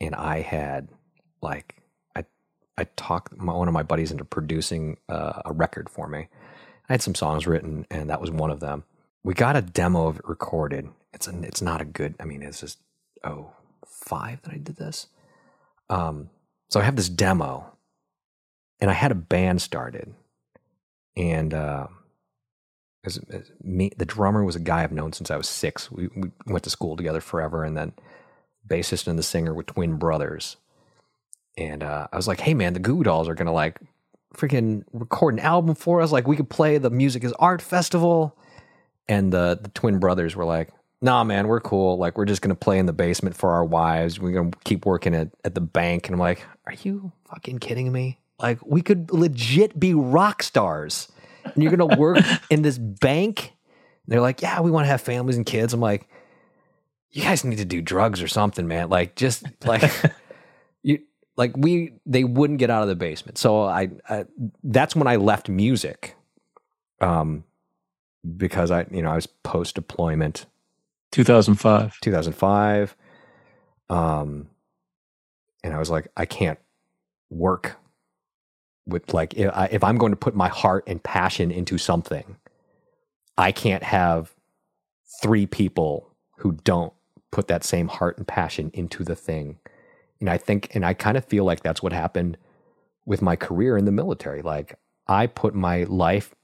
and 0.00 0.14
i 0.14 0.40
had 0.40 0.88
like 1.42 1.76
i 2.14 2.24
i 2.76 2.84
talked 2.96 3.36
my, 3.36 3.52
one 3.52 3.68
of 3.68 3.74
my 3.74 3.82
buddies 3.82 4.10
into 4.10 4.24
producing 4.24 4.96
uh, 5.08 5.40
a 5.44 5.52
record 5.52 5.88
for 5.88 6.08
me 6.08 6.28
i 6.88 6.92
had 6.92 7.02
some 7.02 7.14
songs 7.14 7.46
written 7.46 7.86
and 7.90 8.10
that 8.10 8.20
was 8.20 8.30
one 8.30 8.50
of 8.50 8.60
them 8.60 8.84
we 9.22 9.34
got 9.34 9.56
a 9.56 9.62
demo 9.62 10.08
of 10.08 10.18
it 10.18 10.28
recorded 10.28 10.88
it's 11.12 11.26
a, 11.26 11.42
it's 11.42 11.62
not 11.62 11.80
a 11.80 11.84
good 11.84 12.14
i 12.20 12.24
mean 12.24 12.42
it's 12.42 12.60
just 12.60 12.78
oh 13.24 13.50
five 13.86 14.40
that 14.42 14.52
i 14.52 14.58
did 14.58 14.76
this 14.76 15.08
um 15.90 16.30
so 16.68 16.80
i 16.80 16.82
have 16.82 16.96
this 16.96 17.08
demo 17.08 17.64
and 18.80 18.90
i 18.90 18.94
had 18.94 19.12
a 19.12 19.16
band 19.16 19.60
started 19.62 20.14
and 21.16 21.54
uh 21.54 21.86
as, 23.06 23.18
as 23.30 23.52
me, 23.62 23.92
the 23.96 24.04
drummer 24.04 24.44
was 24.44 24.56
a 24.56 24.60
guy 24.60 24.82
I've 24.82 24.92
known 24.92 25.12
since 25.12 25.30
I 25.30 25.36
was 25.36 25.48
six. 25.48 25.90
We, 25.90 26.08
we 26.08 26.30
went 26.46 26.64
to 26.64 26.70
school 26.70 26.96
together 26.96 27.20
forever, 27.20 27.64
and 27.64 27.76
then 27.76 27.92
bassist 28.68 29.06
and 29.06 29.18
the 29.18 29.22
singer 29.22 29.54
were 29.54 29.62
twin 29.62 29.96
brothers. 29.96 30.56
And 31.56 31.82
uh, 31.82 32.08
I 32.12 32.16
was 32.16 32.28
like, 32.28 32.40
"Hey, 32.40 32.52
man, 32.52 32.74
the 32.74 32.80
Goo 32.80 33.02
Dolls 33.02 33.28
are 33.28 33.34
gonna 33.34 33.52
like 33.52 33.78
freaking 34.34 34.82
record 34.92 35.34
an 35.34 35.40
album 35.40 35.74
for 35.74 36.00
us. 36.02 36.12
Like, 36.12 36.26
we 36.26 36.36
could 36.36 36.50
play 36.50 36.76
the 36.78 36.90
Music 36.90 37.24
is 37.24 37.32
Art 37.34 37.62
festival." 37.62 38.36
And 39.08 39.32
the 39.32 39.58
the 39.62 39.68
twin 39.68 40.00
brothers 40.00 40.34
were 40.34 40.44
like, 40.44 40.70
"Nah, 41.00 41.24
man, 41.24 41.48
we're 41.48 41.60
cool. 41.60 41.98
Like, 41.98 42.16
we're 42.16 42.24
just 42.24 42.42
gonna 42.42 42.54
play 42.54 42.78
in 42.78 42.86
the 42.86 42.92
basement 42.92 43.36
for 43.36 43.50
our 43.50 43.64
wives. 43.64 44.18
We're 44.20 44.32
gonna 44.32 44.56
keep 44.64 44.86
working 44.86 45.14
at 45.14 45.30
at 45.44 45.54
the 45.54 45.60
bank." 45.60 46.06
And 46.06 46.14
I'm 46.14 46.20
like, 46.20 46.44
"Are 46.66 46.74
you 46.82 47.12
fucking 47.28 47.58
kidding 47.58 47.92
me? 47.92 48.20
Like, 48.38 48.64
we 48.64 48.82
could 48.82 49.10
legit 49.12 49.78
be 49.78 49.94
rock 49.94 50.42
stars." 50.42 51.08
and 51.54 51.62
you're 51.62 51.74
going 51.74 51.90
to 51.90 51.96
work 51.96 52.18
in 52.50 52.62
this 52.62 52.78
bank. 52.78 53.52
And 54.04 54.12
they're 54.12 54.20
like, 54.20 54.42
yeah, 54.42 54.60
we 54.60 54.70
want 54.70 54.84
to 54.84 54.88
have 54.88 55.00
families 55.00 55.36
and 55.36 55.46
kids. 55.46 55.72
I'm 55.72 55.80
like, 55.80 56.08
you 57.10 57.22
guys 57.22 57.44
need 57.44 57.58
to 57.58 57.64
do 57.64 57.80
drugs 57.80 58.20
or 58.20 58.28
something, 58.28 58.66
man. 58.66 58.90
Like, 58.90 59.16
just 59.16 59.44
like 59.64 59.90
you, 60.82 61.00
like 61.36 61.56
we, 61.56 61.94
they 62.04 62.24
wouldn't 62.24 62.58
get 62.58 62.70
out 62.70 62.82
of 62.82 62.88
the 62.88 62.96
basement. 62.96 63.38
So 63.38 63.62
I, 63.62 63.90
I 64.08 64.26
that's 64.62 64.94
when 64.94 65.06
I 65.06 65.16
left 65.16 65.48
music, 65.48 66.14
um, 67.00 67.44
because 68.36 68.70
I, 68.70 68.86
you 68.90 69.02
know, 69.02 69.10
I 69.10 69.16
was 69.16 69.26
post 69.26 69.76
deployment. 69.76 70.46
2005. 71.12 72.00
2005. 72.00 72.96
Um, 73.88 74.48
and 75.62 75.74
I 75.74 75.78
was 75.78 75.90
like, 75.90 76.08
I 76.16 76.26
can't 76.26 76.58
work 77.30 77.76
with 78.86 79.12
like 79.12 79.34
if, 79.34 79.50
I, 79.52 79.66
if 79.66 79.82
I'm 79.82 79.98
going 79.98 80.12
to 80.12 80.16
put 80.16 80.34
my 80.34 80.48
heart 80.48 80.84
and 80.86 81.02
passion 81.02 81.50
into 81.50 81.78
something, 81.78 82.36
I 83.36 83.52
can't 83.52 83.82
have 83.82 84.34
three 85.20 85.46
people 85.46 86.10
who 86.38 86.52
don't 86.64 86.92
put 87.32 87.48
that 87.48 87.64
same 87.64 87.88
heart 87.88 88.16
and 88.18 88.26
passion 88.26 88.70
into 88.74 89.04
the 89.04 89.16
thing. 89.16 89.58
And 90.20 90.30
I 90.30 90.38
think, 90.38 90.74
and 90.74 90.84
I 90.84 90.94
kind 90.94 91.16
of 91.16 91.24
feel 91.24 91.44
like 91.44 91.62
that's 91.62 91.82
what 91.82 91.92
happened 91.92 92.38
with 93.04 93.22
my 93.22 93.36
career 93.36 93.76
in 93.76 93.84
the 93.84 93.92
military. 93.92 94.42
Like 94.42 94.78
I 95.06 95.26
put 95.26 95.54
my 95.54 95.84
life, 95.84 96.34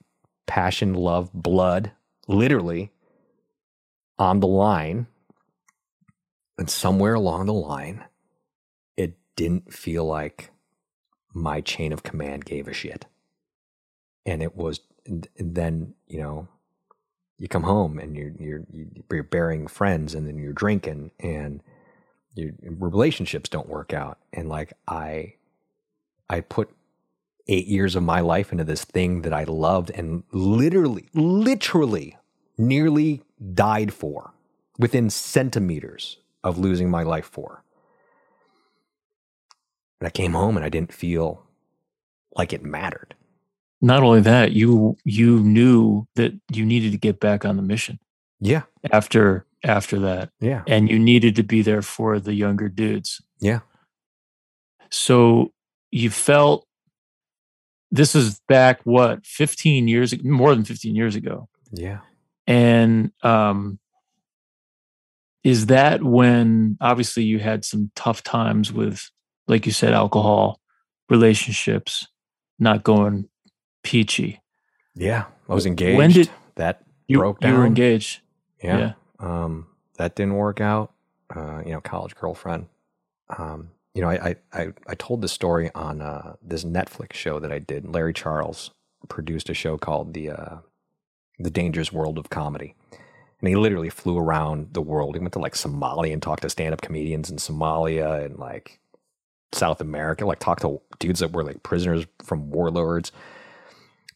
passion, 0.47 0.95
love, 0.95 1.31
blood, 1.33 1.93
literally 2.29 2.91
on 4.23 4.41
the 4.41 4.47
line. 4.47 5.09
And 6.57 6.71
somewhere 6.71 7.15
along 7.15 7.47
the 7.47 7.53
line, 7.53 8.05
it 8.97 9.19
didn't 9.37 9.73
feel 9.73 10.05
like 10.05 10.51
my 11.35 11.61
chain 11.61 11.93
of 11.93 12.05
command 12.05 12.45
gave 12.45 12.69
a 12.69 12.73
shit. 12.73 13.07
And 14.25 14.43
it 14.43 14.55
was, 14.55 14.81
and 15.07 15.27
then, 15.37 15.95
you 16.07 16.19
know, 16.19 16.47
you 17.39 17.49
come 17.49 17.65
home 17.65 17.99
and 17.99 18.17
you're, 18.17 18.33
you're, 18.39 18.65
you're 19.11 19.23
burying 19.25 19.67
friends 19.67 20.15
and 20.15 20.29
then 20.29 20.39
you're 20.39 20.53
drinking 20.53 21.11
and 21.19 21.61
your 22.35 22.53
relationships 22.63 23.49
don't 23.49 23.69
work 23.69 23.93
out. 23.93 24.19
And 24.33 24.49
like, 24.49 24.73
I, 24.87 25.35
I 26.31 26.43
put 26.43 26.71
eight 27.49 27.67
years 27.67 27.97
of 27.97 28.05
my 28.05 28.21
life 28.21 28.53
into 28.53 28.63
this 28.63 28.85
thing 28.85 29.23
that 29.23 29.33
I 29.33 29.43
loved 29.45 29.91
and 29.91 30.23
literally, 30.31 31.09
literally 31.13 32.17
nearly 32.57 33.23
died 33.55 33.93
for 33.93 34.33
within 34.79 35.11
centimeters 35.11 36.19
of 36.45 36.59
losing 36.59 36.91
my 36.91 37.03
life 37.03 37.27
for. 37.27 37.63
And 40.01 40.07
I 40.07 40.11
came 40.11 40.33
home 40.33 40.57
and 40.57 40.65
I 40.65 40.69
didn't 40.69 40.93
feel 40.93 41.45
like 42.37 42.53
it 42.53 42.65
mattered. 42.65 43.15
Not 43.81 44.03
only 44.03 44.21
that, 44.21 44.53
you 44.53 44.97
you 45.05 45.41
knew 45.41 46.07
that 46.15 46.33
you 46.51 46.65
needed 46.65 46.93
to 46.93 46.99
get 46.99 47.21
back 47.21 47.45
on 47.45 47.57
the 47.57 47.63
mission. 47.63 47.99
Yeah. 48.41 48.63
After 48.91 49.47
after 49.65 49.99
that. 50.01 50.31
Yeah. 50.41 50.63
And 50.67 50.89
you 50.89 50.99
needed 50.99 51.37
to 51.37 51.43
be 51.43 51.63
there 51.63 51.83
for 51.83 52.19
the 52.19 52.35
younger 52.35 52.69
dudes. 52.69 53.21
Yeah. 53.41 53.61
So 54.91 55.53
you 55.91 56.11
felt 56.11 56.67
this 57.91 58.15
is 58.15 58.41
back 58.49 58.81
what 58.85 59.25
15 59.27 59.87
years 59.87 60.21
more 60.25 60.55
than 60.55 60.65
15 60.65 60.95
years 60.95 61.15
ago. 61.15 61.49
Yeah. 61.73 62.01
And 62.53 63.13
um 63.23 63.79
is 65.45 65.67
that 65.67 66.03
when 66.03 66.77
obviously 66.81 67.25
you 67.25 67.39
had 67.39 67.65
some 67.65 67.91
tough 67.97 68.23
times 68.23 68.73
with 68.73 69.11
like 69.49 69.67
you 69.67 69.73
said, 69.73 69.93
alcohol, 69.93 70.61
relationships, 71.09 72.07
not 72.59 72.85
going 72.85 73.29
peachy. 73.83 74.41
Yeah, 74.95 75.25
I 75.49 75.55
was 75.55 75.67
engaged. 75.67 75.97
When 75.97 76.11
did 76.11 76.31
that 76.57 76.83
you, 77.09 77.19
broke 77.19 77.41
down? 77.41 77.53
You 77.53 77.59
were 77.59 77.67
engaged. 77.67 78.21
Yeah. 78.63 78.79
yeah. 78.79 78.93
Um, 79.19 79.67
that 79.99 80.15
didn't 80.15 80.35
work 80.35 80.61
out. 80.61 80.93
Uh, 81.35 81.63
you 81.65 81.73
know, 81.73 81.81
college 81.81 82.15
girlfriend. 82.15 82.67
Um, 83.37 83.71
you 83.95 84.03
know, 84.03 84.09
I, 84.09 84.37
I, 84.53 84.73
I 84.87 84.95
told 84.95 85.23
this 85.23 85.33
story 85.33 85.71
on 85.75 86.01
uh, 86.01 86.35
this 86.43 86.65
Netflix 86.65 87.15
show 87.15 87.39
that 87.41 87.53
I 87.53 87.59
did. 87.59 87.87
Larry 87.87 88.13
Charles 88.13 88.71
produced 89.09 89.49
a 89.51 89.55
show 89.55 89.77
called 89.77 90.15
the 90.15 90.31
uh, 90.31 90.57
the 91.39 91.51
Dangerous 91.51 91.93
World 91.93 92.19
of 92.19 92.31
Comedy, 92.31 92.75
And 93.41 93.49
he 93.49 93.57
literally 93.57 93.91
flew 93.91 94.19
around 94.19 94.75
the 94.75 94.83
world. 94.83 95.15
He 95.15 95.21
went 95.21 95.33
to 95.33 95.39
like 95.39 95.55
Somalia 95.55 96.13
and 96.13 96.23
talked 96.23 96.43
to 96.43 96.51
stand 96.51 96.73
up 96.73 96.83
comedians 96.83 97.31
in 97.31 97.37
Somalia 97.37 98.25
and 98.25 98.39
like 98.39 98.81
South 99.53 99.81
America, 99.81 100.25
like 100.25 100.39
talked 100.39 100.63
to 100.63 100.81
dudes 100.99 101.21
that 101.21 101.33
were 101.33 101.45
like 101.45 101.63
prisoners 101.63 102.07
from 102.23 102.51
warlords. 102.51 103.13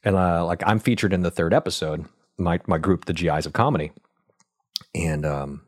And 0.04 0.16
uh, 0.16 0.44
like 0.44 0.62
I'm 0.66 0.78
featured 0.78 1.12
in 1.12 1.22
the 1.22 1.30
third 1.30 1.52
episode, 1.52 2.06
my 2.38 2.60
my 2.66 2.78
group, 2.78 3.06
the 3.06 3.12
GIs 3.12 3.46
of 3.46 3.52
Comedy. 3.52 3.92
And 4.94 5.26
um, 5.26 5.62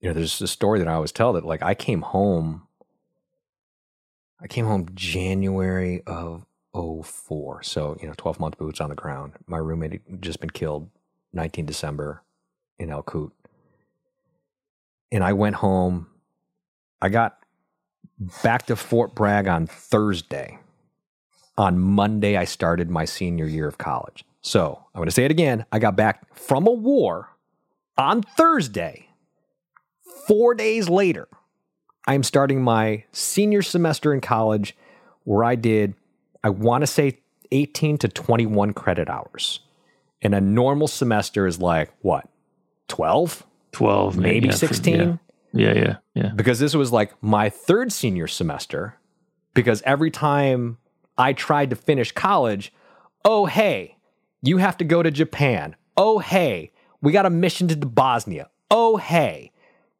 you 0.00 0.08
know, 0.08 0.14
there's 0.14 0.40
a 0.40 0.48
story 0.48 0.78
that 0.78 0.88
I 0.88 0.94
always 0.94 1.12
tell 1.12 1.34
that 1.34 1.44
like 1.44 1.62
I 1.62 1.74
came 1.74 2.02
home 2.02 2.66
I 4.42 4.46
came 4.46 4.66
home 4.66 4.88
January 4.94 6.02
of 6.06 6.46
04. 6.74 7.62
So, 7.62 7.96
you 8.00 8.06
know, 8.06 8.14
12 8.16 8.40
month 8.40 8.58
boots 8.58 8.80
on 8.80 8.90
the 8.90 8.96
ground. 8.96 9.32
My 9.46 9.58
roommate 9.58 9.92
had 9.92 10.22
just 10.22 10.40
been 10.40 10.50
killed 10.50 10.88
19 11.32 11.66
December 11.66 12.22
in 12.78 12.90
El 12.90 13.02
Kut. 13.02 13.30
And 15.12 15.24
I 15.24 15.32
went 15.32 15.56
home. 15.56 16.06
I 17.02 17.08
got 17.08 17.38
back 18.42 18.66
to 18.66 18.76
Fort 18.76 19.14
Bragg 19.14 19.48
on 19.48 19.66
Thursday. 19.66 20.58
On 21.58 21.78
Monday, 21.78 22.36
I 22.36 22.44
started 22.44 22.88
my 22.88 23.04
senior 23.04 23.46
year 23.46 23.66
of 23.66 23.78
college. 23.78 24.24
So 24.40 24.82
I'm 24.94 24.98
going 24.98 25.08
to 25.08 25.12
say 25.12 25.24
it 25.24 25.30
again. 25.30 25.66
I 25.72 25.78
got 25.78 25.96
back 25.96 26.34
from 26.34 26.66
a 26.66 26.72
war 26.72 27.30
on 27.98 28.22
Thursday. 28.22 29.08
Four 30.26 30.54
days 30.54 30.88
later, 30.88 31.28
I'm 32.06 32.22
starting 32.22 32.62
my 32.62 33.04
senior 33.12 33.62
semester 33.62 34.14
in 34.14 34.20
college 34.20 34.76
where 35.24 35.44
I 35.44 35.54
did, 35.54 35.94
I 36.42 36.50
want 36.50 36.82
to 36.82 36.86
say 36.86 37.20
18 37.52 37.98
to 37.98 38.08
21 38.08 38.72
credit 38.72 39.08
hours. 39.08 39.60
And 40.22 40.34
a 40.34 40.40
normal 40.40 40.88
semester 40.88 41.46
is 41.46 41.58
like, 41.58 41.92
what, 42.02 42.28
12? 42.88 43.46
12, 43.72 44.16
Maybe 44.18 44.46
yeah, 44.46 44.52
for- 44.52 44.58
16? 44.58 45.18
Yeah, 45.52 45.72
yeah, 45.74 45.96
yeah. 46.14 46.30
because 46.36 46.60
this 46.60 46.74
was 46.74 46.92
like 46.92 47.12
my 47.22 47.48
third 47.50 47.92
senior 47.92 48.26
semester. 48.28 48.96
Because 49.52 49.82
every 49.82 50.10
time 50.12 50.78
I 51.18 51.32
tried 51.32 51.70
to 51.70 51.76
finish 51.76 52.12
college, 52.12 52.72
oh, 53.24 53.46
hey, 53.46 53.96
you 54.42 54.58
have 54.58 54.76
to 54.76 54.84
go 54.84 55.02
to 55.02 55.10
Japan. 55.10 55.74
Oh, 55.96 56.20
hey, 56.20 56.70
we 57.02 57.10
got 57.10 57.26
a 57.26 57.30
mission 57.30 57.66
to 57.68 57.76
Bosnia. 57.76 58.48
Oh, 58.70 58.96
hey, 58.96 59.50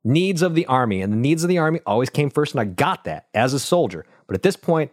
needs 0.04 0.40
of 0.42 0.54
the 0.54 0.66
army. 0.66 1.02
And 1.02 1.12
the 1.12 1.16
needs 1.16 1.42
of 1.42 1.48
the 1.48 1.58
army 1.58 1.80
always 1.84 2.10
came 2.10 2.30
first. 2.30 2.54
And 2.54 2.60
I 2.60 2.64
got 2.64 3.04
that 3.04 3.26
as 3.34 3.52
a 3.52 3.58
soldier. 3.58 4.06
But 4.28 4.36
at 4.36 4.42
this 4.42 4.56
point, 4.56 4.92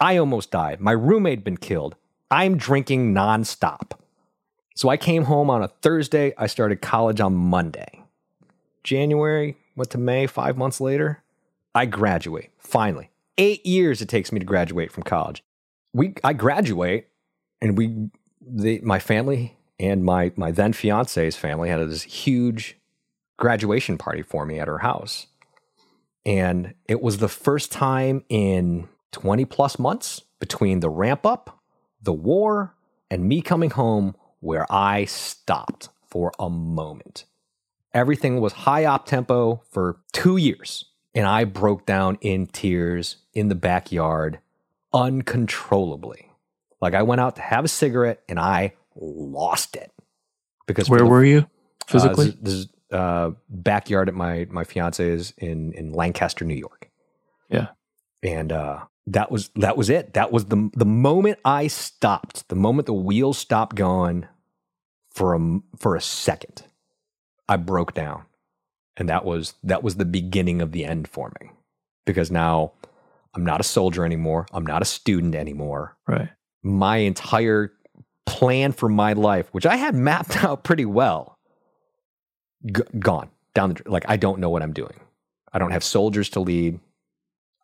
I 0.00 0.16
almost 0.16 0.50
died. 0.50 0.80
My 0.80 0.92
roommate 0.92 1.38
had 1.38 1.44
been 1.44 1.56
killed. 1.56 1.96
I'm 2.30 2.56
drinking 2.56 3.14
nonstop. 3.14 3.92
So 4.74 4.88
I 4.88 4.96
came 4.96 5.24
home 5.24 5.50
on 5.50 5.62
a 5.62 5.68
Thursday. 5.68 6.32
I 6.38 6.46
started 6.46 6.80
college 6.80 7.20
on 7.20 7.34
Monday. 7.34 8.02
January, 8.82 9.56
went 9.76 9.90
to 9.90 9.98
May, 9.98 10.26
five 10.26 10.56
months 10.56 10.80
later, 10.80 11.22
I 11.74 11.86
graduate. 11.86 12.50
Finally. 12.58 13.10
Eight 13.38 13.64
years 13.64 14.02
it 14.02 14.08
takes 14.08 14.32
me 14.32 14.40
to 14.40 14.46
graduate 14.46 14.92
from 14.92 15.04
college. 15.04 15.42
We 15.94 16.14
I 16.22 16.32
graduate 16.32 17.08
and 17.60 17.78
we 17.78 18.10
the 18.40 18.80
my 18.80 18.98
family 18.98 19.56
and 19.78 20.04
my 20.04 20.32
my 20.36 20.50
then 20.50 20.72
fiance's 20.72 21.36
family 21.36 21.68
had 21.68 21.80
this 21.88 22.02
huge 22.02 22.76
graduation 23.38 23.98
party 23.98 24.22
for 24.22 24.44
me 24.44 24.58
at 24.58 24.68
her 24.68 24.78
house. 24.78 25.26
And 26.24 26.74
it 26.86 27.02
was 27.02 27.18
the 27.18 27.28
first 27.28 27.72
time 27.72 28.24
in 28.28 28.88
20 29.12 29.44
plus 29.44 29.78
months 29.78 30.22
between 30.40 30.80
the 30.80 30.90
ramp 30.90 31.24
up, 31.24 31.60
the 32.02 32.12
war, 32.12 32.74
and 33.10 33.24
me 33.28 33.40
coming 33.42 33.70
home 33.70 34.16
where 34.40 34.66
I 34.72 35.04
stopped 35.04 35.88
for 36.06 36.32
a 36.38 36.50
moment. 36.50 37.24
Everything 37.94 38.40
was 38.40 38.52
high 38.52 38.84
op 38.86 39.06
tempo 39.06 39.62
for 39.70 40.00
two 40.12 40.36
years. 40.36 40.86
And 41.14 41.26
I 41.26 41.44
broke 41.44 41.84
down 41.84 42.16
in 42.22 42.46
tears 42.46 43.16
in 43.34 43.48
the 43.48 43.54
backyard 43.54 44.38
uncontrollably. 44.94 46.30
Like 46.80 46.94
I 46.94 47.02
went 47.02 47.20
out 47.20 47.36
to 47.36 47.42
have 47.42 47.64
a 47.64 47.68
cigarette 47.68 48.22
and 48.28 48.38
I 48.40 48.74
lost 48.96 49.76
it. 49.76 49.92
Because 50.66 50.88
Where 50.88 51.00
the- 51.00 51.06
were 51.06 51.24
you 51.24 51.38
uh, 51.40 51.44
physically? 51.86 52.30
this, 52.40 52.64
this 52.64 52.68
uh, 52.98 53.30
backyard 53.48 54.08
at 54.08 54.14
my 54.14 54.46
my 54.50 54.64
fiance's 54.64 55.32
in 55.38 55.72
in 55.72 55.92
Lancaster, 55.92 56.44
New 56.44 56.54
York. 56.56 56.90
Yeah. 57.50 57.68
and 58.22 58.50
uh, 58.52 58.80
that 59.06 59.30
was 59.30 59.50
that 59.56 59.76
was 59.76 59.90
it. 59.90 60.14
That 60.14 60.32
was 60.32 60.46
the 60.46 60.70
the 60.74 60.84
moment 60.84 61.38
I 61.44 61.66
stopped. 61.66 62.48
The 62.48 62.56
moment 62.56 62.86
the 62.86 62.92
wheels 62.92 63.38
stopped 63.38 63.76
going 63.76 64.26
for 65.10 65.34
a 65.34 65.60
for 65.76 65.96
a 65.96 66.00
second, 66.00 66.64
I 67.48 67.56
broke 67.56 67.94
down, 67.94 68.24
and 68.96 69.08
that 69.08 69.24
was 69.24 69.54
that 69.64 69.82
was 69.82 69.96
the 69.96 70.04
beginning 70.04 70.62
of 70.62 70.72
the 70.72 70.84
end 70.84 71.08
for 71.08 71.32
me. 71.40 71.50
Because 72.06 72.30
now 72.30 72.72
I'm 73.34 73.44
not 73.44 73.60
a 73.60 73.64
soldier 73.64 74.04
anymore. 74.04 74.46
I'm 74.52 74.66
not 74.66 74.82
a 74.82 74.86
student 74.86 75.34
anymore 75.34 75.96
right. 76.06 76.28
my 76.62 76.98
entire 76.98 77.72
plan 78.26 78.72
for 78.72 78.88
my 78.88 79.12
life, 79.12 79.48
which 79.52 79.66
I 79.66 79.76
had 79.76 79.94
mapped 79.94 80.44
out 80.44 80.64
pretty 80.64 80.84
well, 80.84 81.38
g- 82.64 82.82
gone 82.98 83.30
down 83.54 83.74
the 83.74 83.82
like 83.90 84.04
I 84.08 84.16
don't 84.16 84.38
know 84.38 84.50
what 84.50 84.62
I'm 84.62 84.72
doing. 84.72 85.00
I 85.52 85.58
don't 85.58 85.72
have 85.72 85.84
soldiers 85.84 86.30
to 86.30 86.40
lead. 86.40 86.80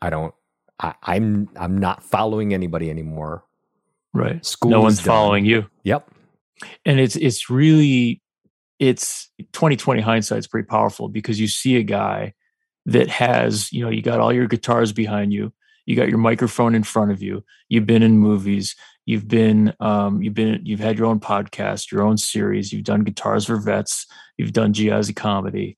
I 0.02 0.10
don't. 0.10 0.34
I, 0.80 0.94
I'm 1.02 1.48
I'm 1.56 1.78
not 1.78 2.02
following 2.02 2.54
anybody 2.54 2.90
anymore. 2.90 3.44
Right. 4.12 4.44
School 4.44 4.70
no 4.70 4.80
one's 4.80 4.98
done. 4.98 5.06
following 5.06 5.44
you. 5.44 5.66
Yep. 5.84 6.10
and 6.84 6.98
it's 7.00 7.16
it's 7.16 7.50
really 7.50 8.22
it's 8.78 9.30
2020 9.52 10.00
hindsight 10.00 10.38
is 10.38 10.46
pretty 10.46 10.66
powerful 10.66 11.08
because 11.08 11.40
you 11.40 11.48
see 11.48 11.76
a 11.76 11.82
guy 11.82 12.34
that 12.86 13.08
has 13.08 13.72
you 13.72 13.84
know 13.84 13.90
you 13.90 14.02
got 14.02 14.20
all 14.20 14.32
your 14.32 14.46
guitars 14.46 14.92
behind 14.92 15.32
you 15.32 15.52
you 15.86 15.96
got 15.96 16.08
your 16.08 16.18
microphone 16.18 16.74
in 16.74 16.82
front 16.82 17.10
of 17.10 17.22
you 17.22 17.44
you've 17.68 17.86
been 17.86 18.02
in 18.02 18.18
movies 18.18 18.76
you've 19.04 19.26
been 19.28 19.74
um, 19.80 20.22
you've 20.22 20.34
been 20.34 20.60
you've 20.64 20.80
had 20.80 20.98
your 20.98 21.06
own 21.06 21.20
podcast 21.20 21.90
your 21.90 22.02
own 22.02 22.16
series 22.16 22.72
you've 22.72 22.84
done 22.84 23.02
guitars 23.04 23.46
for 23.46 23.56
vets 23.56 24.06
you've 24.36 24.52
done 24.52 24.72
GIs 24.72 25.08
of 25.08 25.14
comedy 25.14 25.76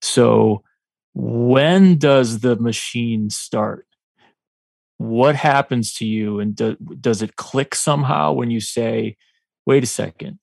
so 0.00 0.62
when 1.14 1.96
does 1.98 2.40
the 2.40 2.56
machine 2.56 3.30
start 3.30 3.86
what 5.00 5.34
happens 5.34 5.94
to 5.94 6.04
you 6.04 6.40
and 6.40 6.56
do, 6.56 6.76
does 7.00 7.22
it 7.22 7.36
click 7.36 7.74
somehow 7.74 8.32
when 8.32 8.50
you 8.50 8.60
say 8.60 9.16
wait 9.64 9.82
a 9.82 9.86
second 9.86 10.38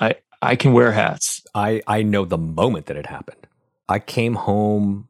i 0.00 0.14
i 0.40 0.56
can 0.56 0.72
wear 0.72 0.92
hats 0.92 1.40
I 1.54 1.82
I 1.86 2.02
know 2.02 2.24
the 2.24 2.38
moment 2.38 2.86
that 2.86 2.96
it 2.96 3.06
happened. 3.06 3.46
I 3.88 3.98
came 3.98 4.34
home 4.34 5.08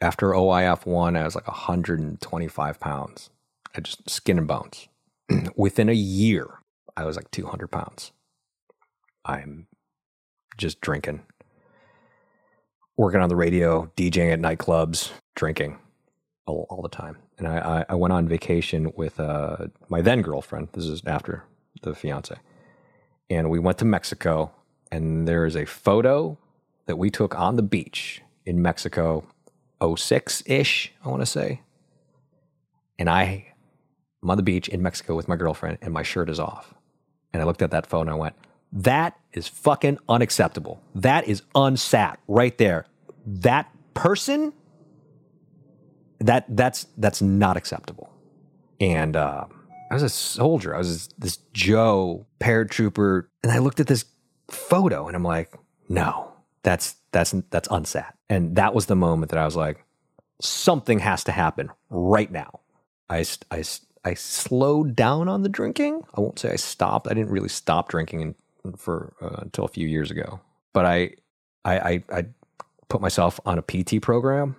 after 0.00 0.28
OIF 0.28 0.86
one. 0.86 1.16
I 1.16 1.24
was 1.24 1.34
like 1.34 1.46
125 1.46 2.80
pounds. 2.80 3.30
I 3.76 3.80
just 3.80 4.08
skin 4.08 4.38
and 4.38 4.46
bones. 4.46 4.88
Within 5.56 5.88
a 5.88 5.94
year, 5.94 6.58
I 6.96 7.04
was 7.04 7.16
like 7.16 7.30
200 7.30 7.68
pounds. 7.68 8.12
I'm 9.24 9.66
just 10.56 10.80
drinking, 10.80 11.22
working 12.96 13.20
on 13.20 13.28
the 13.28 13.36
radio, 13.36 13.90
DJing 13.96 14.32
at 14.32 14.40
nightclubs, 14.40 15.10
drinking 15.34 15.78
all, 16.46 16.66
all 16.70 16.82
the 16.82 16.88
time. 16.88 17.18
And 17.40 17.48
I, 17.48 17.84
I, 17.88 17.94
went 17.94 18.12
on 18.12 18.28
vacation 18.28 18.92
with 18.96 19.18
uh, 19.18 19.68
my 19.88 20.02
then 20.02 20.20
girlfriend. 20.20 20.68
This 20.72 20.84
is 20.84 21.02
after 21.06 21.44
the 21.82 21.94
fiance. 21.94 22.36
And 23.30 23.48
we 23.48 23.58
went 23.58 23.78
to 23.78 23.86
Mexico 23.86 24.52
and 24.92 25.26
there 25.26 25.46
is 25.46 25.56
a 25.56 25.64
photo 25.64 26.36
that 26.86 26.96
we 26.96 27.10
took 27.10 27.38
on 27.38 27.56
the 27.56 27.62
beach 27.62 28.22
in 28.44 28.60
Mexico, 28.60 29.24
06 29.82 30.42
ish, 30.46 30.92
I 31.04 31.08
want 31.08 31.22
to 31.22 31.26
say. 31.26 31.62
And 32.98 33.08
I, 33.08 33.46
I'm 34.22 34.30
on 34.30 34.36
the 34.36 34.42
beach 34.42 34.68
in 34.68 34.82
Mexico 34.82 35.16
with 35.16 35.28
my 35.28 35.36
girlfriend, 35.36 35.78
and 35.80 35.94
my 35.94 36.02
shirt 36.02 36.28
is 36.28 36.38
off. 36.38 36.74
And 37.32 37.40
I 37.40 37.46
looked 37.46 37.62
at 37.62 37.70
that 37.70 37.86
photo 37.86 38.02
and 38.02 38.10
I 38.10 38.14
went, 38.14 38.34
that 38.72 39.18
is 39.32 39.48
fucking 39.48 39.98
unacceptable. 40.08 40.82
That 40.94 41.26
is 41.26 41.42
unsat 41.54 42.16
right 42.28 42.56
there. 42.58 42.86
That 43.24 43.70
person, 43.94 44.52
that 46.20 46.44
that's 46.48 46.86
that's 46.96 47.20
not 47.20 47.56
acceptable. 47.56 48.12
And 48.80 49.16
uh, 49.16 49.44
I 49.90 49.94
was 49.94 50.02
a 50.02 50.08
soldier. 50.08 50.74
I 50.74 50.78
was 50.78 51.08
this 51.18 51.38
Joe 51.52 52.26
paratrooper, 52.38 53.26
and 53.42 53.52
I 53.52 53.58
looked 53.58 53.80
at 53.80 53.86
this 53.86 54.04
photo 54.48 55.06
and 55.06 55.16
I'm 55.16 55.22
like, 55.22 55.54
no, 55.88 56.32
that's 56.62 56.96
that's 57.12 57.34
that's 57.50 57.68
unsat. 57.68 58.12
And 58.28 58.56
that 58.56 58.74
was 58.74 58.86
the 58.86 58.96
moment 58.96 59.30
that 59.30 59.38
I 59.38 59.44
was 59.44 59.56
like, 59.56 59.84
something 60.40 60.98
has 61.00 61.24
to 61.24 61.32
happen 61.32 61.70
right 61.88 62.30
now. 62.30 62.60
I 63.08 63.24
I 63.50 63.64
I 64.04 64.14
slowed 64.14 64.96
down 64.96 65.28
on 65.28 65.42
the 65.42 65.48
drinking. 65.48 66.02
I 66.14 66.20
won't 66.20 66.38
say 66.38 66.52
I 66.52 66.56
stopped. 66.56 67.08
I 67.10 67.14
didn't 67.14 67.30
really 67.30 67.48
stop 67.48 67.88
drinking 67.88 68.34
in, 68.64 68.74
for 68.76 69.14
uh, 69.20 69.40
until 69.42 69.64
a 69.64 69.68
few 69.68 69.88
years 69.88 70.10
ago. 70.10 70.40
But 70.72 70.86
I 70.86 71.10
I 71.64 71.78
I, 71.78 72.04
I 72.12 72.26
put 72.88 73.00
myself 73.00 73.40
on 73.44 73.58
a 73.58 73.62
PT 73.62 74.00
program, 74.02 74.56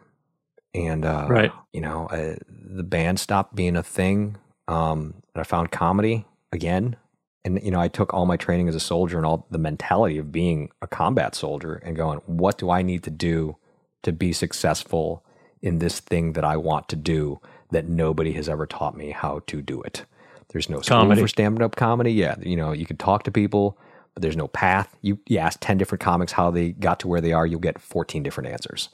and 0.73 1.05
uh, 1.05 1.27
Right. 1.29 1.51
you 1.73 1.81
know, 1.81 2.07
uh, 2.07 2.35
the 2.49 2.83
band 2.83 3.19
stopped 3.19 3.55
being 3.55 3.75
a 3.75 3.83
thing. 3.83 4.37
Um, 4.67 5.15
and 5.33 5.41
I 5.41 5.43
found 5.43 5.71
comedy 5.71 6.25
again 6.51 6.95
And 7.43 7.59
you 7.63 7.71
know, 7.71 7.79
I 7.81 7.87
took 7.87 8.13
all 8.13 8.25
my 8.25 8.37
training 8.37 8.67
as 8.69 8.75
a 8.75 8.79
soldier 8.79 9.17
and 9.17 9.25
all 9.25 9.47
the 9.49 9.57
mentality 9.57 10.17
of 10.19 10.31
being 10.31 10.69
a 10.81 10.87
combat 10.87 11.33
soldier 11.35 11.75
and 11.83 11.95
going, 11.95 12.19
what 12.27 12.57
do 12.57 12.69
I 12.69 12.81
need 12.83 13.03
to 13.03 13.09
do 13.09 13.57
to 14.03 14.11
be 14.11 14.31
successful 14.33 15.23
in 15.61 15.79
this 15.79 15.99
thing 15.99 16.33
that 16.33 16.43
I 16.45 16.57
want 16.57 16.87
to 16.89 16.95
do 16.95 17.39
that 17.71 17.87
nobody 17.87 18.33
has 18.33 18.47
ever 18.49 18.65
taught 18.67 18.95
me 18.95 19.11
how 19.11 19.41
to 19.47 19.61
do 19.61 19.81
it. 19.81 20.05
There's 20.49 20.69
no 20.69 20.81
school 20.81 20.97
Comedy. 20.99 21.21
for 21.21 21.27
stand 21.27 21.61
up 21.61 21.75
comedy. 21.75 22.11
Yeah, 22.13 22.35
you 22.41 22.55
know, 22.57 22.71
you 22.73 22.85
could 22.85 22.99
talk 22.99 23.23
to 23.23 23.31
people, 23.31 23.77
but 24.13 24.21
there's 24.21 24.37
no 24.37 24.47
path. 24.47 24.95
You, 25.01 25.19
you 25.27 25.37
ask 25.39 25.57
10 25.61 25.77
different 25.77 26.01
comics 26.01 26.33
how 26.33 26.51
they 26.51 26.71
got 26.73 26.99
to 27.01 27.07
where 27.07 27.21
they 27.21 27.31
are, 27.33 27.45
you'll 27.47 27.59
get 27.59 27.79
14 27.79 28.21
different 28.23 28.49
answers. 28.51 28.89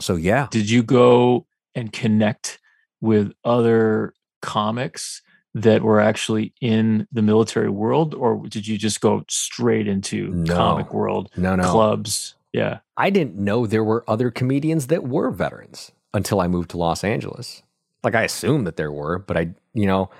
So, 0.00 0.16
yeah. 0.16 0.48
Did 0.50 0.70
you 0.70 0.82
go 0.82 1.46
and 1.74 1.92
connect 1.92 2.58
with 3.00 3.32
other 3.44 4.14
comics 4.40 5.22
that 5.54 5.82
were 5.82 6.00
actually 6.00 6.54
in 6.60 7.06
the 7.12 7.22
military 7.22 7.68
world, 7.68 8.14
or 8.14 8.46
did 8.48 8.66
you 8.66 8.78
just 8.78 9.00
go 9.00 9.24
straight 9.28 9.86
into 9.86 10.28
No. 10.28 10.54
comic 10.54 10.94
world 10.94 11.30
No, 11.36 11.54
no. 11.56 11.70
clubs? 11.70 12.34
Yeah. 12.52 12.78
I 12.96 13.10
didn't 13.10 13.36
know 13.36 13.66
there 13.66 13.84
were 13.84 14.04
other 14.08 14.30
comedians 14.30 14.86
that 14.88 15.04
were 15.04 15.30
veterans 15.30 15.92
until 16.14 16.40
I 16.40 16.48
moved 16.48 16.70
to 16.70 16.78
Los 16.78 17.04
Angeles. 17.04 17.62
Like 18.04 18.14
I 18.14 18.22
assumed 18.22 18.66
that 18.66 18.76
there 18.76 18.92
were, 18.92 19.18
but 19.18 19.36
I, 19.36 19.50
you 19.74 19.86
know, 19.86 20.10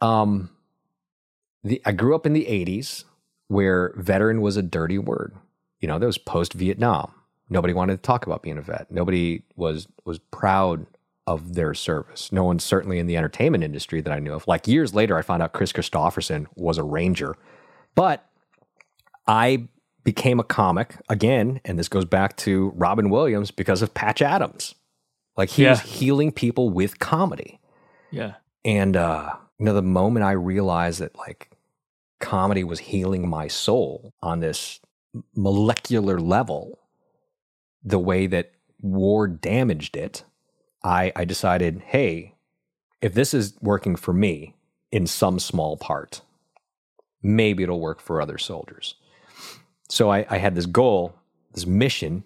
um, 0.00 0.50
the 1.62 1.80
I 1.84 1.92
grew 1.92 2.14
up 2.14 2.26
in 2.26 2.32
the 2.32 2.44
'80s 2.46 3.04
where 3.48 3.94
veteran 3.96 4.40
was 4.40 4.56
a 4.56 4.62
dirty 4.62 4.98
word. 4.98 5.34
You 5.80 5.88
know, 5.88 5.98
that 5.98 6.06
was 6.06 6.18
post 6.18 6.52
Vietnam. 6.52 7.12
Nobody 7.50 7.74
wanted 7.74 7.96
to 7.96 8.02
talk 8.02 8.26
about 8.26 8.42
being 8.42 8.58
a 8.58 8.62
vet. 8.62 8.90
Nobody 8.90 9.42
was 9.56 9.86
was 10.04 10.18
proud 10.30 10.86
of 11.26 11.54
their 11.54 11.72
service. 11.74 12.30
No 12.32 12.44
one, 12.44 12.58
certainly 12.58 12.98
in 12.98 13.06
the 13.06 13.16
entertainment 13.16 13.64
industry 13.64 14.00
that 14.02 14.12
I 14.12 14.18
knew 14.18 14.32
of. 14.34 14.46
Like 14.46 14.68
years 14.68 14.94
later, 14.94 15.16
I 15.16 15.22
found 15.22 15.42
out 15.42 15.52
Kris 15.54 15.72
Kristofferson 15.72 16.46
was 16.54 16.76
a 16.78 16.82
ranger, 16.82 17.34
but 17.94 18.26
I 19.26 19.68
became 20.04 20.38
a 20.38 20.44
comic 20.44 20.96
again, 21.08 21.60
and 21.64 21.78
this 21.78 21.88
goes 21.88 22.04
back 22.04 22.36
to 22.38 22.72
Robin 22.76 23.08
Williams 23.08 23.50
because 23.50 23.80
of 23.80 23.94
Patch 23.94 24.20
Adams. 24.20 24.74
Like 25.36 25.48
he 25.50 25.64
was 25.66 25.80
Yeah. 25.80 25.86
healing 25.98 26.30
people 26.32 26.68
with 26.70 26.98
comedy. 26.98 27.58
Yeah. 28.10 28.34
And 28.64 28.96
uh, 28.96 29.32
you 29.58 29.64
know, 29.66 29.74
the 29.74 29.82
moment 29.82 30.24
I 30.24 30.32
realized 30.32 31.00
that 31.00 31.16
like 31.16 31.50
comedy 32.20 32.64
was 32.64 32.80
healing 32.80 33.28
my 33.28 33.48
soul 33.48 34.12
on 34.22 34.40
this 34.40 34.78
molecular 35.34 36.20
level, 36.20 36.78
the 37.84 37.98
way 37.98 38.26
that 38.26 38.52
war 38.80 39.28
damaged 39.28 39.96
it, 39.96 40.24
I, 40.82 41.12
I 41.14 41.24
decided, 41.24 41.82
hey, 41.86 42.34
if 43.00 43.14
this 43.14 43.34
is 43.34 43.54
working 43.60 43.96
for 43.96 44.12
me 44.12 44.54
in 44.90 45.06
some 45.06 45.38
small 45.38 45.76
part, 45.76 46.22
maybe 47.22 47.62
it'll 47.62 47.80
work 47.80 48.00
for 48.00 48.20
other 48.20 48.38
soldiers. 48.38 48.94
So 49.88 50.10
I, 50.10 50.26
I 50.30 50.38
had 50.38 50.54
this 50.54 50.66
goal, 50.66 51.14
this 51.52 51.66
mission 51.66 52.24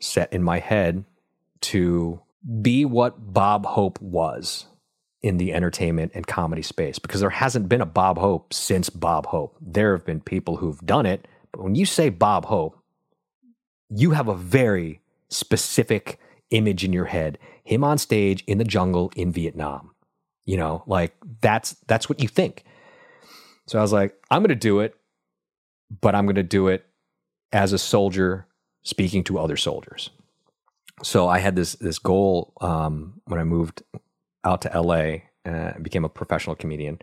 set 0.00 0.32
in 0.32 0.42
my 0.42 0.58
head 0.58 1.04
to 1.62 2.20
be 2.62 2.84
what 2.84 3.32
Bob 3.32 3.66
Hope 3.66 4.00
was 4.00 4.66
in 5.22 5.38
the 5.38 5.52
entertainment 5.52 6.12
and 6.14 6.26
comedy 6.26 6.62
space 6.62 6.98
because 6.98 7.20
there 7.20 7.30
hasn't 7.30 7.68
been 7.68 7.80
a 7.80 7.86
Bob 7.86 8.18
Hope 8.18 8.52
since 8.52 8.90
Bob 8.90 9.26
Hope. 9.26 9.56
There 9.60 9.96
have 9.96 10.04
been 10.04 10.20
people 10.20 10.56
who've 10.56 10.80
done 10.84 11.06
it, 11.06 11.26
but 11.52 11.62
when 11.62 11.74
you 11.74 11.86
say 11.86 12.10
Bob 12.10 12.44
Hope, 12.44 12.78
you 13.88 14.12
have 14.12 14.28
a 14.28 14.34
very 14.34 15.00
specific 15.28 16.18
image 16.50 16.84
in 16.84 16.92
your 16.92 17.06
head. 17.06 17.38
Him 17.64 17.84
on 17.84 17.98
stage 17.98 18.44
in 18.46 18.58
the 18.58 18.64
jungle 18.64 19.12
in 19.16 19.32
Vietnam. 19.32 19.92
You 20.44 20.56
know, 20.56 20.84
like 20.86 21.16
that's 21.40 21.72
that's 21.86 22.08
what 22.08 22.20
you 22.20 22.28
think. 22.28 22.64
So 23.66 23.78
I 23.78 23.82
was 23.82 23.92
like, 23.92 24.14
I'm 24.30 24.42
going 24.42 24.50
to 24.50 24.54
do 24.54 24.78
it, 24.80 24.94
but 26.00 26.14
I'm 26.14 26.24
going 26.24 26.36
to 26.36 26.44
do 26.44 26.68
it 26.68 26.86
as 27.52 27.72
a 27.72 27.78
soldier 27.78 28.46
speaking 28.82 29.24
to 29.24 29.38
other 29.38 29.56
soldiers. 29.56 30.10
So 31.02 31.28
I 31.28 31.40
had 31.40 31.56
this 31.56 31.74
this 31.74 31.98
goal 31.98 32.52
um, 32.60 33.20
when 33.24 33.40
I 33.40 33.44
moved 33.44 33.82
out 34.44 34.62
to 34.62 34.80
LA 34.80 34.94
uh, 35.44 35.74
and 35.74 35.82
became 35.82 36.04
a 36.04 36.08
professional 36.08 36.54
comedian 36.54 37.00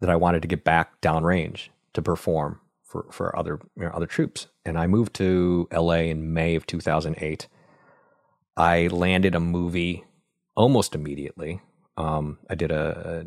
that 0.00 0.10
I 0.10 0.16
wanted 0.16 0.42
to 0.42 0.48
get 0.48 0.64
back 0.64 1.00
downrange 1.00 1.68
to 1.94 2.02
perform 2.02 2.60
for 2.86 3.06
for 3.10 3.36
other 3.38 3.60
you 3.76 3.84
know, 3.84 3.90
other 3.90 4.06
troops. 4.06 4.46
And 4.64 4.78
I 4.78 4.86
moved 4.86 5.14
to 5.14 5.68
LA 5.72 6.06
in 6.10 6.32
May 6.32 6.54
of 6.54 6.66
2008. 6.66 7.48
I 8.56 8.86
landed 8.86 9.34
a 9.34 9.40
movie 9.40 10.04
almost 10.54 10.94
immediately. 10.94 11.60
Um, 11.96 12.38
I 12.48 12.54
did 12.54 12.70
a, 12.70 13.26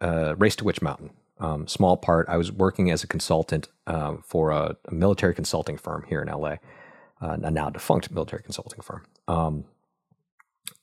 a, 0.00 0.06
a 0.06 0.34
Race 0.36 0.56
to 0.56 0.64
Witch 0.64 0.82
Mountain. 0.82 1.10
Um, 1.40 1.68
small 1.68 1.96
part. 1.96 2.28
I 2.28 2.36
was 2.36 2.50
working 2.50 2.90
as 2.90 3.04
a 3.04 3.06
consultant 3.06 3.68
uh, 3.86 4.16
for 4.24 4.50
a, 4.50 4.76
a 4.86 4.94
military 4.94 5.34
consulting 5.34 5.78
firm 5.78 6.04
here 6.08 6.20
in 6.20 6.28
LA, 6.28 6.56
uh, 7.22 7.36
a 7.42 7.50
now 7.50 7.70
defunct 7.70 8.10
military 8.10 8.42
consulting 8.42 8.80
firm. 8.80 9.04
Um, 9.28 9.64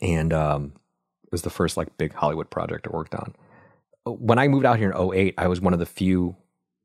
and 0.02 0.32
um, 0.32 0.74
it 1.24 1.32
was 1.32 1.42
the 1.42 1.50
first 1.50 1.76
like 1.78 1.98
big 1.98 2.14
Hollywood 2.14 2.50
project 2.50 2.88
I 2.88 2.96
worked 2.96 3.16
on. 3.16 3.36
When 4.06 4.40
I 4.40 4.48
moved 4.48 4.66
out 4.66 4.78
here 4.78 4.92
in 4.92 5.14
08, 5.14 5.34
I 5.38 5.48
was 5.48 5.60
one 5.60 5.74
of 5.74 5.80
the 5.80 5.86
few, 5.86 6.38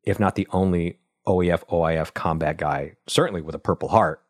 if 0.04 0.18
not 0.18 0.34
the 0.34 0.48
only 0.52 0.98
OEF, 1.26 1.66
OIF 1.68 2.14
combat 2.14 2.56
guy, 2.56 2.96
certainly 3.06 3.42
with 3.42 3.54
a 3.54 3.58
Purple 3.58 3.88
Heart, 3.88 4.22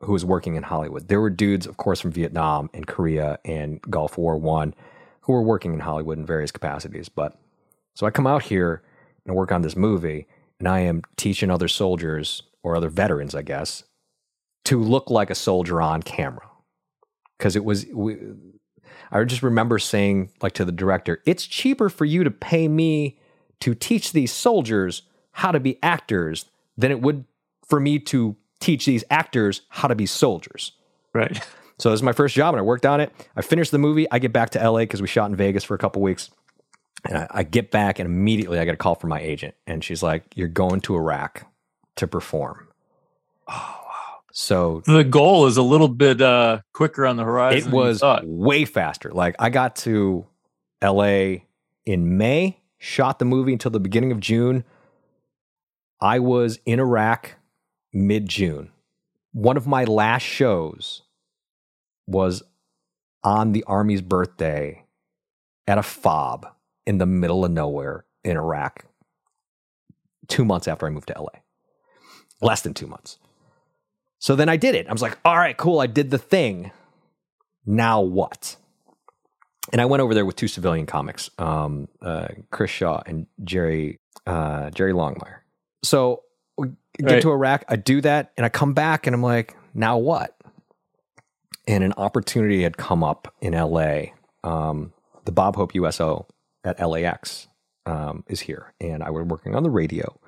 who 0.00 0.12
was 0.12 0.24
working 0.24 0.56
in 0.56 0.62
Hollywood. 0.62 1.08
There 1.08 1.20
were 1.20 1.30
dudes, 1.30 1.66
of 1.66 1.76
course, 1.76 2.00
from 2.00 2.12
Vietnam 2.12 2.68
and 2.74 2.86
Korea 2.86 3.38
and 3.44 3.80
Gulf 3.82 4.18
War 4.18 4.36
One, 4.36 4.74
who 5.22 5.32
were 5.32 5.42
working 5.42 5.72
in 5.72 5.80
Hollywood 5.80 6.18
in 6.18 6.26
various 6.26 6.50
capacities. 6.50 7.08
But 7.08 7.38
so 7.94 8.06
I 8.06 8.10
come 8.10 8.26
out 8.26 8.42
here 8.42 8.82
and 9.24 9.34
work 9.34 9.52
on 9.52 9.62
this 9.62 9.76
movie, 9.76 10.26
and 10.58 10.68
I 10.68 10.80
am 10.80 11.02
teaching 11.16 11.50
other 11.50 11.68
soldiers 11.68 12.42
or 12.62 12.76
other 12.76 12.90
veterans, 12.90 13.34
I 13.34 13.42
guess, 13.42 13.84
to 14.66 14.80
look 14.82 15.10
like 15.10 15.30
a 15.30 15.34
soldier 15.34 15.80
on 15.80 16.02
camera. 16.02 16.48
Because 17.38 17.56
it 17.56 17.64
was, 17.64 17.86
we, 17.92 18.18
I 19.10 19.22
just 19.24 19.42
remember 19.42 19.78
saying, 19.78 20.30
like 20.42 20.52
to 20.54 20.64
the 20.64 20.72
director, 20.72 21.22
it's 21.26 21.46
cheaper 21.46 21.88
for 21.88 22.04
you 22.04 22.24
to 22.24 22.30
pay 22.30 22.68
me 22.68 23.18
to 23.60 23.74
teach 23.74 24.12
these 24.12 24.32
soldiers 24.32 25.02
how 25.32 25.52
to 25.52 25.60
be 25.60 25.78
actors 25.82 26.46
than 26.76 26.90
it 26.90 27.00
would 27.00 27.24
for 27.66 27.80
me 27.80 27.98
to 27.98 28.36
teach 28.60 28.86
these 28.86 29.04
actors 29.10 29.62
how 29.68 29.88
to 29.88 29.94
be 29.94 30.06
soldiers. 30.06 30.72
Right. 31.12 31.40
So 31.78 31.90
this 31.90 31.98
is 31.98 32.02
my 32.02 32.12
first 32.12 32.34
job, 32.34 32.54
and 32.54 32.58
I 32.58 32.62
worked 32.62 32.86
on 32.86 33.00
it. 33.02 33.12
I 33.36 33.42
finished 33.42 33.70
the 33.70 33.76
movie. 33.76 34.10
I 34.10 34.18
get 34.18 34.32
back 34.32 34.48
to 34.52 34.58
LA 34.70 34.78
because 34.78 35.02
we 35.02 35.08
shot 35.08 35.28
in 35.28 35.36
Vegas 35.36 35.62
for 35.62 35.74
a 35.74 35.78
couple 35.78 36.00
weeks, 36.00 36.30
and 37.06 37.18
I, 37.18 37.26
I 37.30 37.42
get 37.42 37.70
back, 37.70 37.98
and 37.98 38.06
immediately 38.06 38.58
I 38.58 38.64
get 38.64 38.72
a 38.72 38.78
call 38.78 38.94
from 38.94 39.10
my 39.10 39.20
agent, 39.20 39.54
and 39.66 39.84
she's 39.84 40.02
like, 40.02 40.24
"You're 40.34 40.48
going 40.48 40.80
to 40.80 40.96
Iraq 40.96 41.44
to 41.96 42.06
perform." 42.06 42.68
Oh 43.46 43.52
wow! 43.84 44.18
So 44.32 44.82
The 44.86 45.04
goal 45.04 45.44
is 45.48 45.58
a 45.58 45.62
little 45.62 45.88
bit 45.88 46.22
uh, 46.22 46.60
quicker 46.72 47.04
on 47.04 47.16
the 47.18 47.24
horizon. 47.24 47.68
it 47.68 47.74
was 47.74 48.02
way 48.24 48.64
faster. 48.64 49.10
Like 49.12 49.36
I 49.38 49.50
got 49.50 49.76
to 49.76 50.24
LA 50.82 51.40
in 51.84 52.16
May, 52.16 52.58
shot 52.78 53.18
the 53.18 53.24
movie 53.24 53.52
until 53.52 53.70
the 53.70 53.80
beginning 53.80 54.12
of 54.12 54.20
June. 54.20 54.64
I 56.00 56.18
was 56.18 56.58
in 56.66 56.78
Iraq 56.78 57.36
mid 57.92 58.28
June. 58.28 58.70
One 59.32 59.56
of 59.56 59.66
my 59.66 59.84
last 59.84 60.22
shows 60.22 61.02
was 62.06 62.42
on 63.22 63.52
the 63.52 63.64
Army's 63.64 64.02
birthday 64.02 64.84
at 65.66 65.78
a 65.78 65.82
fob 65.82 66.46
in 66.86 66.98
the 66.98 67.06
middle 67.06 67.44
of 67.44 67.50
nowhere 67.50 68.04
in 68.22 68.36
Iraq, 68.36 68.84
two 70.28 70.44
months 70.44 70.68
after 70.68 70.86
I 70.86 70.90
moved 70.90 71.08
to 71.08 71.20
LA. 71.20 71.40
Less 72.40 72.62
than 72.62 72.74
two 72.74 72.86
months. 72.86 73.18
So 74.18 74.36
then 74.36 74.48
I 74.48 74.56
did 74.56 74.74
it. 74.74 74.88
I 74.88 74.92
was 74.92 75.02
like, 75.02 75.18
all 75.24 75.36
right, 75.36 75.56
cool. 75.56 75.80
I 75.80 75.86
did 75.86 76.10
the 76.10 76.18
thing. 76.18 76.70
Now 77.64 78.00
what? 78.00 78.56
And 79.72 79.80
I 79.80 79.84
went 79.84 80.00
over 80.00 80.14
there 80.14 80.24
with 80.24 80.36
two 80.36 80.48
civilian 80.48 80.86
comics, 80.86 81.28
um, 81.38 81.88
uh, 82.00 82.28
Chris 82.50 82.70
Shaw 82.70 83.02
and 83.06 83.26
Jerry 83.44 83.98
uh, 84.26 84.70
Jerry 84.70 84.92
Longmire. 84.92 85.38
So 85.82 86.22
get 86.58 86.74
Right. 87.02 87.22
to 87.22 87.30
Iraq. 87.30 87.64
I 87.68 87.76
do 87.76 88.00
that, 88.00 88.32
and 88.36 88.44
I 88.46 88.48
come 88.48 88.74
back, 88.74 89.06
and 89.06 89.14
I'm 89.14 89.22
like, 89.22 89.54
now 89.74 89.98
what? 89.98 90.36
And 91.68 91.84
an 91.84 91.92
opportunity 91.96 92.62
had 92.62 92.76
come 92.76 93.04
up 93.04 93.34
in 93.40 93.52
LA. 93.52 94.06
Um, 94.44 94.92
the 95.24 95.32
Bob 95.32 95.56
Hope 95.56 95.74
USO 95.74 96.26
at 96.64 96.80
LAX 96.80 97.48
um, 97.84 98.24
is 98.28 98.40
here, 98.40 98.72
and 98.80 99.02
I 99.02 99.10
was 99.10 99.26
working 99.26 99.54
on 99.54 99.62
the 99.62 99.70
radio. 99.70 100.18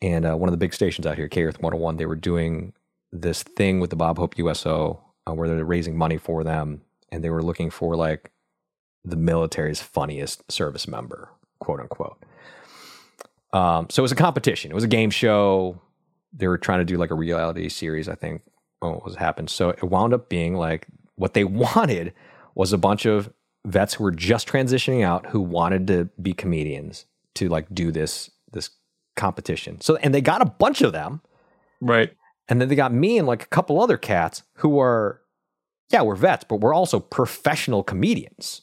And 0.00 0.26
uh, 0.26 0.36
one 0.36 0.48
of 0.48 0.52
the 0.52 0.58
big 0.58 0.74
stations 0.74 1.06
out 1.06 1.16
here, 1.16 1.28
K 1.28 1.44
Earth 1.44 1.60
101, 1.60 1.96
they 1.96 2.06
were 2.06 2.16
doing 2.16 2.72
this 3.12 3.42
thing 3.42 3.80
with 3.80 3.90
the 3.90 3.96
Bob 3.96 4.18
Hope 4.18 4.36
USO 4.38 5.00
uh, 5.26 5.32
where 5.34 5.48
they're 5.48 5.64
raising 5.64 5.96
money 5.96 6.16
for 6.18 6.44
them, 6.44 6.82
and 7.10 7.22
they 7.22 7.30
were 7.30 7.42
looking 7.42 7.70
for 7.70 7.96
like 7.96 8.30
the 9.04 9.16
military's 9.16 9.80
funniest 9.80 10.50
service 10.50 10.88
member, 10.88 11.30
quote 11.58 11.80
unquote. 11.80 12.22
Um, 13.52 13.86
so 13.90 14.00
it 14.00 14.04
was 14.04 14.12
a 14.12 14.16
competition. 14.16 14.70
It 14.70 14.74
was 14.74 14.84
a 14.84 14.88
game 14.88 15.10
show. 15.10 15.80
They 16.32 16.48
were 16.48 16.58
trying 16.58 16.80
to 16.80 16.84
do 16.84 16.96
like 16.96 17.10
a 17.10 17.14
reality 17.14 17.68
series, 17.68 18.08
I 18.08 18.14
think, 18.16 18.42
when 18.80 18.92
what 18.92 19.04
was 19.04 19.16
happened. 19.16 19.50
So 19.50 19.70
it 19.70 19.84
wound 19.84 20.12
up 20.12 20.28
being 20.28 20.54
like 20.54 20.86
what 21.14 21.34
they 21.34 21.44
wanted 21.44 22.12
was 22.54 22.72
a 22.72 22.78
bunch 22.78 23.06
of 23.06 23.32
vets 23.66 23.94
who 23.94 24.04
were 24.04 24.10
just 24.10 24.48
transitioning 24.48 25.02
out 25.02 25.26
who 25.26 25.40
wanted 25.40 25.86
to 25.86 26.08
be 26.20 26.34
comedians 26.34 27.06
to 27.34 27.48
like 27.48 27.72
do 27.72 27.90
this 27.90 28.30
this 28.52 28.70
competition. 29.16 29.80
So 29.80 29.96
and 29.96 30.14
they 30.14 30.20
got 30.20 30.42
a 30.42 30.46
bunch 30.46 30.82
of 30.82 30.92
them. 30.92 31.20
Right. 31.80 32.12
And 32.48 32.60
then 32.60 32.68
they 32.68 32.74
got 32.74 32.92
me 32.92 33.18
and 33.18 33.26
like 33.26 33.42
a 33.42 33.48
couple 33.48 33.80
other 33.80 33.96
cats 33.96 34.42
who 34.56 34.78
are, 34.78 35.20
yeah, 35.90 36.02
we're 36.02 36.14
vets, 36.14 36.44
but 36.48 36.56
we're 36.56 36.74
also 36.74 37.00
professional 37.00 37.82
comedians. 37.82 38.62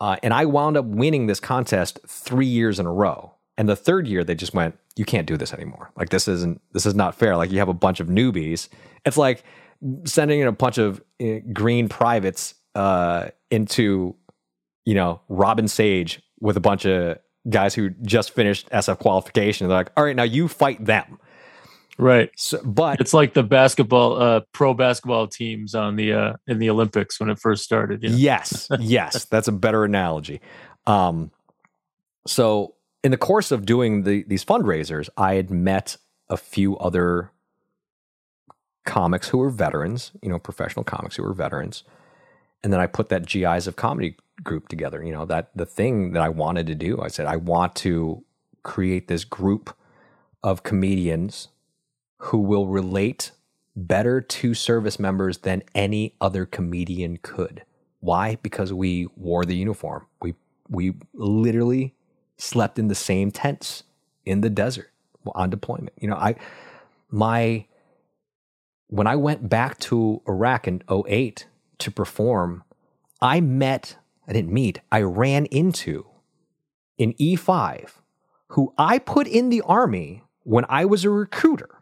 Uh, 0.00 0.16
and 0.22 0.34
I 0.34 0.44
wound 0.44 0.76
up 0.76 0.84
winning 0.84 1.26
this 1.26 1.40
contest 1.40 2.00
three 2.06 2.46
years 2.46 2.78
in 2.78 2.86
a 2.86 2.92
row. 2.92 3.34
And 3.56 3.68
the 3.68 3.76
third 3.76 4.06
year, 4.06 4.22
they 4.22 4.34
just 4.34 4.52
went, 4.52 4.78
"You 4.96 5.06
can't 5.06 5.26
do 5.26 5.36
this 5.36 5.54
anymore. 5.54 5.90
Like 5.96 6.10
this 6.10 6.28
isn't 6.28 6.60
this 6.72 6.84
is 6.84 6.94
not 6.94 7.14
fair. 7.14 7.36
Like 7.36 7.50
you 7.50 7.58
have 7.58 7.70
a 7.70 7.74
bunch 7.74 8.00
of 8.00 8.08
newbies. 8.08 8.68
It's 9.06 9.16
like 9.16 9.42
sending 10.04 10.40
in 10.40 10.46
a 10.46 10.52
bunch 10.52 10.78
of 10.78 11.02
uh, 11.22 11.38
green 11.52 11.88
privates 11.88 12.54
uh, 12.74 13.28
into, 13.50 14.14
you 14.84 14.94
know, 14.94 15.20
Robin 15.28 15.68
Sage 15.68 16.22
with 16.40 16.56
a 16.56 16.60
bunch 16.60 16.84
of 16.84 17.18
guys 17.48 17.74
who 17.74 17.90
just 18.02 18.32
finished 18.32 18.68
SF 18.70 18.98
qualification. 18.98 19.68
They're 19.68 19.76
like, 19.78 19.92
all 19.96 20.04
right, 20.04 20.16
now 20.16 20.24
you 20.24 20.48
fight 20.48 20.84
them. 20.84 21.18
Right. 21.98 22.30
So, 22.36 22.60
but 22.62 23.00
It's 23.00 23.14
like 23.14 23.34
the 23.34 23.42
basketball, 23.42 24.20
uh, 24.20 24.40
pro 24.52 24.74
basketball 24.74 25.26
teams 25.28 25.74
on 25.74 25.96
the 25.96 26.12
uh, 26.12 26.32
in 26.46 26.58
the 26.58 26.68
Olympics 26.68 27.18
when 27.18 27.30
it 27.30 27.38
first 27.38 27.64
started. 27.64 28.02
You 28.02 28.10
know? 28.10 28.16
yes, 28.16 28.68
yes, 28.78 29.24
that's 29.24 29.48
a 29.48 29.52
better 29.52 29.84
analogy. 29.84 30.40
Um, 30.86 31.30
so 32.26 32.74
in 33.02 33.12
the 33.12 33.16
course 33.16 33.50
of 33.50 33.64
doing 33.64 34.02
the, 34.02 34.24
these 34.24 34.44
fundraisers, 34.44 35.08
I 35.16 35.34
had 35.34 35.50
met 35.50 35.96
a 36.28 36.36
few 36.36 36.76
other 36.78 37.30
comics 38.84 39.28
who 39.28 39.38
were 39.38 39.50
veterans, 39.50 40.12
you 40.22 40.28
know, 40.28 40.38
professional 40.38 40.84
comics 40.84 41.16
who 41.16 41.22
were 41.22 41.32
veterans. 41.32 41.82
And 42.62 42.72
then 42.72 42.80
I 42.80 42.86
put 42.86 43.08
that 43.10 43.26
GIs 43.26 43.66
of 43.66 43.76
comedy 43.76 44.16
group 44.42 44.68
together, 44.68 45.04
you 45.04 45.12
know, 45.12 45.24
that 45.26 45.50
the 45.54 45.66
thing 45.66 46.12
that 46.12 46.22
I 46.22 46.28
wanted 46.28 46.66
to 46.66 46.74
do. 46.74 47.00
I 47.00 47.08
said, 47.08 47.26
I 47.26 47.36
want 47.36 47.74
to 47.76 48.24
create 48.62 49.08
this 49.08 49.24
group 49.24 49.76
of 50.42 50.62
comedians 50.62 51.48
who 52.18 52.38
will 52.38 52.66
relate 52.66 53.32
better 53.74 54.20
to 54.20 54.54
service 54.54 54.98
members 54.98 55.38
than 55.38 55.62
any 55.74 56.14
other 56.20 56.46
comedian 56.46 57.18
could. 57.18 57.62
Why? 58.00 58.36
Because 58.42 58.72
we 58.72 59.08
wore 59.16 59.44
the 59.44 59.56
uniform. 59.56 60.06
We 60.22 60.34
we 60.68 60.94
literally 61.14 61.94
slept 62.36 62.78
in 62.78 62.88
the 62.88 62.94
same 62.94 63.30
tents 63.30 63.84
in 64.24 64.40
the 64.40 64.50
desert 64.50 64.90
on 65.34 65.50
deployment. 65.50 65.92
You 66.00 66.08
know, 66.08 66.16
I 66.16 66.36
my 67.10 67.66
when 68.88 69.06
I 69.06 69.16
went 69.16 69.48
back 69.48 69.78
to 69.80 70.22
Iraq 70.28 70.68
in 70.68 70.82
08 70.88 71.46
to 71.78 71.90
perform, 71.90 72.64
I 73.20 73.40
met, 73.40 73.96
I 74.28 74.32
didn't 74.32 74.52
meet, 74.52 74.80
I 74.92 75.00
ran 75.00 75.46
into 75.46 76.06
an 76.98 77.14
E5 77.14 77.90
who 78.48 78.72
I 78.78 78.98
put 78.98 79.26
in 79.26 79.48
the 79.48 79.62
army 79.62 80.22
when 80.44 80.64
I 80.68 80.84
was 80.84 81.04
a 81.04 81.10
recruiter. 81.10 81.75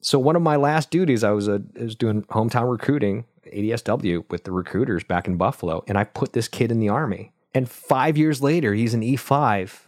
So 0.00 0.18
one 0.18 0.36
of 0.36 0.42
my 0.42 0.56
last 0.56 0.90
duties, 0.90 1.24
I 1.24 1.30
was, 1.30 1.48
a, 1.48 1.62
I 1.78 1.84
was 1.84 1.94
doing 1.94 2.22
hometown 2.24 2.70
recruiting, 2.70 3.24
ADSW, 3.52 4.24
with 4.30 4.44
the 4.44 4.52
recruiters 4.52 5.04
back 5.04 5.26
in 5.26 5.36
Buffalo, 5.36 5.84
and 5.88 5.98
I 5.98 6.04
put 6.04 6.32
this 6.32 6.48
kid 6.48 6.70
in 6.70 6.78
the 6.80 6.88
army. 6.88 7.32
And 7.54 7.68
five 7.68 8.16
years 8.16 8.40
later, 8.42 8.74
he's 8.74 8.94
an 8.94 9.00
E5, 9.00 9.86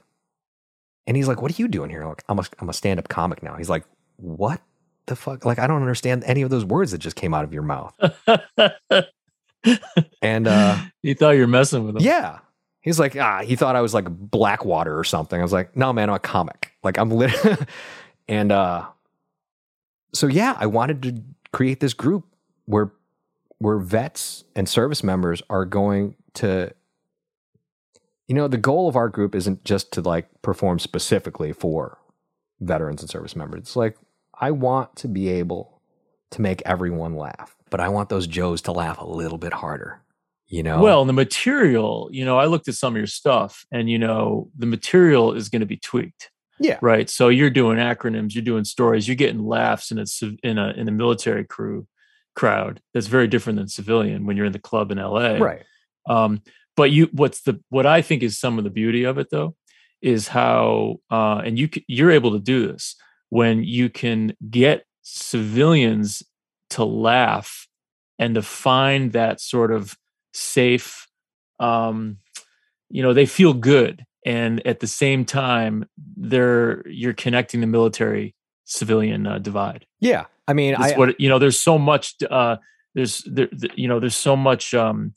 and 1.06 1.16
he's 1.16 1.28
like, 1.28 1.42
"What 1.42 1.52
are 1.52 1.62
you 1.62 1.68
doing 1.68 1.90
here?" 1.90 2.04
Like, 2.06 2.24
I'm 2.28 2.38
a, 2.38 2.44
I'm 2.58 2.68
a 2.68 2.72
stand 2.72 2.98
up 2.98 3.08
comic 3.08 3.42
now. 3.42 3.56
He's 3.56 3.70
like, 3.70 3.84
"What 4.16 4.60
the 5.06 5.14
fuck? 5.14 5.44
Like, 5.44 5.58
I 5.58 5.66
don't 5.66 5.82
understand 5.82 6.24
any 6.24 6.42
of 6.42 6.50
those 6.50 6.64
words 6.64 6.90
that 6.92 6.98
just 6.98 7.16
came 7.16 7.34
out 7.34 7.44
of 7.44 7.52
your 7.52 7.62
mouth." 7.62 7.94
And 10.22 10.48
uh, 10.48 10.78
you 11.02 11.14
thought 11.14 11.30
you 11.30 11.42
were 11.42 11.46
messing 11.46 11.84
with 11.84 11.96
him. 11.96 12.02
yeah. 12.02 12.38
He's 12.82 12.98
like, 12.98 13.14
ah, 13.14 13.42
he 13.42 13.56
thought 13.56 13.76
I 13.76 13.82
was 13.82 13.92
like 13.92 14.06
Blackwater 14.08 14.98
or 14.98 15.04
something. 15.04 15.38
I 15.38 15.42
was 15.42 15.52
like, 15.52 15.76
no, 15.76 15.92
man, 15.92 16.08
I'm 16.08 16.16
a 16.16 16.18
comic. 16.18 16.72
Like 16.82 16.96
I'm 16.98 17.10
lit. 17.10 17.34
and 18.28 18.50
uh, 18.50 18.86
so 20.12 20.26
yeah, 20.26 20.56
I 20.58 20.66
wanted 20.66 21.02
to 21.02 21.22
create 21.52 21.80
this 21.80 21.94
group 21.94 22.24
where 22.66 22.92
where 23.58 23.78
vets 23.78 24.44
and 24.56 24.68
service 24.68 25.04
members 25.04 25.42
are 25.50 25.64
going 25.64 26.16
to 26.34 26.72
you 28.30 28.34
know, 28.34 28.46
the 28.46 28.56
goal 28.56 28.88
of 28.88 28.94
our 28.94 29.08
group 29.08 29.34
isn't 29.34 29.64
just 29.64 29.90
to 29.94 30.00
like 30.00 30.28
perform 30.40 30.78
specifically 30.78 31.52
for 31.52 31.98
veterans 32.60 33.02
and 33.02 33.10
service 33.10 33.34
members. 33.34 33.58
It's 33.58 33.74
like 33.74 33.96
I 34.38 34.52
want 34.52 34.94
to 34.96 35.08
be 35.08 35.28
able 35.28 35.82
to 36.30 36.40
make 36.40 36.62
everyone 36.64 37.16
laugh, 37.16 37.56
but 37.70 37.80
I 37.80 37.88
want 37.88 38.08
those 38.08 38.28
Joes 38.28 38.62
to 38.62 38.72
laugh 38.72 39.00
a 39.00 39.04
little 39.04 39.36
bit 39.36 39.52
harder. 39.52 40.00
You 40.46 40.62
know? 40.62 40.80
Well, 40.80 41.04
the 41.04 41.12
material, 41.12 42.08
you 42.12 42.24
know, 42.24 42.38
I 42.38 42.44
looked 42.44 42.68
at 42.68 42.74
some 42.74 42.94
of 42.94 42.98
your 42.98 43.08
stuff 43.08 43.64
and, 43.72 43.90
you 43.90 43.98
know, 43.98 44.48
the 44.56 44.66
material 44.66 45.32
is 45.32 45.48
going 45.48 45.60
to 45.60 45.66
be 45.66 45.76
tweaked. 45.76 46.30
Yeah. 46.60 46.78
Right. 46.82 47.08
So 47.08 47.30
you're 47.30 47.50
doing 47.50 47.78
acronyms, 47.78 48.34
you're 48.34 48.44
doing 48.44 48.64
stories, 48.64 49.08
you're 49.08 49.16
getting 49.16 49.46
laughs 49.46 49.90
in 49.90 49.98
a 49.98 50.04
in 50.42 50.58
a 50.58 50.68
in 50.72 50.88
a 50.88 50.92
military 50.92 51.44
crew 51.44 51.86
crowd. 52.36 52.82
That's 52.92 53.06
very 53.06 53.28
different 53.28 53.58
than 53.58 53.68
civilian 53.68 54.26
when 54.26 54.36
you're 54.36 54.46
in 54.46 54.52
the 54.52 54.58
club 54.58 54.92
in 54.92 54.98
LA. 54.98 55.38
Right. 55.38 55.62
Um, 56.08 56.42
but 56.76 56.90
you, 56.90 57.08
what's 57.12 57.40
the 57.42 57.60
what 57.70 57.86
I 57.86 58.02
think 58.02 58.22
is 58.22 58.38
some 58.38 58.58
of 58.58 58.64
the 58.64 58.70
beauty 58.70 59.04
of 59.04 59.16
it 59.16 59.28
though, 59.30 59.56
is 60.02 60.28
how 60.28 60.96
uh, 61.10 61.40
and 61.44 61.58
you 61.58 61.70
you're 61.88 62.10
able 62.10 62.32
to 62.32 62.38
do 62.38 62.70
this 62.70 62.94
when 63.30 63.64
you 63.64 63.88
can 63.88 64.34
get 64.50 64.84
civilians 65.02 66.22
to 66.70 66.84
laugh 66.84 67.66
and 68.18 68.34
to 68.34 68.42
find 68.42 69.12
that 69.12 69.40
sort 69.40 69.72
of 69.72 69.96
safe, 70.34 71.08
um, 71.58 72.18
you 72.90 73.02
know, 73.02 73.14
they 73.14 73.26
feel 73.26 73.54
good, 73.54 74.04
and 74.24 74.66
at 74.66 74.80
the 74.80 74.86
same 74.86 75.24
time, 75.24 75.88
they're 76.16 76.86
you're 76.88 77.14
connecting 77.14 77.60
the 77.60 77.66
military 77.66 78.34
civilian 78.64 79.26
uh, 79.26 79.38
divide. 79.38 79.86
Yeah. 80.00 80.26
I 80.46 80.52
mean, 80.52 80.74
That's 80.78 80.94
I, 80.94 80.98
what 80.98 81.20
you 81.20 81.28
know. 81.28 81.38
There's 81.38 81.58
so 81.58 81.78
much. 81.78 82.16
Uh, 82.28 82.56
there's 82.94 83.22
there, 83.26 83.46
th- 83.46 83.72
you 83.76 83.86
know. 83.86 84.00
There's 84.00 84.16
so 84.16 84.36
much 84.36 84.74
um, 84.74 85.14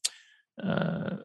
uh, 0.62 1.18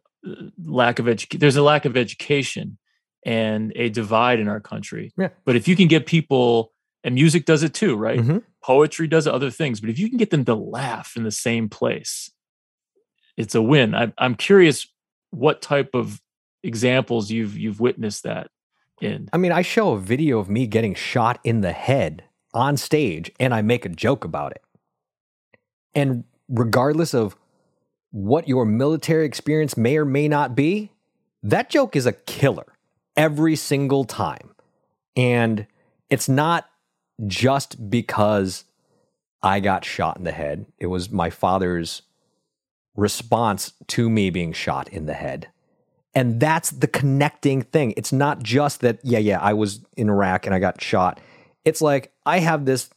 lack 0.64 0.98
of 0.98 1.08
education. 1.08 1.40
There's 1.40 1.56
a 1.56 1.62
lack 1.62 1.84
of 1.84 1.96
education 1.96 2.78
and 3.24 3.72
a 3.76 3.90
divide 3.90 4.40
in 4.40 4.48
our 4.48 4.60
country. 4.60 5.12
Yeah. 5.18 5.28
But 5.44 5.56
if 5.56 5.68
you 5.68 5.76
can 5.76 5.88
get 5.88 6.06
people, 6.06 6.72
and 7.04 7.14
music 7.14 7.44
does 7.44 7.62
it 7.62 7.74
too, 7.74 7.96
right? 7.96 8.18
Mhm. 8.18 8.42
Poetry 8.62 9.08
does 9.08 9.26
other 9.26 9.50
things. 9.50 9.80
But 9.80 9.90
if 9.90 9.98
you 9.98 10.08
can 10.08 10.16
get 10.16 10.30
them 10.30 10.44
to 10.46 10.54
laugh 10.54 11.14
in 11.16 11.24
the 11.24 11.30
same 11.30 11.68
place, 11.68 12.30
it's 13.36 13.54
a 13.54 13.62
win. 13.62 13.94
I, 13.94 14.12
I'm 14.16 14.34
curious 14.34 14.86
what 15.30 15.60
type 15.60 15.90
of 15.94 16.20
examples 16.62 17.30
you've 17.30 17.56
you've 17.56 17.80
witnessed 17.80 18.24
that 18.24 18.50
in. 19.00 19.28
I 19.32 19.36
mean, 19.36 19.52
I 19.52 19.62
show 19.62 19.92
a 19.92 19.98
video 19.98 20.38
of 20.38 20.48
me 20.48 20.66
getting 20.66 20.94
shot 20.94 21.38
in 21.44 21.61
the 21.61 21.72
head 21.72 22.24
on 22.54 22.76
stage 22.76 23.30
and 23.38 23.54
I 23.54 23.62
make 23.62 23.84
a 23.84 23.90
joke 23.90 24.24
about 24.24 24.52
it. 24.52 24.62
And 25.94 26.24
regardless 26.48 27.14
of 27.14 27.36
what 28.11 28.48
your 28.48 28.64
military 28.64 29.26
experience 29.26 29.76
may 29.76 29.96
or 29.96 30.04
may 30.04 30.28
not 30.28 30.54
be, 30.54 30.92
that 31.42 31.70
joke 31.70 31.94
is 31.94 32.06
a 32.06 32.12
killer 32.12 32.66
every 33.16 33.56
single 33.56 34.04
time. 34.04 34.54
And 35.16 35.66
it's 36.09 36.28
not 36.28 36.68
just 37.26 37.90
because 37.90 38.64
I 39.42 39.61
got 39.61 39.84
shot 39.84 40.16
in 40.16 40.24
the 40.24 40.32
head, 40.32 40.66
it 40.78 40.86
was 40.86 41.11
my 41.11 41.30
father's 41.30 42.02
response 42.96 43.72
to 43.88 44.11
me 44.11 44.30
being 44.30 44.52
shot 44.52 44.88
in 44.88 45.06
the 45.06 45.14
head. 45.14 45.48
And 46.14 46.40
that's 46.40 46.70
the 46.70 46.86
connecting 46.86 47.62
thing. 47.62 47.94
It's 47.96 48.12
not 48.12 48.42
just 48.42 48.80
that, 48.80 48.98
yeah, 49.02 49.18
yeah, 49.18 49.38
I 49.40 49.52
was 49.52 49.84
in 49.96 50.09
Iraq 50.09 50.46
and 50.46 50.54
I 50.54 50.59
got 50.59 50.80
shot. 50.80 51.20
It's 51.64 51.80
like 51.80 52.12
I 52.24 52.38
have 52.40 52.64
this 52.64 52.90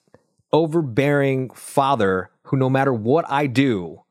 overbearing 0.54 1.50
father 1.52 2.32
who, 2.44 2.58
no 2.58 2.70
matter 2.70 2.94
what 2.94 3.26
I 3.30 3.48
do, 3.48 4.02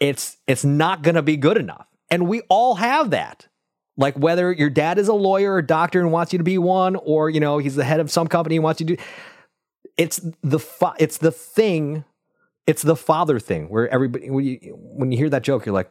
it's 0.00 0.38
it's 0.46 0.64
not 0.64 1.02
gonna 1.02 1.22
be 1.22 1.36
good 1.36 1.56
enough. 1.56 1.86
And 2.10 2.26
we 2.26 2.40
all 2.48 2.76
have 2.76 3.10
that. 3.10 3.46
Like 3.96 4.18
whether 4.18 4.50
your 4.52 4.70
dad 4.70 4.98
is 4.98 5.08
a 5.08 5.14
lawyer 5.14 5.54
or 5.54 5.62
doctor 5.62 6.00
and 6.00 6.10
wants 6.10 6.32
you 6.32 6.38
to 6.38 6.44
be 6.44 6.58
one, 6.58 6.96
or 6.96 7.30
you 7.30 7.38
know, 7.38 7.58
he's 7.58 7.76
the 7.76 7.84
head 7.84 8.00
of 8.00 8.10
some 8.10 8.26
company 8.26 8.56
and 8.56 8.64
wants 8.64 8.80
you 8.80 8.86
to 8.86 8.96
do 8.96 9.02
it's 9.96 10.20
the 10.42 10.58
fa- 10.58 10.94
it's 10.98 11.18
the 11.18 11.30
thing, 11.30 12.04
it's 12.66 12.82
the 12.82 12.96
father 12.96 13.38
thing 13.38 13.68
where 13.68 13.88
everybody 13.88 14.30
when 14.30 14.44
you 14.44 14.58
when 14.78 15.12
you 15.12 15.18
hear 15.18 15.30
that 15.30 15.42
joke, 15.42 15.66
you're 15.66 15.74
like, 15.74 15.90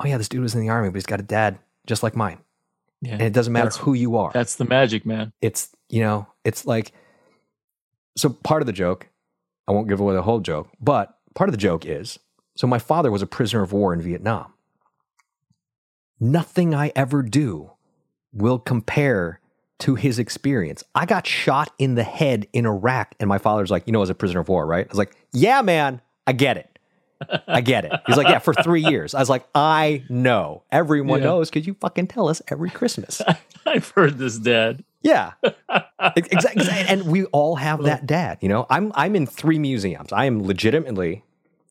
oh 0.00 0.06
yeah, 0.06 0.18
this 0.18 0.28
dude 0.28 0.42
was 0.42 0.54
in 0.54 0.60
the 0.60 0.68
army, 0.68 0.88
but 0.88 0.96
he's 0.96 1.06
got 1.06 1.20
a 1.20 1.24
dad 1.24 1.58
just 1.86 2.02
like 2.02 2.16
mine. 2.16 2.38
Yeah, 3.02 3.12
And 3.12 3.22
it 3.22 3.32
doesn't 3.32 3.52
matter 3.52 3.70
who 3.70 3.94
you 3.94 4.16
are. 4.16 4.30
that's 4.32 4.56
the 4.56 4.64
magic, 4.64 5.06
man. 5.06 5.32
It's, 5.40 5.70
you 5.88 6.02
know, 6.02 6.26
it's 6.44 6.66
like, 6.66 6.92
so 8.16 8.28
part 8.30 8.60
of 8.62 8.66
the 8.66 8.72
joke, 8.72 9.08
I 9.66 9.72
won't 9.72 9.88
give 9.88 10.00
away 10.00 10.14
the 10.14 10.22
whole 10.22 10.40
joke, 10.40 10.68
but 10.80 11.16
part 11.34 11.48
of 11.48 11.52
the 11.52 11.58
joke 11.58 11.86
is 11.86 12.18
so 12.56 12.66
my 12.66 12.78
father 12.78 13.10
was 13.10 13.22
a 13.22 13.26
prisoner 13.26 13.62
of 13.62 13.72
war 13.72 13.94
in 13.94 14.02
Vietnam. 14.02 14.52
Nothing 16.18 16.74
I 16.74 16.92
ever 16.94 17.22
do 17.22 17.70
will 18.32 18.58
compare 18.58 19.40
to 19.78 19.94
his 19.94 20.18
experience. 20.18 20.84
I 20.94 21.06
got 21.06 21.26
shot 21.26 21.72
in 21.78 21.94
the 21.94 22.02
head 22.02 22.46
in 22.52 22.66
Iraq, 22.66 23.14
and 23.18 23.28
my 23.28 23.38
father's 23.38 23.70
like, 23.70 23.84
you 23.86 23.92
know, 23.92 24.02
as 24.02 24.10
a 24.10 24.14
prisoner 24.14 24.40
of 24.40 24.48
war, 24.48 24.66
right? 24.66 24.84
I 24.84 24.88
was 24.88 24.98
like, 24.98 25.16
yeah, 25.32 25.62
man, 25.62 26.02
I 26.26 26.32
get 26.32 26.58
it. 26.58 26.69
I 27.46 27.60
get 27.60 27.84
it. 27.84 27.92
He's 28.06 28.16
like, 28.16 28.28
yeah, 28.28 28.38
for 28.38 28.54
three 28.54 28.82
years. 28.82 29.14
I 29.14 29.20
was 29.20 29.28
like, 29.30 29.46
I 29.54 30.04
know. 30.08 30.62
Everyone 30.72 31.18
Yeah. 31.20 31.26
knows 31.26 31.50
because 31.50 31.66
you 31.66 31.74
fucking 31.74 32.06
tell 32.08 32.28
us 32.28 32.40
every 32.48 32.70
Christmas. 32.70 33.20
I've 33.66 33.88
heard 33.90 34.18
this, 34.18 34.38
Dad. 34.38 34.84
Yeah, 35.02 35.32
exactly. 36.16 36.66
And 36.68 37.04
we 37.06 37.24
all 37.26 37.56
have 37.56 37.82
that 37.84 38.06
dad. 38.06 38.38
You 38.40 38.48
know, 38.48 38.66
I'm 38.68 38.92
I'm 38.94 39.16
in 39.16 39.26
three 39.26 39.58
museums. 39.58 40.12
I 40.12 40.26
am 40.26 40.42
legitimately, 40.46 41.24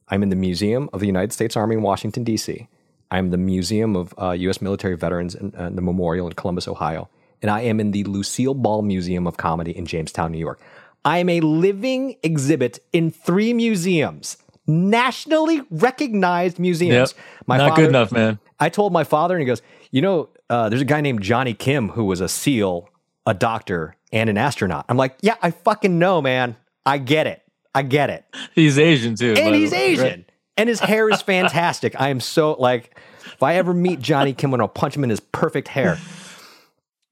I'm 0.07 0.23
in 0.23 0.29
the 0.29 0.35
Museum 0.35 0.89
of 0.93 0.99
the 0.99 1.05
United 1.05 1.31
States 1.33 1.55
Army 1.55 1.75
in 1.75 1.81
Washington 1.83 2.23
D.C. 2.23 2.67
I'm 3.11 3.29
the 3.31 3.37
Museum 3.37 3.95
of 3.95 4.13
uh, 4.19 4.31
U.S. 4.31 4.61
Military 4.61 4.95
Veterans 4.95 5.35
and 5.35 5.55
uh, 5.55 5.69
the 5.69 5.81
Memorial 5.81 6.27
in 6.27 6.33
Columbus, 6.33 6.67
Ohio, 6.67 7.09
and 7.41 7.49
I 7.51 7.61
am 7.61 7.79
in 7.79 7.91
the 7.91 8.03
Lucille 8.03 8.53
Ball 8.53 8.81
Museum 8.81 9.27
of 9.27 9.37
Comedy 9.37 9.75
in 9.77 9.85
Jamestown, 9.85 10.31
New 10.31 10.37
York. 10.39 10.59
I 11.05 11.19
am 11.19 11.29
a 11.29 11.39
living 11.41 12.15
exhibit 12.23 12.79
in 12.93 13.09
three 13.11 13.53
museums, 13.53 14.37
nationally 14.69 15.61
recognized 15.69 16.59
museums. 16.59 17.13
Yep. 17.13 17.47
Not 17.47 17.59
father, 17.59 17.81
good 17.81 17.89
enough, 17.89 18.11
man. 18.11 18.39
I 18.59 18.69
told 18.69 18.93
my 18.93 19.03
father, 19.03 19.35
and 19.35 19.41
he 19.41 19.47
goes, 19.47 19.61
"You 19.91 20.01
know, 20.01 20.29
uh, 20.49 20.69
there's 20.69 20.81
a 20.81 20.85
guy 20.85 21.01
named 21.01 21.21
Jonny 21.21 21.53
Kim 21.53 21.89
who 21.89 22.05
was 22.05 22.21
a 22.21 22.29
SEAL 22.29 22.89
a 23.29 23.33
doctor, 23.33 23.95
and 24.11 24.29
an 24.29 24.37
astronaut. 24.37 24.85
I'm 24.89 24.97
like, 24.97 25.15
yeah, 25.21 25.35
I 25.41 25.51
fucking 25.51 25.99
know, 25.99 26.21
man. 26.21 26.55
I 26.85 26.97
get 26.97 27.27
it. 27.27 27.43
I 27.75 27.83
get 27.83 28.09
it. 28.09 28.25
He's 28.55 28.79
Asian 28.79 29.15
too. 29.15 29.35
And 29.37 29.55
he's 29.55 29.71
Asian. 29.71 30.03
Right? 30.03 30.31
And 30.57 30.67
his 30.67 30.79
hair 30.79 31.09
is 31.09 31.21
fantastic. 31.21 31.99
I 31.99 32.09
am 32.09 32.19
so 32.19 32.53
like, 32.53 32.97
if 33.25 33.43
I 33.43 33.55
ever 33.55 33.73
meet 33.73 33.99
Jonny 33.99 34.33
Kim, 34.33 34.53
I'll 34.53 34.67
punch 34.67 34.95
him 34.95 35.03
in 35.03 35.09
his 35.09 35.19
perfect 35.19 35.67
hair. 35.67 35.99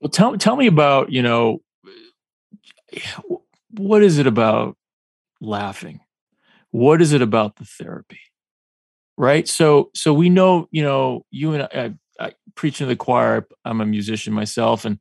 Well, 0.01 0.09
tell 0.09 0.35
tell 0.37 0.55
me 0.55 0.67
about 0.67 1.11
you 1.11 1.21
know, 1.21 1.61
what 3.71 4.01
is 4.01 4.17
it 4.17 4.27
about 4.27 4.75
laughing? 5.39 6.01
What 6.71 7.01
is 7.01 7.13
it 7.13 7.21
about 7.21 7.55
the 7.57 7.65
therapy? 7.65 8.19
Right. 9.17 9.47
So 9.47 9.89
so 9.95 10.13
we 10.13 10.29
know 10.29 10.67
you 10.71 10.83
know 10.83 11.25
you 11.31 11.53
and 11.53 11.63
I, 11.63 11.69
I, 12.19 12.27
I 12.27 12.31
preach 12.55 12.81
in 12.81 12.87
the 12.87 12.95
choir. 12.95 13.47
I'm 13.65 13.81
a 13.81 13.85
musician 13.85 14.33
myself, 14.33 14.85
and 14.85 14.99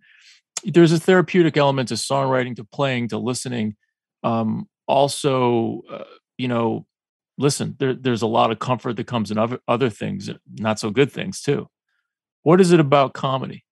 there's 0.65 0.93
a 0.93 0.99
therapeutic 0.99 1.57
element 1.57 1.89
to 1.89 1.95
songwriting 1.95 2.57
to 2.57 2.65
playing 2.65 3.09
to 3.09 3.19
listening 3.19 3.77
um, 4.23 4.69
also 4.87 5.83
uh, 5.91 6.05
you 6.39 6.49
know 6.49 6.87
listen 7.39 7.77
there, 7.79 7.95
there's 7.95 8.23
a 8.23 8.27
lot 8.27 8.51
of 8.51 8.59
comfort 8.59 8.97
that 8.97 9.07
comes 9.07 9.31
in 9.31 9.39
other, 9.39 9.61
other 9.69 9.91
things 9.91 10.31
not 10.55 10.79
so 10.79 10.91
good 10.91 11.11
things 11.11 11.41
too 11.41 11.69
what 12.43 12.61
is 12.61 12.73
it 12.73 12.81
about 12.81 13.15
comedy 13.15 13.65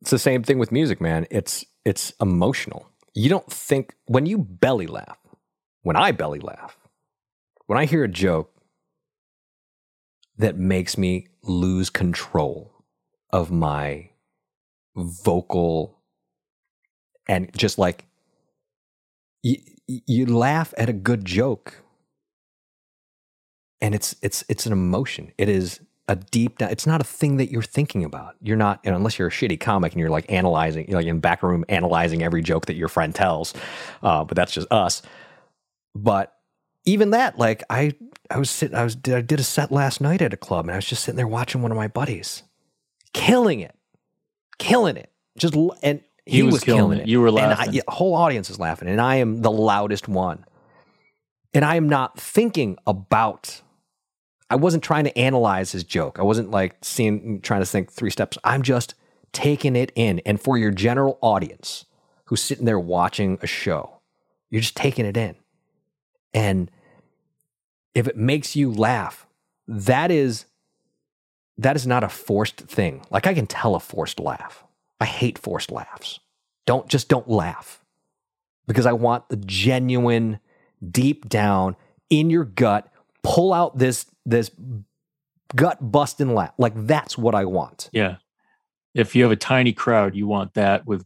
it's 0.00 0.10
the 0.10 0.18
same 0.18 0.42
thing 0.42 0.58
with 0.58 0.72
music 0.72 1.00
man 1.00 1.26
it's 1.30 1.64
it's 1.84 2.12
emotional 2.20 2.88
you 3.14 3.28
don't 3.28 3.50
think 3.50 3.94
when 4.06 4.26
you 4.26 4.38
belly 4.38 4.86
laugh 4.86 5.18
when 5.82 5.96
i 5.96 6.10
belly 6.10 6.40
laugh 6.40 6.76
when 7.72 7.80
i 7.80 7.86
hear 7.86 8.04
a 8.04 8.08
joke 8.08 8.52
that 10.36 10.58
makes 10.58 10.98
me 10.98 11.28
lose 11.42 11.88
control 11.88 12.84
of 13.30 13.50
my 13.50 14.10
vocal 14.94 15.98
and 17.26 17.50
just 17.56 17.78
like 17.78 18.04
you, 19.42 19.56
you 19.86 20.26
laugh 20.26 20.74
at 20.76 20.88
a 20.90 20.92
good 20.92 21.24
joke 21.24 21.82
and 23.80 23.94
it's 23.94 24.14
it's 24.22 24.44
it's 24.48 24.66
an 24.66 24.72
emotion. 24.72 25.32
It 25.38 25.48
is 25.48 25.80
a 26.08 26.16
deep 26.16 26.60
it's 26.60 26.86
not 26.86 27.00
a 27.00 27.04
thing 27.04 27.38
that 27.38 27.50
you're 27.50 27.62
thinking 27.62 28.04
about. 28.04 28.36
You're 28.42 28.56
not 28.56 28.80
you 28.84 28.90
know, 28.90 28.96
unless 28.96 29.18
you're 29.18 29.28
a 29.28 29.30
shitty 29.30 29.58
comic 29.58 29.92
and 29.92 30.00
you're 30.00 30.10
like 30.10 30.30
analyzing 30.30 30.86
you're 30.88 30.98
like 31.00 31.06
in 31.06 31.20
back 31.20 31.42
room 31.42 31.64
analyzing 31.68 32.22
every 32.22 32.42
joke 32.42 32.66
that 32.66 32.74
your 32.74 32.88
friend 32.88 33.14
tells 33.14 33.54
uh, 34.02 34.24
but 34.24 34.36
that's 34.36 34.52
just 34.52 34.70
us. 34.70 35.02
But 35.94 36.36
even 36.84 37.10
that 37.10 37.38
like 37.38 37.62
i 37.70 37.92
i 38.30 38.38
was 38.38 38.50
sitting 38.50 38.76
i 38.76 38.84
was 38.84 38.96
i 39.08 39.20
did 39.20 39.40
a 39.40 39.44
set 39.44 39.70
last 39.70 40.00
night 40.00 40.22
at 40.22 40.32
a 40.32 40.36
club 40.36 40.64
and 40.64 40.72
i 40.72 40.76
was 40.76 40.86
just 40.86 41.04
sitting 41.04 41.16
there 41.16 41.28
watching 41.28 41.62
one 41.62 41.70
of 41.70 41.76
my 41.76 41.88
buddies 41.88 42.42
killing 43.12 43.60
it 43.60 43.74
killing 44.58 44.96
it 44.96 45.10
just 45.36 45.54
and 45.82 46.02
he, 46.24 46.36
he 46.36 46.42
was, 46.42 46.54
was, 46.54 46.64
killing, 46.64 46.78
killing 46.78 46.98
it. 46.98 47.02
it. 47.02 47.08
You 47.08 47.20
were 47.20 47.30
laughing. 47.30 47.68
And 47.68 47.82
I, 47.88 47.92
whole 47.92 48.14
audience 48.14 48.48
is 48.48 48.58
laughing, 48.58 48.88
and 48.88 49.00
I 49.00 49.16
am 49.16 49.42
the 49.42 49.50
loudest 49.50 50.08
one. 50.08 50.44
And 51.54 51.64
I 51.64 51.76
am 51.76 51.88
not 51.88 52.18
thinking 52.18 52.78
about. 52.86 53.62
I 54.48 54.56
wasn't 54.56 54.84
trying 54.84 55.04
to 55.04 55.18
analyze 55.18 55.72
his 55.72 55.82
joke. 55.82 56.18
I 56.18 56.22
wasn't 56.22 56.50
like 56.50 56.76
seeing, 56.82 57.40
trying 57.40 57.62
to 57.62 57.66
think 57.66 57.90
three 57.90 58.10
steps. 58.10 58.36
I'm 58.44 58.62
just 58.62 58.94
taking 59.32 59.76
it 59.76 59.90
in. 59.94 60.20
And 60.20 60.38
for 60.38 60.58
your 60.58 60.70
general 60.70 61.18
audience 61.22 61.86
who's 62.26 62.42
sitting 62.42 62.66
there 62.66 62.78
watching 62.78 63.38
a 63.40 63.46
show, 63.46 64.00
you're 64.50 64.60
just 64.60 64.76
taking 64.76 65.06
it 65.06 65.16
in. 65.16 65.36
And 66.34 66.70
if 67.94 68.06
it 68.08 68.16
makes 68.16 68.56
you 68.56 68.72
laugh, 68.72 69.26
that 69.68 70.10
is 70.10 70.46
that 71.58 71.76
is 71.76 71.86
not 71.86 72.02
a 72.02 72.08
forced 72.08 72.60
thing. 72.62 73.04
Like 73.10 73.26
I 73.26 73.34
can 73.34 73.46
tell 73.46 73.74
a 73.74 73.80
forced 73.80 74.18
laugh. 74.18 74.64
I 75.00 75.04
hate 75.04 75.38
forced 75.38 75.70
laughs. 75.70 76.20
Don't 76.66 76.88
just 76.88 77.08
don't 77.08 77.28
laugh 77.28 77.84
because 78.66 78.86
I 78.86 78.92
want 78.92 79.28
the 79.28 79.36
genuine, 79.36 80.38
deep 80.88 81.28
down 81.28 81.76
in 82.08 82.30
your 82.30 82.44
gut, 82.44 82.90
pull 83.22 83.52
out 83.52 83.78
this 83.78 84.06
this 84.24 84.50
gut 85.54 85.78
busting 85.92 86.34
laugh. 86.34 86.52
Like 86.58 86.72
that's 86.86 87.18
what 87.18 87.34
I 87.34 87.44
want. 87.44 87.90
Yeah. 87.92 88.16
If 88.94 89.16
you 89.16 89.22
have 89.22 89.32
a 89.32 89.36
tiny 89.36 89.72
crowd, 89.72 90.14
you 90.14 90.26
want 90.26 90.54
that 90.54 90.86
with 90.86 91.04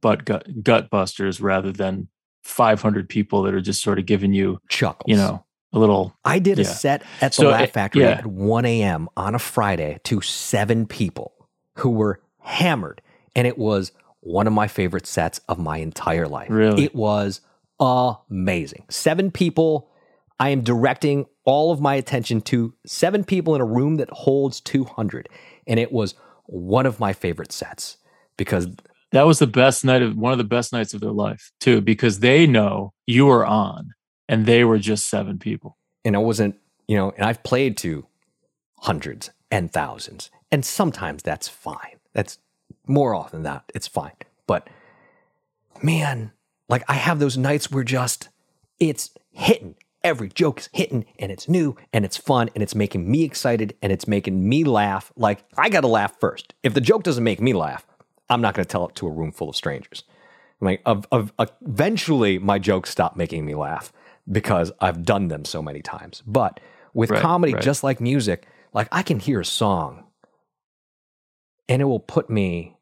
butt 0.00 0.24
gut, 0.24 0.62
gut 0.62 0.90
busters 0.90 1.40
rather 1.40 1.72
than 1.72 2.08
500 2.46 3.08
people 3.08 3.42
that 3.42 3.54
are 3.54 3.60
just 3.60 3.82
sort 3.82 3.98
of 3.98 4.06
giving 4.06 4.32
you 4.32 4.60
chuckles. 4.68 5.08
You 5.08 5.16
know, 5.16 5.44
a 5.72 5.78
little. 5.78 6.14
I 6.24 6.38
did 6.38 6.58
yeah. 6.58 6.62
a 6.62 6.66
set 6.66 7.02
at 7.20 7.32
the 7.32 7.42
so 7.42 7.50
Laugh 7.50 7.70
Factory 7.70 8.02
yeah. 8.02 8.10
at 8.18 8.26
1 8.26 8.64
a.m. 8.64 9.08
on 9.16 9.34
a 9.34 9.38
Friday 9.38 10.00
to 10.04 10.20
seven 10.20 10.86
people 10.86 11.32
who 11.74 11.90
were 11.90 12.20
hammered 12.40 13.02
and 13.34 13.46
it 13.46 13.58
was 13.58 13.92
one 14.20 14.46
of 14.46 14.52
my 14.52 14.66
favorite 14.66 15.06
sets 15.06 15.40
of 15.48 15.58
my 15.58 15.78
entire 15.78 16.26
life. 16.26 16.48
Really? 16.50 16.84
It 16.84 16.94
was 16.94 17.42
amazing. 17.78 18.84
Seven 18.88 19.30
people. 19.30 19.90
I 20.38 20.50
am 20.50 20.62
directing 20.62 21.24
all 21.44 21.72
of 21.72 21.80
my 21.80 21.94
attention 21.94 22.42
to 22.42 22.74
seven 22.84 23.24
people 23.24 23.54
in 23.54 23.62
a 23.62 23.64
room 23.64 23.96
that 23.96 24.10
holds 24.10 24.60
200. 24.60 25.28
And 25.66 25.80
it 25.80 25.92
was 25.92 26.14
one 26.44 26.84
of 26.84 27.00
my 27.00 27.14
favorite 27.14 27.52
sets 27.52 27.96
because 28.36 28.68
that 29.12 29.26
was 29.26 29.38
the 29.38 29.46
best 29.46 29.84
night 29.84 30.02
of 30.02 30.16
one 30.16 30.32
of 30.32 30.38
the 30.38 30.44
best 30.44 30.72
nights 30.72 30.94
of 30.94 31.00
their 31.00 31.12
life, 31.12 31.52
too, 31.60 31.80
because 31.80 32.20
they 32.20 32.46
know 32.46 32.92
you 33.06 33.26
were 33.26 33.46
on 33.46 33.90
and 34.28 34.46
they 34.46 34.64
were 34.64 34.78
just 34.78 35.08
seven 35.08 35.38
people. 35.38 35.76
And 36.04 36.14
it 36.14 36.20
wasn't, 36.20 36.56
you 36.88 36.96
know, 36.96 37.12
and 37.16 37.24
I've 37.24 37.42
played 37.42 37.76
to 37.78 38.06
hundreds 38.80 39.30
and 39.50 39.72
thousands. 39.72 40.30
And 40.50 40.64
sometimes 40.64 41.22
that's 41.22 41.48
fine. 41.48 41.98
That's 42.12 42.38
more 42.86 43.14
often 43.14 43.42
than 43.42 43.52
that, 43.52 43.64
it's 43.74 43.88
fine. 43.88 44.12
But 44.46 44.68
man, 45.82 46.32
like 46.68 46.84
I 46.88 46.94
have 46.94 47.18
those 47.18 47.36
nights 47.36 47.70
where 47.70 47.84
just 47.84 48.28
it's 48.78 49.10
hitting. 49.32 49.76
Every 50.02 50.28
joke 50.28 50.60
is 50.60 50.68
hitting 50.72 51.04
and 51.18 51.32
it's 51.32 51.48
new 51.48 51.76
and 51.92 52.04
it's 52.04 52.16
fun 52.16 52.48
and 52.54 52.62
it's 52.62 52.74
making 52.76 53.10
me 53.10 53.24
excited 53.24 53.76
and 53.82 53.92
it's 53.92 54.06
making 54.06 54.48
me 54.48 54.62
laugh. 54.62 55.12
Like 55.16 55.44
I 55.56 55.68
got 55.68 55.80
to 55.80 55.88
laugh 55.88 56.18
first. 56.20 56.54
If 56.62 56.74
the 56.74 56.80
joke 56.80 57.02
doesn't 57.02 57.24
make 57.24 57.40
me 57.40 57.52
laugh, 57.52 57.86
I'm 58.28 58.40
not 58.40 58.54
going 58.54 58.64
to 58.64 58.70
tell 58.70 58.88
it 58.88 58.94
to 58.96 59.06
a 59.06 59.10
room 59.10 59.32
full 59.32 59.48
of 59.48 59.56
strangers. 59.56 60.04
Like 60.60 60.82
of, 60.86 61.06
of, 61.12 61.32
eventually 61.60 62.38
my 62.38 62.58
jokes 62.58 62.90
stop 62.90 63.16
making 63.16 63.44
me 63.44 63.54
laugh 63.54 63.92
because 64.30 64.72
I've 64.80 65.04
done 65.04 65.28
them 65.28 65.44
so 65.44 65.62
many 65.62 65.82
times. 65.82 66.22
But 66.26 66.60
with 66.94 67.10
right, 67.10 67.20
comedy, 67.20 67.54
right. 67.54 67.62
just 67.62 67.84
like 67.84 68.00
music, 68.00 68.46
like 68.72 68.88
I 68.90 69.02
can 69.02 69.20
hear 69.20 69.40
a 69.40 69.44
song 69.44 70.04
and 71.68 71.82
it 71.82 71.84
will 71.84 72.00
put 72.00 72.30
me 72.30 72.76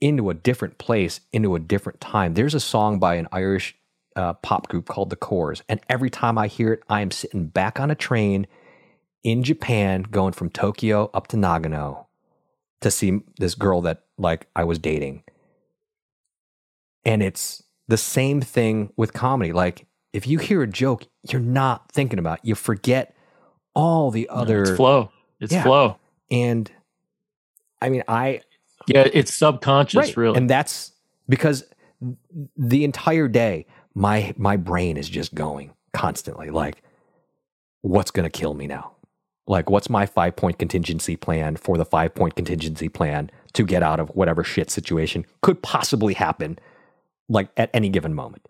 into 0.00 0.30
a 0.30 0.34
different 0.34 0.78
place, 0.78 1.20
into 1.32 1.54
a 1.54 1.60
different 1.60 2.00
time. 2.00 2.34
There's 2.34 2.54
a 2.54 2.60
song 2.60 2.98
by 2.98 3.14
an 3.14 3.28
Irish 3.32 3.76
uh, 4.16 4.34
pop 4.34 4.68
group 4.68 4.86
called 4.86 5.10
The 5.10 5.16
Corrs, 5.16 5.62
and 5.68 5.80
every 5.88 6.10
time 6.10 6.38
I 6.38 6.48
hear 6.48 6.72
it, 6.72 6.82
I 6.88 7.00
am 7.00 7.10
sitting 7.10 7.46
back 7.46 7.78
on 7.80 7.90
a 7.90 7.94
train 7.94 8.46
in 9.22 9.42
Japan, 9.42 10.02
going 10.02 10.32
from 10.32 10.50
Tokyo 10.50 11.10
up 11.14 11.28
to 11.28 11.36
Nagano 11.36 12.07
to 12.80 12.90
see 12.90 13.20
this 13.38 13.54
girl 13.54 13.80
that 13.82 14.04
like 14.16 14.48
I 14.54 14.64
was 14.64 14.78
dating. 14.78 15.22
And 17.04 17.22
it's 17.22 17.62
the 17.88 17.96
same 17.96 18.40
thing 18.40 18.92
with 18.96 19.12
comedy. 19.12 19.52
Like 19.52 19.86
if 20.12 20.26
you 20.26 20.38
hear 20.38 20.62
a 20.62 20.66
joke, 20.66 21.04
you're 21.28 21.40
not 21.40 21.90
thinking 21.92 22.18
about, 22.18 22.38
it. 22.38 22.44
you 22.44 22.54
forget 22.54 23.14
all 23.74 24.10
the 24.10 24.28
other 24.28 24.62
it's 24.62 24.70
flow. 24.72 25.10
It's 25.40 25.52
yeah. 25.52 25.62
flow. 25.62 25.96
And 26.30 26.70
I 27.80 27.88
mean, 27.88 28.02
I 28.08 28.40
yeah, 28.86 29.06
it's 29.12 29.34
subconscious, 29.34 29.96
right. 29.96 30.16
really. 30.16 30.36
And 30.36 30.48
that's 30.48 30.92
because 31.28 31.64
the 32.56 32.84
entire 32.84 33.28
day, 33.28 33.66
my 33.94 34.34
my 34.36 34.56
brain 34.56 34.96
is 34.96 35.08
just 35.08 35.34
going 35.34 35.72
constantly 35.92 36.50
like, 36.50 36.82
what's 37.82 38.10
going 38.10 38.28
to 38.28 38.38
kill 38.38 38.54
me 38.54 38.66
now? 38.66 38.92
Like, 39.48 39.70
what's 39.70 39.88
my 39.88 40.06
five 40.06 40.36
point 40.36 40.58
contingency 40.58 41.16
plan 41.16 41.56
for 41.56 41.78
the 41.78 41.84
five 41.84 42.14
point 42.14 42.36
contingency 42.36 42.88
plan 42.88 43.30
to 43.54 43.64
get 43.64 43.82
out 43.82 43.98
of 43.98 44.10
whatever 44.10 44.44
shit 44.44 44.70
situation 44.70 45.24
could 45.40 45.62
possibly 45.62 46.14
happen, 46.14 46.58
like 47.28 47.48
at 47.56 47.70
any 47.72 47.88
given 47.88 48.14
moment? 48.14 48.46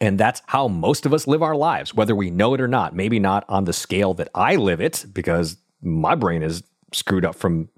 And 0.00 0.18
that's 0.18 0.40
how 0.46 0.66
most 0.66 1.04
of 1.04 1.12
us 1.12 1.26
live 1.26 1.42
our 1.42 1.54
lives, 1.54 1.94
whether 1.94 2.16
we 2.16 2.30
know 2.30 2.54
it 2.54 2.60
or 2.60 2.68
not. 2.68 2.96
Maybe 2.96 3.18
not 3.18 3.44
on 3.50 3.64
the 3.66 3.74
scale 3.74 4.14
that 4.14 4.28
I 4.34 4.56
live 4.56 4.80
it, 4.80 5.04
because 5.12 5.58
my 5.82 6.14
brain 6.14 6.42
is 6.42 6.62
screwed 6.92 7.26
up 7.26 7.34
from 7.34 7.68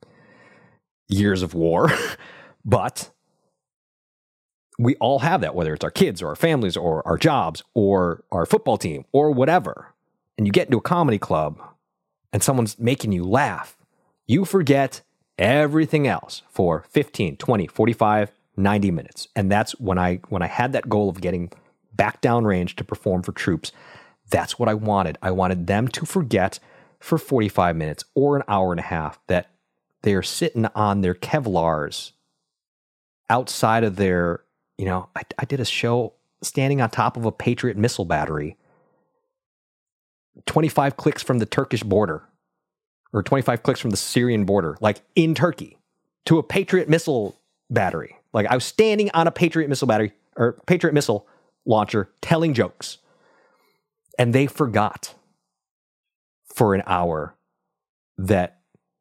years 1.09 1.43
of 1.43 1.53
war. 1.53 1.91
But 2.65 3.11
we 4.79 4.95
all 5.01 5.19
have 5.19 5.41
that, 5.41 5.57
whether 5.57 5.75
it's 5.75 5.83
our 5.83 5.91
kids 5.91 6.23
or 6.23 6.29
our 6.29 6.37
families 6.37 6.77
or 6.77 7.07
our 7.07 7.19
jobs 7.19 7.65
or 7.75 8.23
our 8.31 8.47
football 8.47 8.79
team 8.79 9.05
or 9.11 9.33
whatever. 9.33 9.89
And 10.39 10.47
you 10.47 10.53
get 10.53 10.69
into 10.69 10.79
a 10.79 10.83
comedy 10.83 11.19
club 11.19 11.61
and 12.33 12.43
someone's 12.43 12.79
making 12.79 13.13
you 13.13 13.25
laugh, 13.25 13.77
you 14.27 14.45
forget 14.45 15.03
everything 15.39 16.07
else 16.07 16.43
for 16.49 16.85
15, 16.91 17.37
20, 17.37 17.67
45, 17.67 18.33
90 18.57 18.91
minutes. 18.91 19.29
And 19.35 19.51
that's 19.51 19.73
when 19.81 19.99
I 19.99 20.21
when 20.29 20.43
I 20.43 20.47
had 20.47 20.73
that 20.73 20.89
goal 20.89 21.09
of 21.09 21.21
getting 21.21 21.53
back 21.95 22.21
down 22.21 22.45
range 22.45 22.77
to 22.77 22.85
perform 22.85 23.23
for 23.23 23.33
troops. 23.33 23.73
That's 24.31 24.59
what 24.59 24.69
I 24.69 24.75
wanted. 24.75 25.19
I 25.23 25.31
wanted 25.31 25.67
them 25.67 25.89
to 25.89 26.07
forget 26.07 26.59
for 27.01 27.19
45 27.19 27.77
minutes 27.77 28.05
or 28.15 28.37
an 28.37 28.45
hour 28.49 28.73
and 28.73 28.81
a 28.81 28.85
half 28.85 29.19
that 29.27 29.51
they're 30.03 30.23
sitting 30.23 30.67
on 30.75 31.01
their 31.01 31.15
Kevlars 31.15 32.13
outside 33.29 33.85
of 33.85 33.97
their, 33.97 34.45
you 34.79 34.85
know, 34.85 35.09
I, 35.17 35.23
I 35.39 35.45
did 35.45 35.61
a 35.61 35.65
show 35.65 36.15
standing 36.43 36.81
on 36.81 36.91
top 36.91 37.17
of 37.17 37.25
a 37.25 37.33
Patriot 37.33 37.77
missile 37.77 38.05
battery 38.05 38.57
25 40.47 40.97
clicks 40.97 41.23
from 41.23 41.39
the 41.39 41.47
Turkish 41.47 41.83
border 41.83 42.23
or 43.13 43.23
25 43.23 43.63
clicks 43.63 43.81
from 43.81 43.91
the 43.91 43.97
Syrian 43.97 44.45
border, 44.45 44.77
like 44.81 45.03
in 45.15 45.35
Turkey, 45.35 45.79
to 46.27 46.39
a 46.39 46.43
Patriot 46.43 46.89
missile 46.89 47.39
battery. 47.71 48.17
Like 48.33 48.47
I 48.47 48.55
was 48.55 48.65
standing 48.65 49.11
on 49.13 49.27
a 49.27 49.31
Patriot 49.31 49.69
missile 49.69 49.87
battery 49.87 50.13
or 50.37 50.61
Patriot 50.67 50.95
missile 50.95 51.27
launcher 51.67 52.11
telling 52.21 52.55
jokes. 52.55 52.99
And 54.19 54.35
they 54.35 54.47
forgot 54.47 55.15
for 56.55 56.75
an 56.75 56.83
hour 56.87 57.35
that 58.19 58.61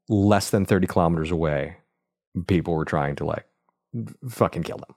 less 0.10 0.50
than 0.50 0.66
30 0.66 0.88
kilometers 0.88 1.32
away, 1.32 1.78
people 2.48 2.74
were 2.74 2.86
trying 2.86 3.16
to 3.18 3.26
like 3.26 3.46
fucking 4.30 4.64
kill 4.64 4.78
them. 4.78 4.96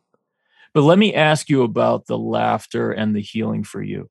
But 0.73 0.83
let 0.83 0.99
me 0.99 1.15
ask 1.15 1.49
you 1.49 1.63
about 1.63 2.07
the 2.07 2.19
laughter 2.19 2.91
and 2.91 3.15
the 3.15 3.21
healing 3.21 3.63
for 3.63 3.83
you. 3.83 4.11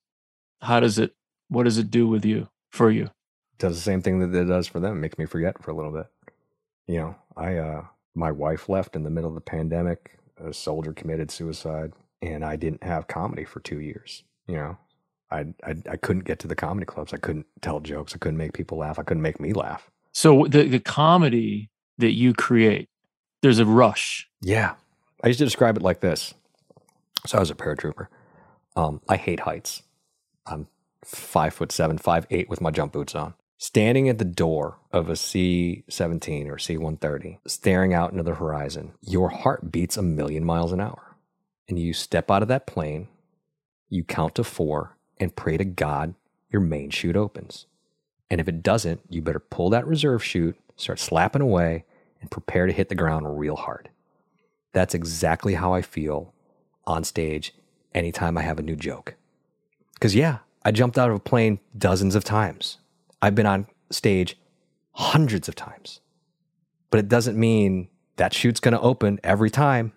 How 0.62 0.80
does 0.80 0.98
it 0.98 1.14
what 1.54 1.64
does 1.64 1.78
it 1.78 1.92
do 1.92 2.08
with 2.08 2.26
you 2.26 2.50
for 2.72 2.90
you? 2.90 3.06
It 3.06 3.60
does 3.60 3.76
the 3.76 3.82
same 3.82 4.02
thing 4.02 4.20
that 4.20 4.38
it 4.38 4.46
does 4.46 4.68
for 4.68 4.80
them. 4.80 4.98
It 4.98 5.02
makes 5.02 5.18
me 5.18 5.26
forget 5.26 5.62
for 5.62 5.72
a 5.72 5.76
little 5.76 5.92
bit. 5.92 6.08
You 6.88 6.98
know, 6.98 7.16
I 7.38 7.58
uh 7.58 7.86
my 8.16 8.32
wife 8.32 8.70
left 8.70 8.96
in 8.96 9.04
the 9.04 9.10
middle 9.10 9.30
of 9.30 9.36
the 9.36 9.42
pandemic. 9.42 10.18
A 10.44 10.52
soldier 10.54 10.94
committed 10.94 11.30
suicide, 11.32 11.94
and 12.22 12.44
I 12.44 12.56
didn't 12.56 12.84
have 12.84 13.08
comedy 13.08 13.46
for 13.46 13.60
two 13.60 13.80
years. 13.80 14.24
You 14.48 14.56
know, 14.56 14.78
I, 15.32 15.46
I 15.64 15.76
I 15.92 15.98
couldn't 15.98 16.26
get 16.26 16.40
to 16.40 16.48
the 16.48 16.56
comedy 16.56 16.86
clubs. 16.86 17.14
I 17.14 17.18
couldn't 17.18 17.46
tell 17.62 17.80
jokes. 17.80 18.14
I 18.14 18.18
couldn't 18.18 18.38
make 18.38 18.54
people 18.54 18.80
laugh. 18.80 19.00
I 19.00 19.04
couldn't 19.04 19.24
make 19.24 19.40
me 19.40 19.54
laugh. 19.54 19.90
So 20.12 20.46
the 20.48 20.64
the 20.64 20.80
comedy 20.80 21.70
that 22.00 22.14
you 22.14 22.34
create, 22.34 22.90
there's 23.42 23.60
a 23.60 23.66
rush. 23.66 24.28
Yeah, 24.42 24.74
I 25.24 25.28
used 25.28 25.40
to 25.40 25.46
describe 25.46 25.78
it 25.78 25.84
like 25.84 26.02
this. 26.02 26.34
So 27.26 27.38
I 27.38 27.40
was 27.40 27.52
a 27.52 27.56
paratrooper. 27.56 28.08
Um, 28.76 29.02
I 29.08 29.18
hate 29.18 29.42
heights. 29.42 29.84
I'm 30.46 30.68
five 31.06 31.54
foot 31.54 31.72
seven, 31.72 31.98
five 31.98 32.26
eight 32.30 32.50
with 32.50 32.62
my 32.62 32.72
jump 32.72 32.94
boots 32.94 33.16
on. 33.16 33.34
Standing 33.58 34.10
at 34.10 34.18
the 34.18 34.26
door 34.26 34.80
of 34.92 35.10
a 35.10 35.16
C 35.16 35.84
17 35.90 36.50
or 36.50 36.58
C 36.58 36.78
130, 36.78 37.40
staring 37.48 37.94
out 37.94 38.12
into 38.12 38.24
the 38.24 38.36
horizon, 38.36 38.94
your 39.02 39.30
heart 39.30 39.72
beats 39.72 39.96
a 39.96 40.02
million 40.02 40.44
miles 40.44 40.74
an 40.74 40.82
hour. 40.82 41.16
And 41.70 41.80
you 41.80 41.94
step 41.94 42.30
out 42.30 42.42
of 42.42 42.50
that 42.50 42.68
plane, 42.68 43.08
you 43.88 44.04
count 44.04 44.36
to 44.36 44.44
four, 44.44 44.98
and 45.18 45.36
pray 45.36 45.56
to 45.56 45.64
God 45.64 46.16
your 46.50 46.62
main 46.62 46.90
chute 46.90 47.16
opens. 47.16 47.66
And 48.30 48.42
if 48.42 48.48
it 48.48 48.64
doesn't, 48.64 49.02
you 49.10 49.22
better 49.22 49.40
pull 49.40 49.70
that 49.72 49.88
reserve 49.88 50.24
chute, 50.24 50.58
start 50.76 51.00
slapping 51.00 51.42
away, 51.42 51.86
and 52.22 52.32
prepare 52.32 52.68
to 52.68 52.74
hit 52.74 52.90
the 52.90 52.96
ground 52.96 53.38
real 53.38 53.56
hard. 53.56 53.90
That's 54.72 54.96
exactly 54.96 55.54
how 55.56 55.74
I 55.74 55.82
feel 55.82 56.34
on 56.86 57.04
stage 57.04 57.54
anytime 57.94 58.38
I 58.38 58.42
have 58.42 58.60
a 58.60 58.64
new 58.64 58.76
joke. 58.76 59.16
Because, 59.94 60.16
yeah, 60.16 60.40
I 60.66 60.72
jumped 60.72 60.98
out 60.98 61.10
of 61.10 61.16
a 61.16 61.20
plane 61.20 61.60
dozens 61.78 62.16
of 62.16 62.24
times. 62.24 62.78
I've 63.22 63.36
been 63.36 63.46
on 63.46 63.68
stage 63.90 64.38
hundreds 64.92 65.48
of 65.48 65.56
times. 65.56 66.00
But 66.90 67.00
it 67.00 67.10
doesn't 67.10 67.38
mean 67.40 67.90
that 68.18 68.32
chute's 68.32 68.60
going 68.60 68.74
to 68.74 68.82
open 68.82 69.20
every 69.24 69.50
time. 69.50 69.94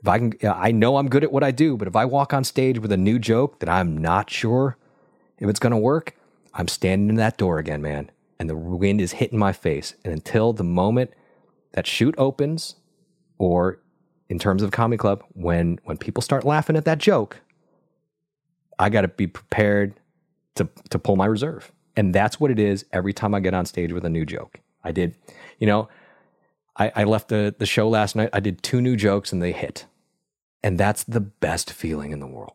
If 0.00 0.08
I 0.08 0.18
can, 0.18 0.32
I 0.42 0.70
know 0.72 0.96
I'm 0.96 1.08
good 1.08 1.24
at 1.24 1.32
what 1.32 1.44
I 1.44 1.50
do, 1.50 1.76
but 1.76 1.88
if 1.88 1.96
I 1.96 2.04
walk 2.04 2.32
on 2.32 2.44
stage 2.44 2.78
with 2.78 2.92
a 2.92 2.96
new 2.96 3.18
joke 3.18 3.60
that 3.60 3.68
I'm 3.68 3.96
not 3.96 4.30
sure 4.30 4.76
if 5.38 5.48
it's 5.48 5.60
going 5.60 5.72
to 5.72 5.76
work, 5.78 6.16
I'm 6.54 6.68
standing 6.68 7.10
in 7.10 7.16
that 7.16 7.36
door 7.36 7.58
again, 7.58 7.82
man. 7.82 8.10
And 8.38 8.48
the 8.48 8.56
wind 8.56 9.00
is 9.00 9.12
hitting 9.12 9.38
my 9.38 9.52
face. 9.52 9.94
And 10.04 10.12
until 10.12 10.52
the 10.52 10.64
moment 10.64 11.12
that 11.72 11.86
chute 11.86 12.14
opens, 12.16 12.76
or 13.38 13.80
in 14.28 14.38
terms 14.38 14.62
of 14.62 14.70
comedy 14.70 14.98
club, 14.98 15.22
when 15.32 15.78
when 15.84 15.98
people 15.98 16.22
start 16.22 16.44
laughing 16.44 16.76
at 16.76 16.84
that 16.86 16.98
joke, 16.98 17.40
I 18.78 18.88
got 18.90 19.02
to 19.02 19.08
be 19.08 19.26
prepared 19.26 19.94
to 20.56 20.68
to 20.90 20.98
pull 20.98 21.16
my 21.16 21.26
reserve. 21.26 21.72
And 21.96 22.14
that's 22.14 22.38
what 22.38 22.50
it 22.50 22.58
is 22.58 22.84
every 22.92 23.12
time 23.12 23.34
I 23.34 23.40
get 23.40 23.54
on 23.54 23.64
stage 23.64 23.92
with 23.92 24.04
a 24.04 24.10
new 24.10 24.26
joke. 24.26 24.60
I 24.84 24.92
did, 24.92 25.16
you 25.58 25.66
know, 25.66 25.88
I, 26.76 26.92
I 26.94 27.04
left 27.04 27.28
the, 27.28 27.54
the 27.58 27.66
show 27.66 27.88
last 27.88 28.14
night. 28.14 28.28
I 28.32 28.40
did 28.40 28.62
two 28.62 28.82
new 28.82 28.96
jokes 28.96 29.32
and 29.32 29.42
they 29.42 29.52
hit. 29.52 29.86
And 30.62 30.78
that's 30.78 31.04
the 31.04 31.20
best 31.20 31.72
feeling 31.72 32.12
in 32.12 32.20
the 32.20 32.26
world. 32.26 32.52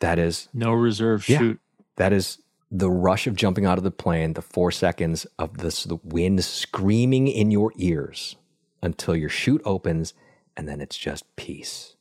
That 0.00 0.18
is 0.18 0.48
no 0.54 0.72
reserve 0.72 1.28
yeah, 1.28 1.38
chute. 1.38 1.60
That 1.96 2.12
is 2.12 2.38
the 2.70 2.90
rush 2.90 3.26
of 3.26 3.36
jumping 3.36 3.66
out 3.66 3.76
of 3.76 3.84
the 3.84 3.90
plane, 3.90 4.32
the 4.32 4.42
four 4.42 4.70
seconds 4.70 5.26
of 5.38 5.58
this, 5.58 5.84
the 5.84 5.98
wind 6.02 6.42
screaming 6.44 7.28
in 7.28 7.50
your 7.50 7.72
ears 7.76 8.36
until 8.82 9.14
your 9.14 9.28
chute 9.28 9.60
opens, 9.64 10.14
and 10.56 10.68
then 10.68 10.80
it's 10.80 10.96
just 10.96 11.24
peace. 11.36 11.96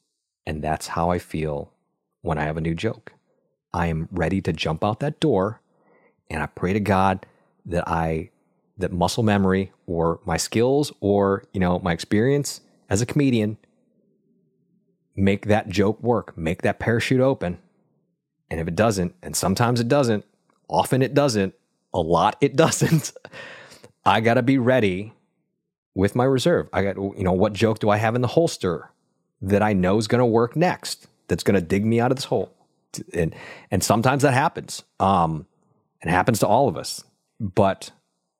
And 0.45 0.63
that's 0.63 0.87
how 0.87 1.09
I 1.09 1.19
feel 1.19 1.73
when 2.21 2.37
I 2.37 2.43
have 2.43 2.57
a 2.57 2.61
new 2.61 2.75
joke. 2.75 3.13
I 3.73 3.87
am 3.87 4.07
ready 4.11 4.41
to 4.41 4.53
jump 4.53 4.83
out 4.83 4.99
that 4.99 5.19
door 5.19 5.61
and 6.29 6.41
I 6.41 6.45
pray 6.45 6.73
to 6.73 6.79
God 6.79 7.25
that 7.65 7.87
I 7.87 8.29
that 8.77 8.93
muscle 8.93 9.23
memory 9.23 9.71
or 9.87 10.19
my 10.25 10.37
skills 10.37 10.91
or 11.01 11.43
you 11.53 11.59
know 11.59 11.79
my 11.79 11.93
experience 11.93 12.61
as 12.89 13.01
a 13.01 13.05
comedian 13.05 13.57
make 15.15 15.47
that 15.47 15.69
joke 15.69 16.01
work, 16.01 16.37
make 16.37 16.61
that 16.61 16.79
parachute 16.79 17.19
open. 17.19 17.59
And 18.49 18.59
if 18.59 18.67
it 18.67 18.75
doesn't, 18.75 19.15
and 19.21 19.35
sometimes 19.35 19.79
it 19.79 19.87
doesn't, 19.87 20.25
often 20.67 21.01
it 21.01 21.13
doesn't, 21.13 21.53
a 21.93 21.99
lot 21.99 22.37
it 22.41 22.55
doesn't, 22.55 23.11
I 24.05 24.21
got 24.21 24.35
to 24.35 24.41
be 24.41 24.57
ready 24.57 25.13
with 25.93 26.15
my 26.15 26.23
reserve. 26.23 26.69
I 26.71 26.83
got 26.83 26.95
you 26.95 27.23
know 27.23 27.33
what 27.33 27.53
joke 27.53 27.79
do 27.79 27.89
I 27.89 27.97
have 27.97 28.15
in 28.15 28.21
the 28.21 28.27
holster 28.27 28.91
that 29.41 29.61
I 29.61 29.73
know 29.73 29.97
is 29.97 30.07
going 30.07 30.19
to 30.19 30.25
work 30.25 30.55
next 30.55 31.07
that's 31.27 31.43
going 31.43 31.55
to 31.59 31.65
dig 31.65 31.85
me 31.85 31.99
out 31.99 32.11
of 32.11 32.17
this 32.17 32.25
hole 32.25 32.53
and 33.13 33.35
and 33.71 33.83
sometimes 33.83 34.23
that 34.23 34.33
happens. 34.33 34.83
Um, 34.99 35.45
it 36.01 36.09
happens 36.09 36.39
to 36.39 36.47
all 36.47 36.67
of 36.67 36.77
us. 36.77 37.03
But 37.39 37.91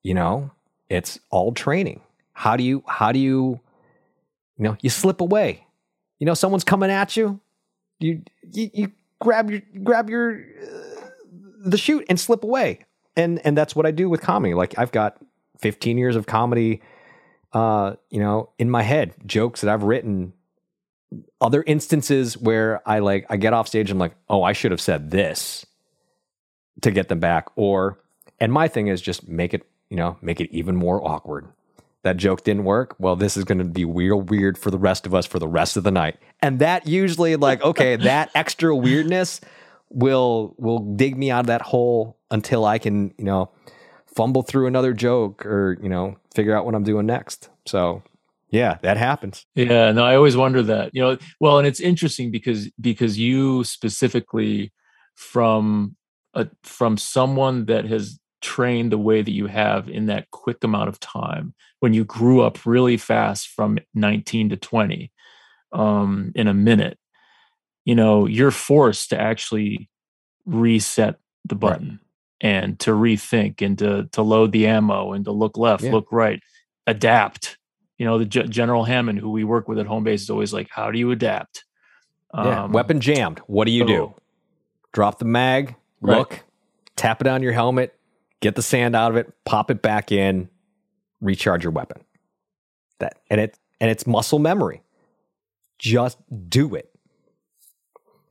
you 0.02 0.14
know, 0.14 0.50
it's 0.88 1.18
all 1.30 1.52
training. 1.52 2.00
How 2.32 2.56
do 2.56 2.64
you 2.64 2.82
how 2.86 3.12
do 3.12 3.18
you 3.18 3.60
you 4.56 4.64
know 4.64 4.76
you 4.80 4.90
slip 4.90 5.20
away? 5.20 5.66
You 6.18 6.26
know, 6.26 6.34
someone's 6.34 6.64
coming 6.64 6.90
at 6.90 7.16
you. 7.16 7.40
You 7.98 8.22
you, 8.52 8.70
you 8.72 8.92
grab 9.20 9.50
your 9.50 9.62
grab 9.82 10.10
your 10.10 10.40
uh, 10.40 11.00
the 11.64 11.78
chute 11.78 12.06
and 12.08 12.18
slip 12.18 12.44
away. 12.44 12.80
And 13.16 13.44
and 13.44 13.56
that's 13.56 13.74
what 13.74 13.86
I 13.86 13.90
do 13.90 14.08
with 14.08 14.20
comedy. 14.20 14.54
Like 14.54 14.78
I've 14.78 14.92
got 14.92 15.18
15 15.58 15.98
years 15.98 16.16
of 16.16 16.26
comedy 16.26 16.80
uh, 17.52 17.94
you 18.10 18.20
know, 18.20 18.50
in 18.58 18.70
my 18.70 18.82
head, 18.82 19.14
jokes 19.26 19.60
that 19.60 19.72
I've 19.72 19.82
written 19.82 20.32
other 21.40 21.64
instances 21.66 22.36
where 22.38 22.86
I 22.88 23.00
like 23.00 23.26
I 23.28 23.36
get 23.36 23.52
off 23.52 23.68
stage 23.68 23.90
and 23.90 23.96
I'm 23.96 23.98
like, 23.98 24.14
oh, 24.28 24.42
I 24.42 24.52
should 24.52 24.70
have 24.70 24.80
said 24.80 25.10
this 25.10 25.66
to 26.82 26.90
get 26.90 27.08
them 27.08 27.20
back. 27.20 27.48
Or 27.56 27.98
and 28.38 28.52
my 28.52 28.68
thing 28.68 28.88
is 28.88 29.00
just 29.00 29.28
make 29.28 29.54
it, 29.54 29.66
you 29.88 29.96
know, 29.96 30.16
make 30.22 30.40
it 30.40 30.50
even 30.52 30.76
more 30.76 31.06
awkward. 31.06 31.48
That 32.02 32.16
joke 32.16 32.44
didn't 32.44 32.64
work. 32.64 32.94
Well, 32.98 33.14
this 33.14 33.36
is 33.36 33.44
going 33.44 33.58
to 33.58 33.64
be 33.64 33.84
real 33.84 34.20
weird 34.20 34.56
for 34.56 34.70
the 34.70 34.78
rest 34.78 35.04
of 35.04 35.14
us 35.14 35.26
for 35.26 35.38
the 35.38 35.48
rest 35.48 35.76
of 35.76 35.84
the 35.84 35.90
night. 35.90 36.16
And 36.40 36.58
that 36.60 36.86
usually 36.86 37.36
like, 37.36 37.62
okay, 37.62 37.96
that 37.96 38.30
extra 38.34 38.74
weirdness 38.74 39.40
will 39.90 40.54
will 40.58 40.78
dig 40.78 41.18
me 41.18 41.30
out 41.30 41.40
of 41.40 41.46
that 41.48 41.62
hole 41.62 42.16
until 42.30 42.64
I 42.64 42.78
can, 42.78 43.12
you 43.18 43.24
know, 43.24 43.50
fumble 44.06 44.42
through 44.42 44.66
another 44.66 44.92
joke 44.92 45.44
or, 45.44 45.76
you 45.82 45.88
know, 45.88 46.16
figure 46.34 46.56
out 46.56 46.64
what 46.64 46.74
I'm 46.74 46.84
doing 46.84 47.06
next. 47.06 47.50
So 47.66 48.02
yeah 48.50 48.78
that 48.82 48.96
happens 48.96 49.46
yeah 49.54 49.92
no 49.92 50.04
i 50.04 50.14
always 50.14 50.36
wonder 50.36 50.62
that 50.62 50.90
you 50.92 51.00
know 51.00 51.16
well 51.40 51.58
and 51.58 51.66
it's 51.66 51.80
interesting 51.80 52.30
because 52.30 52.70
because 52.80 53.18
you 53.18 53.64
specifically 53.64 54.72
from 55.16 55.96
a 56.34 56.48
from 56.62 56.96
someone 56.96 57.66
that 57.66 57.84
has 57.84 58.18
trained 58.40 58.90
the 58.90 58.98
way 58.98 59.20
that 59.20 59.32
you 59.32 59.46
have 59.46 59.88
in 59.88 60.06
that 60.06 60.30
quick 60.30 60.64
amount 60.64 60.88
of 60.88 60.98
time 60.98 61.54
when 61.80 61.92
you 61.92 62.04
grew 62.04 62.40
up 62.40 62.64
really 62.64 62.96
fast 62.96 63.48
from 63.48 63.78
19 63.94 64.50
to 64.50 64.56
20 64.56 65.12
um, 65.72 66.32
in 66.34 66.48
a 66.48 66.54
minute 66.54 66.98
you 67.84 67.94
know 67.94 68.26
you're 68.26 68.50
forced 68.50 69.10
to 69.10 69.20
actually 69.20 69.88
reset 70.46 71.16
the 71.44 71.54
button 71.54 72.00
right. 72.42 72.48
and 72.50 72.78
to 72.78 72.92
rethink 72.92 73.62
and 73.62 73.78
to 73.78 74.08
to 74.12 74.22
load 74.22 74.52
the 74.52 74.66
ammo 74.66 75.12
and 75.12 75.24
to 75.24 75.32
look 75.32 75.56
left 75.58 75.82
yeah. 75.82 75.92
look 75.92 76.06
right 76.10 76.40
adapt 76.86 77.58
you 78.00 78.06
know, 78.06 78.16
the 78.16 78.24
G- 78.24 78.44
General 78.44 78.84
Hammond, 78.84 79.18
who 79.18 79.28
we 79.28 79.44
work 79.44 79.68
with 79.68 79.78
at 79.78 79.84
home 79.84 80.04
base, 80.04 80.22
is 80.22 80.30
always 80.30 80.54
like, 80.54 80.70
"How 80.70 80.90
do 80.90 80.98
you 80.98 81.10
adapt?" 81.10 81.66
yeah, 82.34 82.64
um, 82.64 82.72
weapon 82.72 82.98
jammed. 82.98 83.40
What 83.40 83.66
do 83.66 83.72
you 83.72 83.84
do? 83.84 84.14
Drop 84.94 85.18
the 85.18 85.26
mag, 85.26 85.76
look, 86.00 86.30
right. 86.30 86.42
tap 86.96 87.20
it 87.20 87.26
on 87.26 87.42
your 87.42 87.52
helmet, 87.52 87.94
get 88.40 88.54
the 88.54 88.62
sand 88.62 88.96
out 88.96 89.10
of 89.10 89.18
it, 89.18 89.30
pop 89.44 89.70
it 89.70 89.82
back 89.82 90.10
in, 90.12 90.48
recharge 91.20 91.62
your 91.62 91.72
weapon. 91.72 92.00
That 93.00 93.18
and 93.28 93.38
it 93.38 93.58
and 93.82 93.90
it's 93.90 94.06
muscle 94.06 94.38
memory. 94.38 94.80
Just 95.78 96.16
do 96.48 96.74
it. 96.74 96.90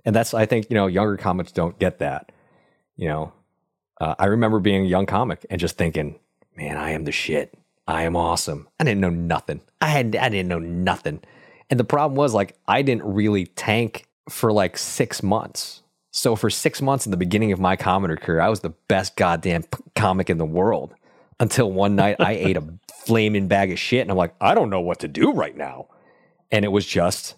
And 0.04 0.16
that's 0.16 0.34
I 0.34 0.48
think, 0.48 0.72
you 0.72 0.74
know, 0.74 0.88
younger 0.88 1.16
comics 1.16 1.52
don't 1.52 1.78
get 1.78 2.00
that. 2.00 2.32
You 2.96 3.08
know, 3.08 3.34
uh, 4.02 4.16
I 4.18 4.26
remember 4.26 4.60
being 4.60 4.84
a 4.84 4.88
young 4.90 5.06
comic 5.06 5.46
and 5.52 5.62
just 5.62 5.78
thinking, 5.78 6.20
man, 6.58 6.76
I 6.76 6.90
am 6.90 7.04
the 7.04 7.12
shit. 7.12 7.56
I 7.90 8.04
am 8.04 8.16
awesome. 8.16 8.68
I 8.80 8.84
didn't 8.84 9.02
know 9.02 9.10
nothing. 9.10 9.62
I 9.82 9.88
had 9.88 10.16
I 10.16 10.30
didn't 10.30 10.48
know 10.48 10.60
nothing. 10.60 11.22
And 11.72 11.80
the 11.80 11.84
problem 11.84 12.16
was 12.16 12.36
like 12.36 12.56
I 12.68 12.84
didn't 12.84 13.04
really 13.04 13.48
tank 13.48 14.06
for 14.30 14.52
like 14.54 14.78
6 14.78 15.24
months. 15.24 15.82
So 16.12 16.36
for 16.36 16.52
6 16.52 16.82
months 16.84 17.08
in 17.08 17.12
the 17.12 17.18
beginning 17.18 17.52
of 17.52 17.60
my 17.60 17.76
comedy 17.76 18.16
career, 18.16 18.42
I 18.42 18.50
was 18.50 18.60
the 18.60 18.76
best 18.88 19.16
goddamn 19.16 19.64
comic 19.96 20.30
in 20.30 20.38
the 20.38 20.46
world 20.46 20.94
until 21.40 21.72
one 21.72 21.96
night 21.96 22.18
I 22.20 22.34
ate 22.48 22.58
a 22.58 22.64
flaming 23.06 23.48
bag 23.48 23.72
of 23.72 23.80
shit 23.80 24.02
and 24.02 24.12
I'm 24.12 24.18
like, 24.18 24.36
I 24.40 24.54
don't 24.54 24.70
know 24.70 24.82
what 24.82 25.00
to 25.00 25.08
do 25.08 25.32
right 25.32 25.58
now. 25.58 25.88
And 26.52 26.64
it 26.64 26.70
was 26.70 26.86
just, 26.86 27.34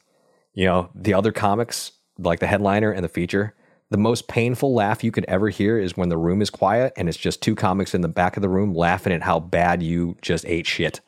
you 0.53 0.65
know, 0.65 0.89
the 0.93 1.13
other 1.13 1.31
comics, 1.31 1.93
like 2.17 2.39
the 2.39 2.47
headliner 2.47 2.91
and 2.91 3.05
the 3.05 3.09
feature, 3.09 3.55
the 3.91 3.97
most 3.97 4.29
painful 4.29 4.73
laugh 4.73 5.03
you 5.03 5.11
could 5.11 5.25
ever 5.27 5.49
hear 5.49 5.77
is 5.77 5.97
when 5.97 6.07
the 6.07 6.17
room 6.17 6.41
is 6.41 6.49
quiet 6.49 6.93
and 6.95 7.09
it's 7.09 7.17
just 7.17 7.41
two 7.41 7.55
comics 7.55 7.93
in 7.93 7.99
the 7.99 8.07
back 8.07 8.37
of 8.37 8.41
the 8.41 8.49
room 8.49 8.73
laughing 8.73 9.11
at 9.11 9.21
how 9.21 9.39
bad 9.39 9.83
you 9.83 10.15
just 10.21 10.45
ate 10.47 10.65
shit. 10.65 11.01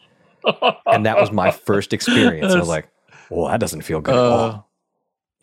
and 0.86 1.06
that 1.06 1.18
was 1.18 1.32
my 1.32 1.50
first 1.50 1.94
experience. 1.94 2.54
I 2.54 2.60
was 2.60 2.68
like, 2.68 2.90
well, 3.30 3.48
that 3.48 3.62
doesn't 3.62 3.82
feel 3.82 4.02
good 4.02 4.16
uh, 4.16 4.26
at 4.26 4.32
all. 4.32 4.50
Uh. 4.50 4.62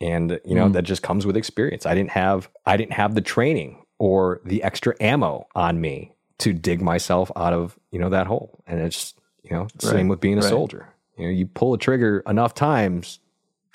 And 0.05 0.39
you 0.45 0.55
know, 0.55 0.67
mm. 0.67 0.73
that 0.73 0.83
just 0.83 1.01
comes 1.01 1.25
with 1.25 1.35
experience. 1.35 1.85
I 1.85 1.95
didn't 1.95 2.11
have 2.11 2.49
I 2.65 2.77
didn't 2.77 2.93
have 2.93 3.15
the 3.15 3.21
training 3.21 3.83
or 3.99 4.41
the 4.45 4.63
extra 4.63 4.95
ammo 4.99 5.47
on 5.55 5.81
me 5.81 6.13
to 6.39 6.53
dig 6.53 6.81
myself 6.81 7.31
out 7.35 7.53
of 7.53 7.77
you 7.91 7.99
know 7.99 8.09
that 8.09 8.27
hole. 8.27 8.63
And 8.65 8.79
it's 8.79 9.15
you 9.43 9.51
know 9.51 9.61
right. 9.61 9.81
same 9.81 10.07
with 10.07 10.19
being 10.19 10.37
a 10.37 10.41
right. 10.41 10.49
soldier. 10.49 10.87
You 11.17 11.25
know, 11.25 11.31
you 11.31 11.45
pull 11.45 11.73
a 11.73 11.77
trigger 11.77 12.23
enough 12.27 12.53
times, 12.55 13.19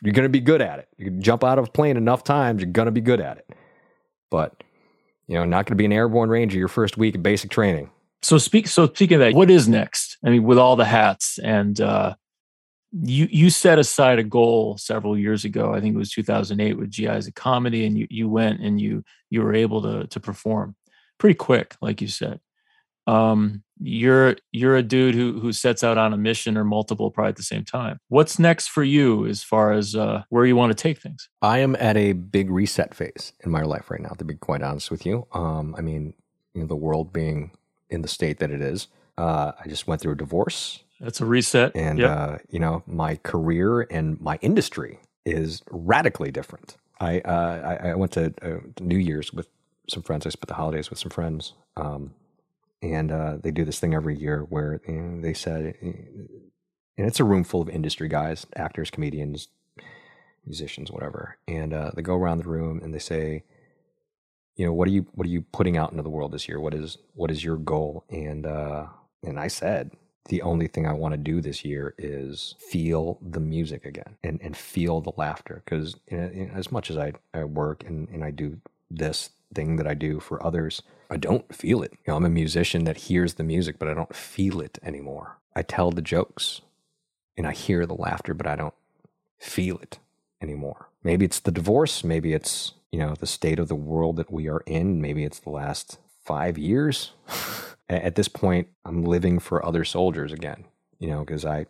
you're 0.03 0.13
going 0.13 0.25
to 0.25 0.29
be 0.29 0.41
good 0.41 0.63
at 0.63 0.79
it. 0.79 0.89
You 0.99 1.11
jump 1.11 1.45
out 1.45 1.59
of 1.59 1.69
a 1.69 1.71
plane 1.71 1.97
enough 1.97 2.25
times, 2.25 2.63
you're 2.63 2.71
going 2.71 2.87
to 2.87 2.93
be 2.93 3.01
good 3.01 3.21
at 3.21 3.39
it. 3.39 3.51
But 4.31 4.63
you 5.27 5.35
know, 5.35 5.45
not 5.45 5.67
going 5.67 5.73
to 5.73 5.77
be 5.77 5.85
an 5.85 5.93
airborne 5.93 6.29
ranger 6.29 6.59
your 6.59 6.69
first 6.69 6.97
week 6.97 7.15
of 7.15 7.23
basic 7.23 7.51
training. 7.51 7.91
So 8.23 8.39
speak. 8.39 8.69
So 8.69 8.87
speaking 8.87 9.17
of 9.17 9.21
that, 9.21 9.35
what 9.35 9.51
is 9.51 9.69
next? 9.69 10.19
I 10.25 10.31
mean, 10.31 10.45
with 10.45 10.59
all 10.59 10.77
the 10.77 10.85
hats 10.85 11.39
and 11.39 11.81
uh, 11.81 12.15
you 12.93 13.29
you 13.31 13.51
set 13.51 13.79
aside 13.79 14.19
a 14.19 14.25
goal 14.25 14.79
several 14.79 15.19
years 15.19 15.45
ago. 15.45 15.75
I 15.75 15.81
think 15.81 15.95
it 15.95 15.99
was 15.99 16.11
2008 16.11 16.75
with 16.75 16.91
GIs 16.91 17.27
of 17.27 17.35
Comedy, 17.35 17.85
and 17.85 17.99
you 17.99 18.07
you 18.11 18.29
went 18.29 18.61
and 18.61 18.81
you 18.81 19.05
you 19.31 19.43
were 19.43 19.55
able 19.55 19.83
to 19.83 20.07
to 20.07 20.21
perform 20.21 20.77
pretty 21.19 21.35
quick, 21.35 21.77
like 21.81 22.01
you 22.01 22.09
said 22.09 22.41
um, 23.07 23.63
you're 23.79 24.37
you're 24.53 24.77
a 24.77 24.83
dude 24.83 25.15
who 25.15 25.39
who 25.39 25.53
sets 25.53 25.85
out 25.85 25.99
on 25.99 26.13
a 26.13 26.17
mission 26.17 26.57
or 26.57 26.65
multiple 26.65 27.11
probably 27.11 27.31
at 27.31 27.37
the 27.37 27.43
same 27.43 27.65
time. 27.65 27.99
What's 28.09 28.39
next 28.39 28.69
for 28.69 28.83
you 28.83 29.27
as 29.27 29.43
far 29.43 29.73
as 29.73 29.95
uh, 29.95 30.23
where 30.31 30.47
you 30.47 30.57
want 30.57 30.77
to 30.77 30.83
take 30.83 30.99
things? 30.99 31.29
I 31.43 31.59
am 31.59 31.77
at 31.77 31.97
a 31.97 32.13
big 32.13 32.51
reset 32.51 32.95
phase 32.95 33.33
in 33.45 33.51
my 33.51 33.63
life 33.63 33.91
right 33.91 34.01
now. 34.01 34.11
To 34.11 34.25
be 34.25 34.35
quite 34.35 34.63
honest 34.63 34.91
with 34.91 35.05
you, 35.05 35.27
um, 35.33 35.75
I 35.77 35.83
mean, 35.83 36.15
you 36.55 36.63
know, 36.63 36.67
the 36.67 36.77
world 36.77 37.13
being 37.13 37.53
in 37.91 38.03
the 38.03 38.09
state 38.09 38.39
that 38.39 38.51
it 38.51 38.61
is, 38.61 38.89
uh, 39.19 39.53
I 39.63 39.69
just 39.69 39.87
went 39.87 40.01
through 40.01 40.13
a 40.13 40.17
divorce. 40.17 40.83
That's 41.01 41.21
a 41.21 41.27
reset, 41.27 41.77
and 41.77 41.99
yep. 41.99 42.11
uh, 42.11 42.39
you 42.49 42.59
know, 42.59 42.83
my 42.87 43.17
career 43.17 43.83
and 43.83 44.19
my 44.21 44.39
industry 44.41 45.01
is 45.27 45.63
radically 45.71 46.31
different. 46.31 46.77
I 46.99 47.21
uh, 47.21 47.79
I, 47.83 47.89
I, 47.91 47.95
went 47.95 48.13
to 48.13 48.33
uh, 48.41 48.61
New 48.81 48.97
Year's 48.97 49.31
with 49.31 49.49
some 49.91 50.03
friends. 50.03 50.25
I 50.25 50.31
spent 50.31 50.49
the 50.49 50.55
holidays 50.55 50.89
with 50.89 50.99
some 50.99 51.11
friends. 51.11 51.53
Um, 51.77 52.15
and 52.83 53.11
uh, 53.11 53.39
they 53.43 53.51
do 53.51 53.64
this 53.64 53.81
thing 53.81 53.95
every 53.95 54.16
year 54.16 54.41
where 54.49 54.81
you 54.87 54.95
know, 54.95 55.20
they 55.20 55.35
said, 55.35 55.74
eh, 55.83 55.93
and 56.99 57.07
it's 57.07 57.20
a 57.20 57.24
room 57.24 57.45
full 57.45 57.62
of 57.62 57.68
industry 57.68 58.09
guys, 58.09 58.47
actors, 58.57 58.91
comedians, 58.91 59.49
musicians, 60.45 60.91
whatever, 60.91 61.39
and 61.47 61.74
uh, 61.74 61.91
they 61.95 62.03
go 62.03 62.14
around 62.16 62.39
the 62.39 62.49
room 62.49 62.81
and 62.83 62.95
they 62.95 62.99
say, 62.99 63.45
you 64.57 64.64
know, 64.64 64.72
what 64.72 64.89
are 64.89 64.93
you 64.93 65.07
what 65.12 65.27
are 65.27 65.31
you 65.31 65.43
putting 65.43 65.77
out 65.77 65.91
into 65.91 66.03
the 66.03 66.11
world 66.11 66.33
this 66.33 66.49
year? 66.49 66.59
What 66.61 66.74
is 66.74 66.99
what 67.14 67.31
is 67.31 67.45
your 67.45 67.57
goal? 67.57 68.05
And 68.09 68.47
uh, 68.47 68.87
and 69.22 69.39
I 69.39 69.49
said, 69.49 69.91
the 70.29 70.43
only 70.43 70.66
thing 70.66 70.87
I 70.87 70.93
want 70.93 71.12
to 71.12 71.18
do 71.18 71.41
this 71.41 71.64
year 71.64 71.95
is 71.99 72.55
feel 72.59 73.18
the 73.22 73.41
music 73.41 73.85
again 73.85 74.16
and, 74.24 74.41
and 74.43 74.57
feel 74.57 75.01
the 75.01 75.12
laughter. 75.16 75.62
Because 75.64 75.97
as 76.11 76.72
much 76.72 76.91
as 76.91 76.97
I, 76.97 77.12
I 77.33 77.45
work 77.45 77.85
and, 77.87 78.09
and 78.09 78.24
I 78.24 78.31
do 78.31 78.59
this 78.91 79.31
thing 79.55 79.77
that 79.77 79.87
I 79.87 79.95
do 79.95 80.21
for 80.21 80.45
others, 80.45 80.83
I 81.11 81.17
don't 81.17 81.55
feel 81.55 81.83
it. 81.83 81.93
You 81.93 82.13
know, 82.13 82.17
I'm 82.17 82.25
a 82.25 82.31
musician 82.31 82.85
that 82.85 82.97
hears 82.97 83.35
the 83.35 83.45
music, 83.45 83.79
but 83.79 83.89
I 83.89 83.95
don't 83.95 84.15
feel 84.15 84.61
it 84.61 84.79
anymore. 84.83 85.39
I 85.55 85.63
tell 85.63 85.91
the 85.91 86.03
jokes 86.03 86.61
and 87.37 87.47
I 87.47 87.53
hear 87.53 87.87
the 87.87 87.95
laughter, 87.95 88.35
but 88.35 88.47
I 88.47 88.57
don't 88.57 88.75
feel 89.39 89.79
it 89.79 89.99
anymore. 90.43 90.89
Maybe 91.03 91.25
it's 91.25 91.41
the 91.41 91.53
divorce. 91.53 92.03
Maybe 92.03 92.33
it's, 92.33 92.75
you 92.91 92.99
know, 92.99 93.15
the 93.15 93.27
state 93.27 93.59
of 93.59 93.69
the 93.69 93.75
world 93.75 94.17
that 94.17 94.33
we 94.33 94.49
are 94.49 94.63
in. 94.67 95.01
Maybe 95.01 95.25
it's 95.25 95.39
the 95.39 95.51
last 95.51 95.99
five 96.25 96.59
years. 96.59 97.13
At 97.89 98.17
this 98.17 98.29
point, 98.29 98.69
I'm 98.85 99.05
living 99.05 99.39
for 99.39 99.65
other 99.65 99.85
soldiers 99.85 100.33
again, 100.33 100.65
you 100.99 101.09
know, 101.09 101.21
because 101.21 101.45
I, 101.45 101.67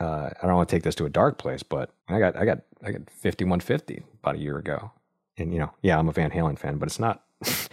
uh, 0.00 0.30
I 0.42 0.46
don't 0.46 0.56
want 0.56 0.68
to 0.68 0.74
take 0.74 0.82
this 0.82 0.94
to 0.94 1.04
a 1.04 1.10
dark 1.10 1.36
place, 1.36 1.62
but 1.62 1.90
I 2.08 2.18
got, 2.18 2.36
I 2.36 2.46
got, 2.46 2.60
I 2.82 2.92
got 2.92 3.10
5150 3.10 4.04
about 4.22 4.36
a 4.36 4.38
year 4.38 4.56
ago. 4.56 4.92
And, 5.38 5.52
you 5.52 5.58
know, 5.58 5.72
yeah, 5.82 5.98
I'm 5.98 6.08
a 6.08 6.12
Van 6.12 6.30
Halen 6.30 6.58
fan, 6.58 6.78
but 6.78 6.86
it's 6.86 6.98
not, 6.98 7.24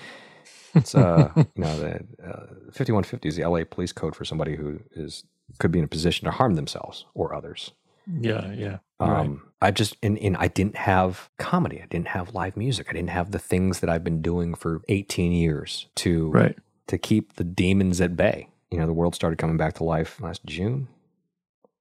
It's 0.76 0.93
uh, 0.93 1.32
you 1.36 1.45
know, 1.55 1.80
the 1.80 1.95
uh, 2.24 2.47
5150 2.72 3.28
is 3.28 3.36
the 3.38 3.47
LA 3.47 3.63
police 3.70 3.93
code 3.93 4.16
for 4.16 4.26
somebody 4.26 4.55
who 4.55 4.82
is 4.95 5.24
could 5.59 5.72
be 5.72 5.80
in 5.80 5.86
a 5.86 5.88
position 5.88 6.26
to 6.26 6.32
harm 6.32 6.55
themselves 6.55 7.05
or 7.13 7.34
others. 7.34 7.72
Yeah, 8.07 8.51
yeah. 8.51 8.78
Um, 8.99 9.09
right. 9.09 9.39
I 9.61 9.72
just 9.72 9.95
and, 10.03 10.20
and 10.20 10.38
I 10.38 10.47
didn't 10.47 10.76
have 10.76 11.30
comedy. 11.39 11.82
I 11.82 11.86
didn't 11.88 12.09
have 12.09 12.36
live 12.36 12.55
music. 12.57 12.88
I 12.89 12.93
didn't 12.93 13.09
have 13.09 13.32
the 13.32 13.39
things 13.39 13.80
that 13.80 13.89
I've 13.89 14.03
been 14.03 14.22
doing 14.22 14.53
for 14.53 14.82
18 14.89 15.32
years 15.32 15.88
to 15.95 16.30
right. 16.30 16.57
to 16.88 16.97
keep 16.97 17.36
the 17.36 17.43
demons 17.43 18.01
at 18.01 18.16
bay. 18.16 18.49
You 18.70 18.80
know, 18.80 18.86
the 18.86 18.93
world 18.93 19.16
started 19.16 19.38
coming 19.38 19.57
back 19.57 19.76
to 19.76 19.84
life 19.84 20.20
last 20.22 20.45
June, 20.45 20.88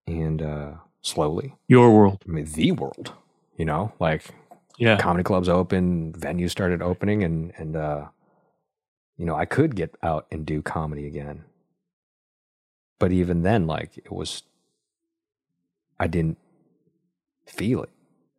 and 0.07 0.41
uh, 0.41 0.73
slowly, 1.03 1.57
your 1.67 1.95
world, 1.95 2.23
I 2.27 2.31
mean, 2.31 2.45
the 2.47 2.73
world. 2.73 3.13
You 3.57 3.65
know, 3.65 3.93
like 4.01 4.25
yeah, 4.79 4.97
comedy 4.97 5.25
clubs 5.25 5.49
open, 5.49 6.13
venues 6.13 6.51
started 6.51 6.83
opening, 6.83 7.23
and 7.23 7.53
and 7.57 7.77
uh, 7.77 8.07
you 9.17 9.25
know, 9.27 9.37
I 9.37 9.45
could 9.45 9.77
get 9.77 9.95
out 10.03 10.27
and 10.31 10.45
do 10.45 10.63
comedy 10.63 11.07
again. 11.07 11.45
But 12.99 13.13
even 13.13 13.43
then, 13.43 13.67
like, 13.67 13.99
it 13.99 14.11
was, 14.13 14.43
I 15.99 16.07
didn't 16.07 16.39
feel 17.47 17.83
it. 17.83 17.91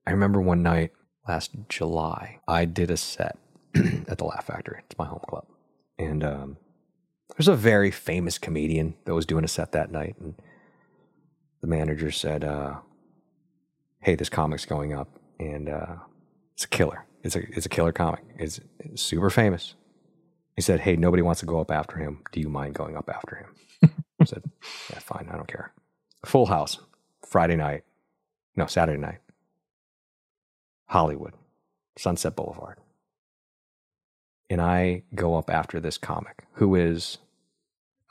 I 0.05 0.11
remember 0.11 0.41
one 0.41 0.63
night 0.63 0.91
last 1.27 1.51
July, 1.69 2.39
I 2.47 2.65
did 2.65 2.91
a 2.91 2.97
set 2.97 3.38
at 4.07 4.17
the 4.17 4.25
Laugh 4.25 4.45
Factory. 4.45 4.81
It's 4.86 4.97
my 4.97 5.05
home 5.05 5.21
club. 5.27 5.45
And 5.97 6.23
um, 6.23 6.57
there's 7.36 7.47
a 7.47 7.55
very 7.55 7.91
famous 7.91 8.38
comedian 8.38 8.95
that 9.05 9.13
was 9.13 9.25
doing 9.25 9.43
a 9.43 9.49
set 9.49 9.71
that 9.71 9.91
night. 9.91 10.15
And 10.19 10.36
the 11.61 11.67
manager 11.67 12.11
said, 12.11 12.43
uh, 12.43 12.75
Hey, 14.01 14.15
this 14.15 14.29
comic's 14.29 14.65
going 14.65 14.93
up. 14.93 15.09
And 15.39 15.69
uh, 15.69 15.95
it's 16.56 16.64
a 16.64 16.68
killer. 16.70 17.06
It's 17.22 17.36
a, 17.36 17.39
it's 17.56 17.66
a 17.66 17.70
killer 17.70 17.91
comic. 17.91 18.24
It's, 18.38 18.60
it's 18.80 19.01
super 19.01 19.30
famous. 19.30 19.76
He 20.56 20.62
said, 20.62 20.80
Hey, 20.80 20.95
nobody 20.95 21.22
wants 21.22 21.41
to 21.41 21.45
go 21.45 21.60
up 21.60 21.70
after 21.70 21.97
him. 21.97 22.22
Do 22.32 22.39
you 22.39 22.49
mind 22.49 22.76
going 22.76 22.95
up 22.95 23.10
after 23.10 23.36
him? 23.36 23.93
I 24.22 24.26
said, 24.26 24.43
Yeah, 24.89 24.99
fine. 24.99 25.28
I 25.32 25.36
don't 25.36 25.47
care. 25.47 25.74
Full 26.26 26.45
house, 26.45 26.80
Friday 27.28 27.58
night. 27.58 27.84
No, 28.56 28.68
Saturday 28.68 28.99
night. 28.99 29.20
Hollywood, 30.88 31.34
Sunset 31.97 32.36
Boulevard. 32.36 32.78
And 34.49 34.62
I 34.62 35.03
go 35.14 35.36
up 35.36 35.49
after 35.49 35.80
this 35.80 35.97
comic 35.97 36.45
who 36.53 36.76
is, 36.76 37.18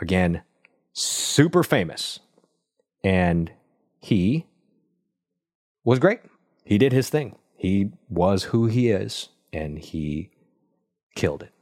again, 0.00 0.42
super 0.92 1.62
famous. 1.62 2.18
And 3.02 3.52
he 4.00 4.46
was 5.84 5.98
great. 5.98 6.20
He 6.64 6.76
did 6.76 6.92
his 6.92 7.08
thing. 7.08 7.36
He 7.64 7.92
was 8.10 8.42
who 8.44 8.66
he 8.66 8.90
is, 8.90 9.30
and 9.50 9.78
he 9.78 10.28
killed 11.14 11.42
it. 11.42 11.52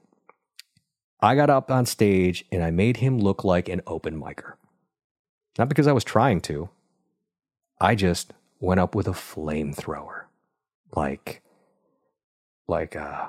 I 1.20 1.36
got 1.36 1.48
up 1.48 1.70
on 1.70 1.86
stage 1.86 2.44
and 2.50 2.60
I 2.64 2.72
made 2.72 2.96
him 2.96 3.20
look 3.20 3.44
like 3.44 3.68
an 3.68 3.82
open 3.86 4.20
micer. 4.20 4.54
Not 5.56 5.68
because 5.68 5.86
I 5.86 5.92
was 5.92 6.02
trying 6.02 6.40
to. 6.40 6.70
I 7.80 7.94
just 7.94 8.32
went 8.58 8.80
up 8.80 8.96
with 8.96 9.06
a 9.06 9.12
flamethrower. 9.12 10.22
Like 10.96 11.40
like 12.66 12.96
uh 12.96 13.28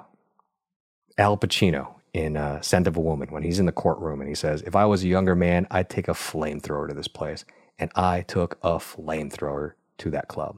Al 1.20 1.38
Pacino 1.38 1.94
in 2.12 2.36
uh, 2.36 2.60
Scent 2.62 2.88
of 2.88 2.98
a 2.98 3.02
Woman 3.02 3.30
when 3.30 3.44
he's 3.44 3.60
in 3.60 3.68
the 3.68 3.72
courtroom 3.72 4.20
and 4.20 4.28
he 4.28 4.34
says, 4.34 4.64
If 4.64 4.76
I 4.76 4.86
was 4.86 5.04
a 5.04 5.08
younger 5.08 5.36
man, 5.36 5.68
I'd 5.70 5.92
take 5.92 6.08
a 6.08 6.14
flamethrower 6.14 6.88
to 6.88 6.96
this 6.96 7.08
place. 7.08 7.46
And 7.78 7.92
I 7.94 8.22
took 8.22 8.58
a 8.64 8.78
flamethrower 8.78 9.74
to 10.00 10.10
that 10.10 10.28
club. 10.28 10.58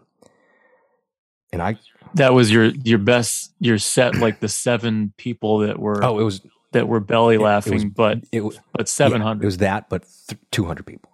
And 1.52 1.62
I, 1.62 1.78
That 2.16 2.34
was 2.34 2.52
your 2.52 2.66
your 2.66 2.98
best 2.98 3.54
your 3.60 3.78
set 3.78 4.16
like 4.16 4.40
the 4.40 4.50
seven 4.50 5.14
people 5.18 5.60
that 5.60 5.80
were 5.80 6.04
oh, 6.04 6.20
it 6.20 6.24
was, 6.24 6.42
that 6.72 6.88
were 6.88 7.00
belly 7.00 7.36
it 7.36 7.42
laughing, 7.42 7.74
was- 7.74 7.86
but 7.86 8.20
it 8.32 8.42
was, 8.44 8.60
but 8.74 8.90
yeah, 9.12 9.16
it 9.44 9.46
was 9.46 9.58
that, 9.58 9.90
but 9.90 10.06
th- 10.28 10.40
200 10.52 10.86
people. 10.86 11.12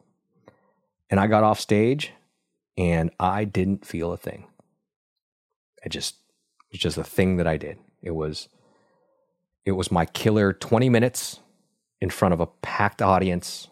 And 1.09 1.19
I 1.19 1.27
got 1.27 1.43
off 1.43 1.59
stage 1.59 2.11
and 2.77 3.11
I 3.19 3.43
didn't 3.43 3.85
feel 3.85 4.11
a 4.13 4.17
thing. 4.17 4.47
I 5.85 5.89
just, 5.89 6.15
it 6.69 6.73
was 6.75 6.79
just 6.79 6.97
a 6.97 7.03
thing 7.03 7.37
that 7.37 7.47
I 7.47 7.57
did. 7.57 7.77
It 8.01 8.11
was, 8.11 8.47
it 9.65 9.73
was 9.73 9.91
my 9.91 10.05
killer 10.05 10.53
20 10.53 10.89
minutes 10.89 11.39
in 11.99 12.09
front 12.09 12.33
of 12.33 12.39
a 12.39 12.47
packed 12.47 13.01
audience 13.01 13.67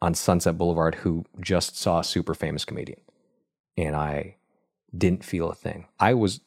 on 0.00 0.14
Sunset 0.14 0.56
Boulevard 0.56 0.94
who 0.96 1.24
just 1.40 1.76
saw 1.76 1.98
a 2.00 2.04
super 2.04 2.34
famous 2.34 2.64
comedian. 2.64 3.00
And 3.76 3.96
I 3.96 4.36
didn't 4.96 5.24
feel 5.24 5.50
a 5.50 5.54
thing. 5.54 5.86
I 5.98 6.14
was 6.14 6.40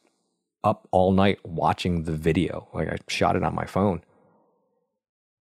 up 0.64 0.88
all 0.90 1.12
night 1.12 1.38
watching 1.44 2.04
the 2.04 2.12
video. 2.12 2.68
Like 2.72 2.88
I 2.88 2.96
shot 3.08 3.36
it 3.36 3.42
on 3.42 3.54
my 3.54 3.64
phone. 3.64 4.02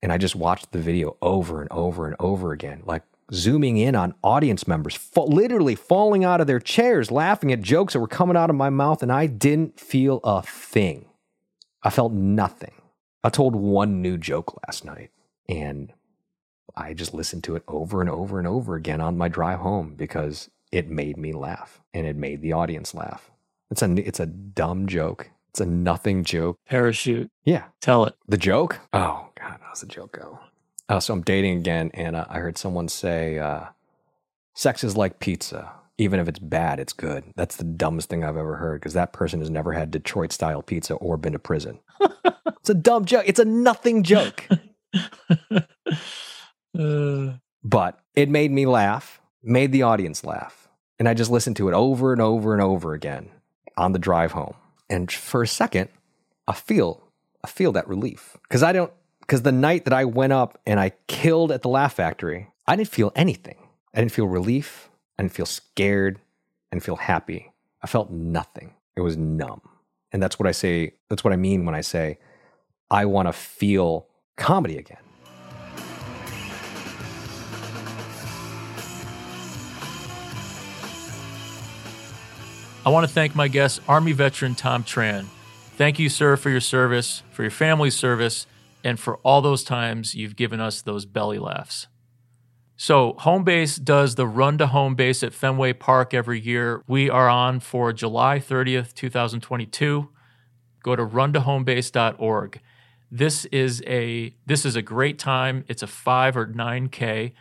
And 0.03 0.13
I 0.13 0.19
just 0.19 0.35
watched 0.35 0.73
the 0.73 0.79
video 0.79 1.17
over 1.21 1.61
and 1.61 1.71
over 1.71 2.07
and 2.07 2.17
over 2.19 2.53
again, 2.53 2.83
like 2.87 3.03
zooming 3.33 3.77
in 3.77 3.95
on 3.95 4.15
audience 4.25 4.67
members, 4.67 4.95
fa- 4.95 5.21
literally 5.21 5.75
falling 5.75 6.25
out 6.25 6.41
of 6.41 6.47
their 6.47 6.61
chairs, 6.61 7.11
laughing 7.11 7.53
at 7.53 7.61
jokes 7.61 7.93
that 7.93 8.01
were 8.01 8.09
coming 8.09 8.37
out 8.37 8.49
of 8.51 8.57
my 8.57 8.71
mouth. 8.71 9.03
And 9.03 9.13
I 9.13 9.27
didn't 9.27 9.79
feel 9.79 10.21
a 10.25 10.43
thing. 10.43 11.07
I 11.83 11.91
felt 11.91 12.13
nothing. 12.13 12.73
I 13.23 13.29
told 13.29 13.55
one 13.55 14.01
new 14.01 14.17
joke 14.17 14.59
last 14.67 14.85
night 14.85 15.11
and 15.49 15.93
I 16.75 16.95
just 16.95 17.13
listened 17.13 17.45
to 17.45 17.57
it 17.57 17.63
over 17.69 18.01
and 18.01 18.09
over 18.09 18.39
and 18.39 18.49
over 18.49 18.75
again 18.75 19.01
on 19.01 19.19
my 19.19 19.29
drive 19.29 19.59
home 19.59 19.95
because 19.97 20.49
it 20.73 20.89
made 20.89 21.17
me 21.17 21.33
laugh 21.33 21.81
and 21.95 22.07
it 22.07 22.17
made 22.17 22.43
the 22.43 22.53
audience 22.53 22.95
laugh. 22.95 23.31
It's 23.71 23.83
a 23.83 23.91
it's 24.07 24.21
a 24.21 24.27
dumb 24.27 24.87
joke. 24.87 25.31
It's 25.51 25.61
a 25.61 25.67
nothing 25.67 26.23
joke. 26.25 26.59
Parachute. 26.69 27.31
Yeah, 27.45 27.65
Tell 27.81 28.05
it. 28.05 28.15
the 28.29 28.37
joke. 28.37 28.79
Oh 28.93 29.29
God, 29.39 29.59
how's 29.63 29.81
the 29.81 29.87
joke 29.87 30.13
go? 30.19 30.39
Uh, 30.89 31.01
so 31.01 31.13
I'm 31.15 31.23
dating 31.23 31.59
again, 31.59 31.91
and 31.95 32.17
uh, 32.17 32.25
I 32.29 32.39
heard 32.39 32.59
someone 32.59 32.89
say, 32.89 33.39
uh, 33.39 33.67
"Sex 34.55 34.83
is 34.85 34.97
like 34.97 35.19
pizza. 35.21 35.73
Even 35.99 36.19
if 36.19 36.27
it's 36.29 36.39
bad, 36.41 36.81
it's 36.81 36.93
good." 36.93 37.25
That's 37.37 37.57
the 37.57 37.65
dumbest 37.65 38.09
thing 38.09 38.25
I've 38.25 38.37
ever 38.37 38.57
heard 38.57 38.81
because 38.81 38.95
that 38.95 39.13
person 39.13 39.39
has 39.41 39.51
never 39.51 39.73
had 39.73 39.91
Detroit 39.91 40.33
style 40.33 40.63
pizza 40.63 40.95
or 40.95 41.17
been 41.17 41.33
to 41.35 41.39
prison. 41.39 41.79
it's 42.47 42.71
a 42.71 42.75
dumb 42.75 43.05
joke. 43.05 43.25
It's 43.27 43.39
a 43.41 43.45
nothing 43.45 44.03
joke. 44.03 44.49
Uh, 46.79 47.33
but 47.65 47.99
it 48.15 48.29
made 48.29 48.51
me 48.51 48.65
laugh, 48.67 49.21
made 49.43 49.73
the 49.73 49.83
audience 49.83 50.25
laugh. 50.25 50.60
And 51.01 51.09
I 51.09 51.15
just 51.15 51.31
listened 51.31 51.57
to 51.57 51.69
it 51.69 51.75
over 51.75 52.13
and 52.13 52.21
over 52.21 52.53
and 52.53 52.63
over 52.63 52.93
again 52.93 53.31
on 53.79 53.93
the 53.93 53.99
drive 53.99 54.33
home. 54.33 54.55
And 54.91 55.11
for 55.11 55.43
a 55.43 55.49
second, 55.49 55.89
I 56.47 56.53
feel 56.53 57.03
I 57.43 57.49
feel 57.49 57.73
that 57.73 57.89
relief. 57.89 58.37
Cuz 58.51 58.63
I 58.63 58.73
don't 58.73 58.93
cuz 59.27 59.41
the 59.41 59.51
night 59.51 59.87
that 59.87 59.95
I 59.95 60.05
went 60.05 60.35
up 60.35 60.61
and 60.67 60.79
I 60.79 60.91
killed 61.09 61.53
at 61.53 61.63
the 61.63 61.71
Laugh 61.71 61.95
Factory, 61.95 62.49
I 62.67 62.77
didn't 62.77 62.91
feel 62.91 63.13
anything. 63.17 63.57
I 63.95 64.01
didn't 64.01 64.13
feel 64.13 64.29
relief, 64.29 64.91
I 65.19 65.23
didn't 65.23 65.33
feel 65.33 65.47
scared, 65.47 66.19
I 66.71 66.77
didn't 66.77 66.85
feel 66.85 66.97
happy. 66.97 67.51
I 67.83 67.87
felt 67.87 68.11
nothing. 68.11 68.75
It 68.95 69.01
was 69.01 69.17
numb. 69.17 69.63
And 70.13 70.23
that's 70.23 70.39
what 70.39 70.47
I 70.47 70.53
say, 70.53 70.97
that's 71.09 71.25
what 71.25 71.33
I 71.33 71.37
mean 71.37 71.65
when 71.65 71.75
I 71.75 71.81
say 71.81 72.19
I 72.91 73.07
want 73.07 73.27
to 73.27 73.33
feel 73.33 74.07
comedy 74.37 74.77
again. 74.77 75.10
I 82.85 82.89
want 82.89 83.07
to 83.07 83.13
thank 83.13 83.37
my 83.37 83.47
guest, 83.47 83.83
Army 83.87 84.13
veteran 84.13 84.55
Thom 84.55 84.85
Tran. 84.85 85.27
Thank 85.77 85.99
you, 85.99 86.09
sir, 86.09 86.37
for 86.39 86.49
your 86.49 86.61
service, 86.61 87.23
for 87.31 87.43
your 87.43 87.51
family's 87.51 87.95
service, 87.95 88.47
and 88.83 88.99
for 88.99 89.19
all 89.19 89.43
those 89.43 89.63
times 89.63 90.15
you've 90.15 90.35
given 90.35 90.61
us 90.61 90.81
those 90.81 91.05
belly 91.05 91.39
laughs. 91.39 91.89
So, 92.79 93.13
Home 93.19 93.45
Base 93.45 93.77
does 93.77 94.15
the 94.15 94.27
run 94.27 94.57
to 94.57 94.67
home 94.67 94.95
base 94.95 95.23
at 95.23 95.35
Fenway 95.35 95.75
Park 95.75 96.15
every 96.15 96.41
year. 96.41 96.83
We 96.87 97.11
are 97.11 97.29
on 97.29 97.61
for 97.61 97.93
July 97.93 98.39
30th, 98.39 98.95
2022. 98.95 100.09
Go 100.83 100.97
to 100.97 101.05
runtohomebase.org. 101.05 102.61
This 103.11 103.45
is 103.47 103.83
a 103.87 104.35
this 104.47 104.65
is 104.65 104.75
a 104.75 104.81
great 104.81 105.19
time. 105.19 105.67
It's 105.69 105.83
a 105.83 105.87
5 105.87 106.37
or 106.39 106.47
9k. 106.47 107.33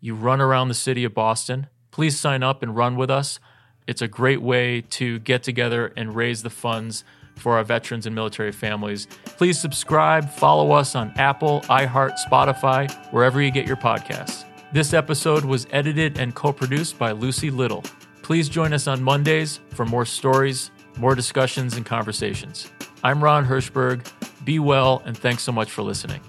You 0.00 0.14
run 0.14 0.40
around 0.40 0.68
the 0.68 0.74
city 0.74 1.04
of 1.04 1.12
Boston. 1.12 1.66
Please 1.90 2.18
sign 2.18 2.42
up 2.42 2.62
and 2.62 2.74
run 2.74 2.96
with 2.96 3.10
us. 3.10 3.38
It's 3.86 4.02
a 4.02 4.08
great 4.08 4.42
way 4.42 4.80
to 4.80 5.18
get 5.20 5.42
together 5.42 5.92
and 5.96 6.14
raise 6.14 6.42
the 6.42 6.50
funds 6.50 7.04
for 7.36 7.56
our 7.56 7.64
veterans 7.64 8.06
and 8.06 8.14
military 8.14 8.52
families. 8.52 9.06
Please 9.24 9.60
subscribe, 9.60 10.30
follow 10.30 10.72
us 10.72 10.94
on 10.94 11.12
Apple, 11.16 11.60
iHeart, 11.62 12.16
Spotify, 12.28 12.90
wherever 13.12 13.40
you 13.40 13.50
get 13.50 13.66
your 13.66 13.76
podcasts. 13.76 14.44
This 14.72 14.92
episode 14.92 15.44
was 15.44 15.66
edited 15.70 16.18
and 16.18 16.34
co 16.34 16.52
produced 16.52 16.98
by 16.98 17.12
Lucy 17.12 17.50
Little. 17.50 17.84
Please 18.22 18.48
join 18.48 18.72
us 18.72 18.88
on 18.88 19.02
Mondays 19.02 19.60
for 19.70 19.86
more 19.86 20.04
stories, 20.04 20.70
more 20.98 21.14
discussions, 21.14 21.76
and 21.76 21.86
conversations. 21.86 22.70
I'm 23.04 23.22
Ron 23.22 23.46
Hirschberg. 23.46 24.04
Be 24.44 24.58
well, 24.58 25.02
and 25.04 25.16
thanks 25.16 25.44
so 25.44 25.52
much 25.52 25.70
for 25.70 25.82
listening. 25.82 26.20